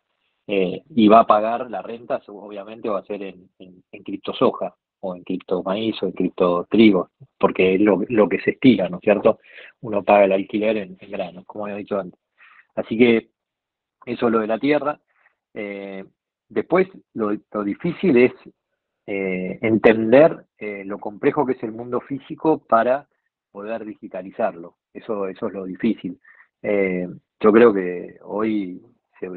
eh, 0.48 0.82
y 0.96 1.08
va 1.08 1.20
a 1.20 1.28
pagar 1.28 1.70
la 1.70 1.84
renta, 1.84 2.20
obviamente 2.28 2.90
va 2.90 3.00
a 3.00 3.06
ser 3.06 3.22
en, 3.22 3.50
en, 3.60 3.84
en 3.92 4.04
criptosoja, 4.04 4.76
o 5.02 5.16
en 5.16 5.24
cripto 5.24 5.62
maíz 5.64 6.02
o 6.02 6.06
en 6.06 6.14
cripto 6.14 6.68
trigo, 6.70 7.10
porque 7.38 7.76
es 7.76 7.82
lo, 7.82 8.30
que 8.30 8.40
se 8.40 8.52
estira, 8.52 8.88
¿no 8.88 8.98
es 8.98 9.02
cierto? 9.02 9.40
Uno 9.82 10.04
paga 10.04 10.26
el 10.26 10.32
alquiler 10.32 10.78
en, 10.78 10.98
grano, 11.10 11.44
como 11.46 11.66
había 11.66 11.78
dicho 11.78 12.00
antes. 12.00 12.20
Así 12.76 12.98
que 12.98 13.30
eso 14.06 14.28
es 14.28 14.32
lo 14.32 14.40
de 14.40 14.48
la 14.48 14.60
tierra. 14.60 15.00
Eh, 15.54 16.06
después, 16.48 16.88
lo, 17.14 17.36
difícil 17.64 18.18
es 18.18 18.32
eh, 19.08 19.60
entender 19.62 20.46
eh, 20.58 20.84
lo 20.86 21.00
complejo 21.00 21.46
que 21.46 21.54
es 21.54 21.64
el 21.64 21.72
mundo 21.72 22.02
físico 22.02 22.60
para 22.60 23.08
poder 23.52 23.86
digitalizarlo. 23.86 24.78
Eso, 24.94 25.28
eso 25.28 25.48
es 25.48 25.54
lo 25.54 25.66
difícil. 25.66 26.20
yo 26.64 27.52
creo 27.52 27.74
que 27.74 28.20
hoy 28.24 28.82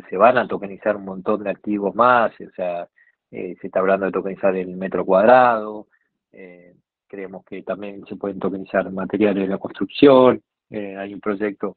se, 0.08 0.16
van 0.16 0.38
a 0.38 0.48
tokenizar 0.48 0.96
un 0.96 1.04
montón 1.04 1.44
de 1.44 1.50
activos 1.50 1.94
más, 1.94 2.32
o 2.40 2.50
sea, 2.54 2.88
eh, 3.30 3.56
se 3.60 3.66
está 3.66 3.80
hablando 3.80 4.06
de 4.06 4.12
tokenizar 4.12 4.56
el 4.56 4.76
metro 4.76 5.04
cuadrado, 5.04 5.88
eh, 6.32 6.74
creemos 7.06 7.44
que 7.44 7.62
también 7.62 8.04
se 8.06 8.16
pueden 8.16 8.38
tokenizar 8.38 8.90
materiales 8.90 9.44
de 9.44 9.48
la 9.48 9.58
construcción, 9.58 10.42
eh, 10.70 10.96
hay 10.96 11.12
un 11.14 11.20
proyecto 11.20 11.76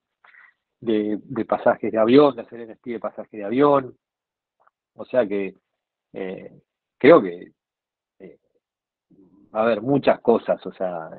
de, 0.80 1.20
pasajes 1.48 1.92
de 1.92 1.98
avión, 1.98 2.36
de 2.36 2.44
hacer 2.44 2.68
NFT 2.68 2.86
de 2.86 3.00
pasajes 3.00 3.32
de 3.32 3.44
avión, 3.44 3.98
o 4.96 5.06
sea 5.06 5.28
que 5.28 5.56
creo 6.98 7.22
que 7.22 7.52
a 9.62 9.64
haber 9.64 9.82
muchas 9.82 10.20
cosas, 10.22 10.64
o 10.66 10.72
sea, 10.74 11.10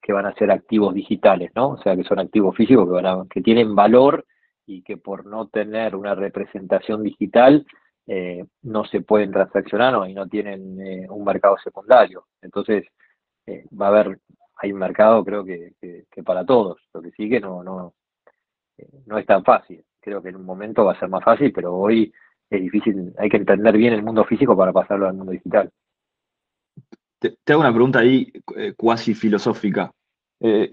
que 0.00 0.12
van 0.12 0.26
a 0.26 0.34
ser 0.34 0.50
activos 0.50 0.94
digitales, 0.94 1.50
¿no? 1.54 1.70
O 1.70 1.78
sea, 1.78 1.96
que 1.96 2.04
son 2.04 2.18
activos 2.18 2.56
físicos 2.56 2.86
que, 2.86 3.02
van 3.02 3.28
que 3.28 3.40
tienen 3.40 3.74
valor 3.74 4.24
y 4.66 4.82
que 4.82 4.96
por 4.96 5.26
no 5.26 5.48
tener 5.48 5.96
una 5.96 6.14
representación 6.14 7.02
digital 7.02 7.66
eh, 8.06 8.44
no 8.62 8.84
se 8.84 9.02
pueden 9.02 9.32
transaccionar 9.32 10.08
y 10.08 10.14
no 10.14 10.28
tienen 10.28 10.80
eh, 10.80 11.06
un 11.10 11.24
mercado 11.24 11.56
secundario. 11.62 12.26
Entonces, 12.42 12.86
eh, 13.46 13.64
va 13.78 13.86
a 13.86 13.88
haber, 13.90 14.18
hay 14.56 14.72
un 14.72 14.78
mercado 14.78 15.24
creo 15.24 15.44
que, 15.44 15.72
para 16.24 16.44
todos, 16.44 16.78
lo 16.94 17.02
que 17.02 17.10
sí 17.12 17.28
que 17.28 17.40
no, 17.40 17.62
no, 17.62 17.94
no 19.06 19.18
es 19.18 19.26
tan 19.26 19.44
fácil. 19.44 19.84
Creo 20.00 20.22
que 20.22 20.30
en 20.30 20.36
un 20.36 20.44
momento 20.44 20.84
va 20.84 20.92
a 20.92 20.98
ser 20.98 21.08
más 21.08 21.24
fácil, 21.24 21.52
pero 21.52 21.74
hoy 21.74 22.12
es 22.50 22.60
difícil, 22.62 23.12
hay 23.18 23.28
que 23.28 23.36
entender 23.36 23.76
bien 23.76 23.92
el 23.92 24.02
mundo 24.02 24.24
físico 24.24 24.56
para 24.56 24.72
pasarlo 24.72 25.06
al 25.06 25.14
mundo 25.14 25.32
digital. 25.32 25.70
Te, 27.18 27.36
hago 27.48 27.60
una 27.60 27.72
pregunta 27.72 28.00
ahí 28.00 28.32
cuasi 28.76 29.14
filosófica. 29.14 29.92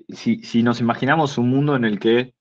si, 0.10 0.44
si 0.44 0.64
nos 0.64 0.80
imaginamos 0.80 1.38
un 1.38 1.50
mundo 1.50 1.76
en 1.76 1.86
el 1.86 2.00
que 2.00 2.36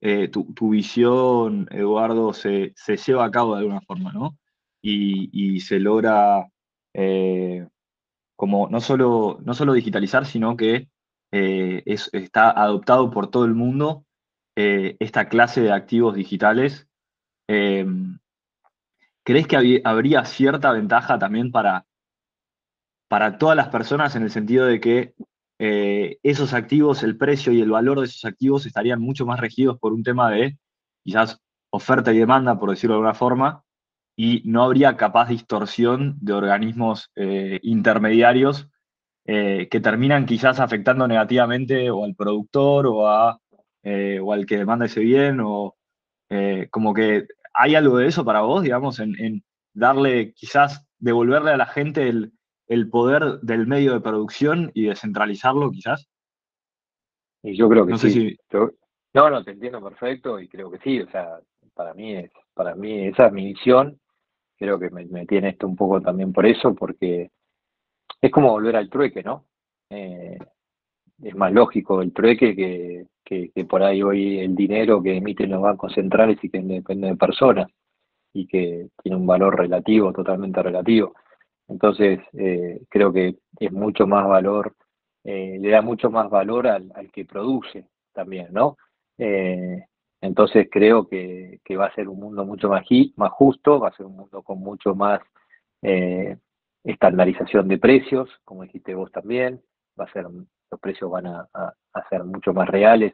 eh, 0.00 0.28
tu, 0.28 0.70
visión, 0.70 1.66
Eduardo, 1.70 2.32
se, 2.32 2.74
lleva 3.06 3.24
a 3.24 3.30
cabo 3.30 3.54
de 3.54 3.60
alguna 3.60 3.80
forma, 3.80 4.12
¿no? 4.12 4.38
Y, 4.82 5.60
se 5.60 5.80
logra 5.80 6.46
eh, 6.94 7.66
como 8.36 8.68
no 8.68 8.80
solo, 8.80 9.38
no 9.42 9.54
solo 9.54 9.72
digitalizar, 9.72 10.26
sino 10.26 10.56
que 10.56 10.88
eh, 11.32 11.82
está 11.86 12.50
adoptado 12.50 13.10
por 13.10 13.30
todo 13.30 13.44
el 13.46 13.54
mundo 13.54 14.04
esta 14.54 15.28
clase 15.28 15.60
de 15.60 15.72
activos 15.72 16.14
digitales. 16.14 16.86
¿Crees 17.46 19.46
que 19.48 19.82
habría 19.84 20.24
cierta 20.24 20.72
ventaja 20.72 21.18
también 21.18 21.50
para, 21.50 21.84
para 23.08 23.38
todas 23.38 23.56
las 23.56 23.68
personas 23.68 24.16
en 24.16 24.24
el 24.24 24.30
sentido 24.30 24.66
de 24.66 24.80
que 24.80 25.14
eh, 25.58 26.18
esos 26.22 26.52
activos, 26.52 27.02
el 27.02 27.16
precio 27.16 27.52
y 27.52 27.60
el 27.60 27.70
valor 27.70 28.00
de 28.00 28.06
esos 28.06 28.24
activos 28.24 28.66
estarían 28.66 29.00
mucho 29.00 29.24
más 29.26 29.40
regidos 29.40 29.78
por 29.78 29.92
un 29.92 30.02
tema 30.02 30.30
de 30.30 30.58
quizás 31.04 31.40
oferta 31.70 32.12
y 32.12 32.18
demanda, 32.18 32.58
por 32.58 32.70
decirlo 32.70 32.94
de 32.94 32.98
alguna 32.98 33.14
forma, 33.14 33.62
y 34.16 34.42
no 34.44 34.62
habría 34.62 34.96
capaz 34.96 35.28
distorsión 35.28 36.16
de 36.20 36.32
organismos 36.32 37.10
eh, 37.16 37.60
intermediarios 37.62 38.68
eh, 39.26 39.68
que 39.70 39.80
terminan 39.80 40.26
quizás 40.26 40.60
afectando 40.60 41.06
negativamente 41.08 41.90
o 41.90 42.04
al 42.04 42.14
productor 42.14 42.86
o, 42.86 43.08
a, 43.08 43.38
o 44.22 44.32
al 44.32 44.46
que 44.46 44.58
demanda 44.58 44.86
ese 44.86 45.00
bien, 45.00 45.40
o 45.40 45.76
como 46.70 46.92
que 46.92 47.28
hay 47.54 47.76
algo 47.76 47.98
de 47.98 48.08
eso 48.08 48.24
para 48.24 48.40
vos, 48.40 48.62
digamos, 48.62 48.98
en 48.98 49.44
darle 49.72 50.32
quizás 50.32 50.84
devolverle 50.98 51.52
a 51.52 51.56
la 51.56 51.66
gente 51.66 52.08
el, 52.08 52.32
el 52.68 52.88
poder 52.88 53.40
del 53.40 53.66
medio 53.66 53.94
de 53.94 54.00
producción 54.00 54.70
y 54.74 54.84
descentralizarlo, 54.84 55.70
quizás? 55.70 56.08
Y 57.42 57.56
yo 57.56 57.68
creo 57.68 57.86
que 57.86 57.96
sí. 57.96 58.36
no, 59.14 59.30
no, 59.30 59.44
te 59.44 59.52
entiendo 59.52 59.82
perfecto 59.82 60.40
y 60.40 60.48
creo 60.48 60.70
que 60.70 60.78
sí. 60.78 61.00
O 61.00 61.08
sea, 61.10 61.38
para 61.74 61.94
mí 61.94 62.16
es, 62.16 62.30
para 62.54 62.74
mí 62.74 63.06
esa 63.06 63.26
es 63.26 63.32
mi 63.32 63.44
visión. 63.46 64.00
Creo 64.58 64.78
que 64.78 64.90
me, 64.90 65.26
tiene 65.26 65.50
esto 65.50 65.66
un 65.66 65.76
poco 65.76 66.00
también 66.00 66.32
por 66.32 66.46
eso, 66.46 66.74
porque 66.74 67.30
es 68.20 68.30
como 68.32 68.50
volver 68.50 68.76
al 68.76 68.88
trueque, 68.88 69.22
¿no? 69.22 69.44
Eh, 69.90 70.38
es 71.22 71.34
más 71.34 71.52
lógico 71.52 72.02
el 72.02 72.12
trueque 72.12 72.56
que, 72.56 73.06
que, 73.24 73.64
por 73.64 73.82
ahí 73.82 74.02
hoy 74.02 74.38
el 74.38 74.54
dinero 74.54 75.02
que 75.02 75.16
emiten 75.16 75.50
los 75.50 75.62
bancos 75.62 75.92
centrales 75.92 76.38
y 76.42 76.48
que 76.48 76.60
depende 76.60 77.08
de 77.08 77.16
personas 77.16 77.68
y 78.32 78.46
que 78.46 78.88
tiene 79.02 79.16
un 79.16 79.26
valor 79.26 79.58
relativo, 79.58 80.12
totalmente 80.12 80.62
relativo. 80.62 81.14
Entonces, 81.68 82.20
eh, 82.34 82.80
creo 82.88 83.12
que 83.12 83.36
es 83.58 83.72
mucho 83.72 84.06
más 84.06 84.26
valor, 84.26 84.74
eh, 85.24 85.58
le 85.60 85.70
da 85.70 85.82
mucho 85.82 86.10
más 86.10 86.30
valor 86.30 86.66
al, 86.68 86.92
que 87.12 87.24
produce 87.24 87.88
también, 88.12 88.48
¿no? 88.52 88.76
Eh, 89.18 89.84
entonces 90.20 90.68
creo 90.70 91.08
que, 91.08 91.60
va 91.76 91.86
a 91.86 91.94
ser 91.94 92.08
un 92.08 92.20
mundo 92.20 92.44
mucho 92.44 92.68
más, 92.68 92.84
más 93.16 93.32
justo, 93.32 93.80
va 93.80 93.88
a 93.88 93.96
ser 93.96 94.06
un 94.06 94.16
mundo 94.16 94.42
con 94.42 94.60
mucho 94.60 94.94
más 94.94 95.20
estandarización 96.82 97.68
de 97.68 97.78
precios, 97.78 98.28
como 98.44 98.62
dijiste 98.62 98.94
vos 98.94 99.12
también, 99.12 99.60
va 99.98 100.04
a 100.04 100.12
ser, 100.12 100.24
los 100.24 100.80
precios 100.80 101.10
van 101.10 101.26
a, 101.26 101.48
ser 102.10 102.24
mucho 102.24 102.52
más 102.52 102.68
reales 102.68 103.12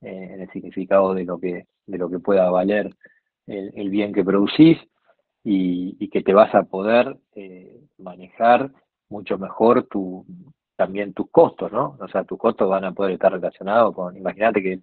en 0.00 0.40
el 0.40 0.50
significado 0.50 1.14
de 1.14 1.24
lo 1.24 1.38
que, 1.38 1.66
de 1.86 1.98
lo 1.98 2.08
que 2.08 2.20
pueda 2.20 2.50
valer 2.50 2.94
el 3.46 3.90
bien 3.90 4.14
que 4.14 4.24
producís 4.24 4.78
y, 5.48 6.08
que 6.08 6.22
te 6.22 6.34
vas 6.34 6.52
a 6.54 6.64
poder 6.64 7.16
eh, 7.34 7.75
manejar 7.98 8.70
mucho 9.08 9.38
mejor 9.38 9.84
tu, 9.84 10.24
también 10.76 11.14
tus 11.14 11.30
costos, 11.30 11.72
¿no? 11.72 11.96
O 12.00 12.08
sea, 12.08 12.24
tus 12.24 12.38
costos 12.38 12.68
van 12.68 12.84
a 12.84 12.92
poder 12.92 13.12
estar 13.14 13.32
relacionados 13.32 13.94
con, 13.94 14.16
imagínate 14.16 14.62
que, 14.62 14.80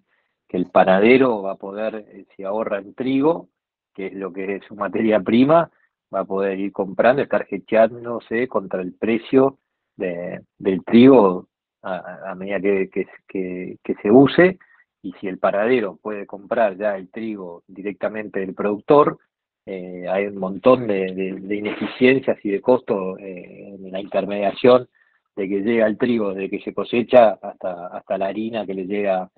el 0.50 0.70
panadero 0.70 1.42
va 1.42 1.54
a 1.54 1.56
poder, 1.56 1.96
eh, 1.96 2.26
si 2.36 2.44
ahorra 2.44 2.78
el 2.78 2.94
trigo, 2.94 3.48
que 3.92 4.06
es 4.06 4.14
lo 4.14 4.32
que 4.32 4.54
es 4.54 4.64
su 4.64 4.76
materia 4.76 5.18
prima, 5.18 5.68
va 6.14 6.20
a 6.20 6.24
poder 6.24 6.60
ir 6.60 6.70
comprando, 6.70 7.22
estar 7.22 7.44
hecheándose 7.50 8.46
contra 8.46 8.80
el 8.80 8.92
precio 8.94 9.58
de, 9.96 10.42
del 10.56 10.84
trigo 10.84 11.48
a, 11.82 12.36
medida 12.36 12.60
que, 12.60 12.88
que, 13.26 13.78
que, 13.82 13.94
se 13.96 14.12
use, 14.12 14.60
y 15.02 15.12
si 15.14 15.26
el 15.26 15.38
panadero 15.38 15.98
puede 16.00 16.24
comprar 16.24 16.76
ya 16.76 16.96
el 16.96 17.10
trigo 17.10 17.64
directamente 17.66 18.38
del 18.38 18.54
productor, 18.54 19.18
eh, 19.66 20.06
hay 20.08 20.26
un 20.26 20.36
montón 20.36 20.86
de, 20.86 21.08
ineficiencias 21.48 22.38
y 22.44 22.50
de 22.50 22.60
costos 22.60 23.18
eh, 23.18 23.74
en 23.74 23.90
la 23.90 24.00
intermediación 24.00 24.88
de 25.34 25.48
que 25.48 25.60
llega 25.60 25.86
el 25.86 25.98
trigo, 25.98 26.34
de 26.34 26.50
que 26.50 26.60
se 26.60 26.74
cosecha 26.74 27.38
hasta, 27.40 27.88
hasta 27.88 28.18
la 28.18 28.26
harina 28.26 28.66
que 28.66 28.74
le 28.74 28.86
llega 28.86 29.30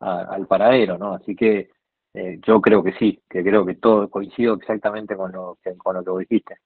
al 0.00 0.48
paradero, 0.48 0.98
¿no? 0.98 1.14
Así 1.14 1.36
que 1.36 1.70
eh, 2.14 2.40
yo 2.44 2.60
creo 2.60 2.82
que 2.82 2.92
sí, 2.94 3.22
que 3.28 3.42
creo 3.42 3.64
que 3.64 3.74
todo 3.74 4.10
coincido 4.10 4.54
exactamente 4.54 5.16
con 5.16 5.30
lo 5.32 5.58
que, 5.62 5.76
con 5.76 5.94
lo 5.94 6.02
que 6.02 6.10
vos 6.10 6.20
dijiste. 6.20 6.56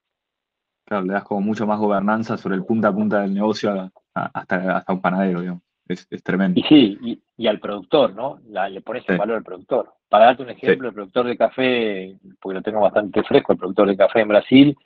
Claro, 0.84 1.04
le 1.04 1.12
das 1.12 1.24
como 1.24 1.40
mucho 1.40 1.66
más 1.66 1.78
gobernanza 1.78 2.36
sobre 2.36 2.56
el 2.56 2.64
punta 2.64 2.88
a 2.88 2.94
punta 2.94 3.20
del 3.20 3.34
negocio 3.34 3.90
hasta, 4.14 4.78
hasta 4.78 4.92
un 4.92 5.00
panadero, 5.00 5.40
digamos. 5.40 5.65
Es, 5.88 6.06
tremendo. 6.22 6.60
Y 6.60 6.62
sí, 6.64 7.20
y, 7.36 7.46
al 7.46 7.60
productor, 7.60 8.14
¿no? 8.14 8.40
le 8.46 8.80
pones 8.80 9.04
el 9.08 9.18
valor 9.18 9.36
al 9.36 9.44
productor. 9.44 9.92
Para 10.08 10.26
darte 10.26 10.42
un 10.42 10.50
ejemplo, 10.50 10.88
el 10.88 10.94
productor 10.94 11.26
de 11.26 11.36
café, 11.36 12.16
porque 12.40 12.54
lo 12.54 12.62
tengo 12.62 12.80
bastante 12.80 13.22
fresco, 13.22 13.52
el 13.52 13.58
productor 13.58 13.88
de 13.88 13.96
café 13.96 14.20
en 14.20 14.28
Brasil, 14.28 14.76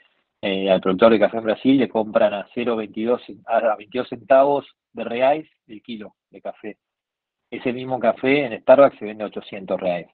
eh, 0.43 0.71
al 0.71 0.81
productor 0.81 1.13
de 1.13 1.19
café 1.19 1.37
en 1.37 1.45
Brasil 1.45 1.79
le 1.79 1.89
compran 1.89 2.33
a 2.33 2.49
0,22 2.55 3.43
a 3.47 3.77
22 3.77 4.09
centavos 4.09 4.67
de 4.93 5.05
reais 5.05 5.49
el 5.67 5.83
kilo 5.83 6.17
de 6.31 6.41
café. 6.41 6.79
Ese 7.51 7.73
mismo 7.73 7.99
café 7.99 8.47
en 8.47 8.61
Starbucks 8.61 8.99
se 8.99 9.05
vende 9.05 9.25
a 9.25 9.27
800 9.27 9.79
reais. 9.79 10.09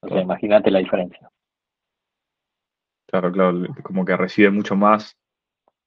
O 0.00 0.08
sea, 0.08 0.22
imagínate 0.22 0.70
la 0.70 0.78
diferencia. 0.78 1.30
Claro, 3.06 3.32
claro, 3.32 3.66
como 3.82 4.04
que 4.04 4.16
recibe 4.16 4.50
mucho 4.50 4.76
más 4.76 5.16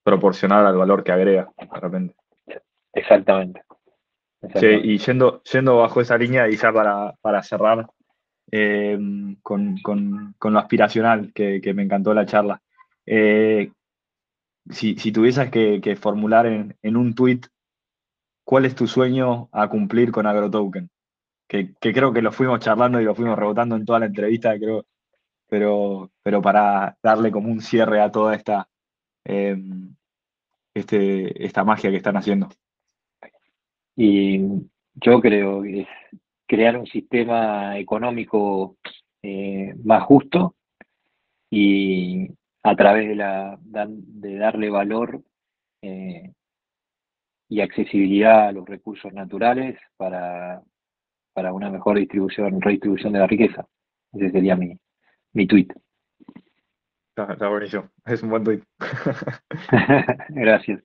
proporcional 0.03 0.65
al 0.65 0.77
valor 0.77 1.03
que 1.03 1.11
agrega, 1.11 1.49
de 1.57 1.79
repente. 1.79 2.15
Exactamente. 2.93 3.61
Sí, 4.55 4.67
y 4.67 4.97
yendo, 4.97 5.43
yendo 5.43 5.77
bajo 5.77 6.01
esa 6.01 6.17
línea, 6.17 6.49
y 6.49 6.57
ya 6.57 6.73
para, 6.73 7.43
cerrar, 7.43 7.87
eh, 8.51 8.97
con, 9.43 9.75
lo 10.41 10.59
aspiracional, 10.59 11.31
que, 11.33 11.73
me 11.75 11.83
encantó 11.83 12.13
la 12.13 12.25
charla. 12.25 12.61
Eh, 13.05 13.71
si, 14.69 14.95
si, 14.97 15.11
tuvieses 15.11 15.49
que, 15.51 15.95
formular 15.95 16.47
en, 16.47 16.97
un 16.97 17.13
tweet, 17.13 17.41
¿cuál 18.43 18.65
es 18.65 18.75
tu 18.75 18.87
sueño 18.87 19.49
a 19.51 19.69
cumplir 19.69 20.11
con 20.11 20.25
AgroToken? 20.25 20.89
Que, 21.47 21.73
que 21.79 21.93
creo 21.93 22.13
que 22.13 22.21
lo 22.21 22.31
fuimos 22.31 22.59
charlando 22.61 22.99
y 22.99 23.03
lo 23.03 23.13
fuimos 23.13 23.37
rebotando 23.37 23.75
en 23.75 23.85
toda 23.85 23.99
la 23.99 24.05
entrevista, 24.07 24.57
creo, 24.57 24.85
pero, 25.51 26.09
pero 26.23 26.41
para 26.41 26.97
darle 27.03 27.29
como 27.29 27.51
un 27.51 27.61
cierre 27.61 27.99
a 27.99 28.09
toda 28.09 28.35
esta, 28.35 28.69
eh, 29.25 29.57
este, 30.73 31.45
esta 31.45 31.63
magia 31.65 31.91
que 31.91 31.97
están 31.97 32.15
haciendo. 32.15 32.49
Y 34.03 34.39
yo 34.95 35.21
creo 35.21 35.61
que 35.61 35.81
es 35.81 35.87
crear 36.47 36.75
un 36.75 36.87
sistema 36.87 37.77
económico 37.77 38.77
eh, 39.21 39.75
más 39.83 40.01
justo 40.05 40.55
y 41.51 42.27
a 42.63 42.75
través 42.75 43.09
de, 43.09 43.15
la, 43.15 43.59
de 43.61 44.37
darle 44.37 44.71
valor 44.71 45.21
eh, 45.83 46.33
y 47.47 47.61
accesibilidad 47.61 48.47
a 48.47 48.51
los 48.51 48.67
recursos 48.67 49.13
naturales 49.13 49.77
para, 49.97 50.63
para 51.33 51.53
una 51.53 51.69
mejor 51.69 51.99
distribución, 51.99 52.59
redistribución 52.59 53.13
de 53.13 53.19
la 53.19 53.27
riqueza. 53.27 53.67
Ese 54.13 54.31
sería 54.31 54.55
mi, 54.55 54.75
mi 55.33 55.45
tweet. 55.45 55.67
Está, 57.15 57.49
buenísimo, 57.49 57.87
es 58.03 58.23
un 58.23 58.31
buen 58.31 58.43
tweet. 58.43 58.63
Gracias. 60.29 60.81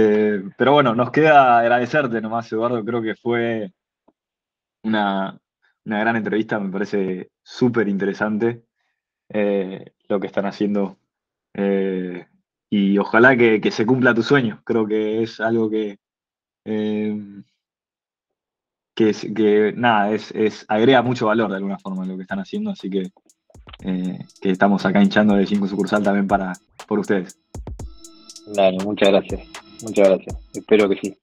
Eh, 0.00 0.44
pero 0.56 0.72
bueno, 0.72 0.94
nos 0.94 1.10
queda 1.10 1.58
agradecerte 1.58 2.20
nomás, 2.20 2.50
Eduardo. 2.52 2.84
Creo 2.84 3.02
que 3.02 3.16
fue 3.16 3.72
una, 4.82 5.38
gran 5.84 6.16
entrevista, 6.16 6.60
me 6.60 6.70
parece 6.70 7.30
súper 7.42 7.88
interesante 7.88 8.62
eh, 9.28 9.92
lo 10.08 10.20
que 10.20 10.28
están 10.28 10.46
haciendo. 10.46 10.98
Eh, 11.54 12.26
y 12.70 12.98
ojalá 12.98 13.36
que, 13.36 13.60
se 13.72 13.86
cumpla 13.86 14.14
tu 14.14 14.22
sueño. 14.22 14.62
Creo 14.64 14.86
que 14.86 15.22
es 15.22 15.40
algo 15.40 15.68
que, 15.68 15.98
que, 16.64 17.18
que, 19.34 19.72
nada, 19.76 20.12
es, 20.12 20.30
es, 20.32 20.64
agrega 20.68 21.02
mucho 21.02 21.26
valor 21.26 21.50
de 21.50 21.56
alguna 21.56 21.78
forma 21.78 22.06
lo 22.06 22.16
que 22.16 22.22
están 22.22 22.40
haciendo, 22.40 22.70
así 22.70 22.90
que, 22.90 23.10
que 23.80 24.50
estamos 24.50 24.84
acá 24.84 25.02
hinchando 25.02 25.34
de 25.34 25.46
5 25.46 25.66
sucursal 25.66 26.02
también 26.02 26.28
para, 26.28 26.52
por 26.86 26.98
ustedes. 27.00 27.40
Dale, 28.54 28.84
muchas 28.84 29.08
gracias. 29.08 29.67
Muchas 29.82 30.08
gracias. 30.08 30.36
Espero 30.54 30.88
que 30.88 30.96
sí. 31.00 31.16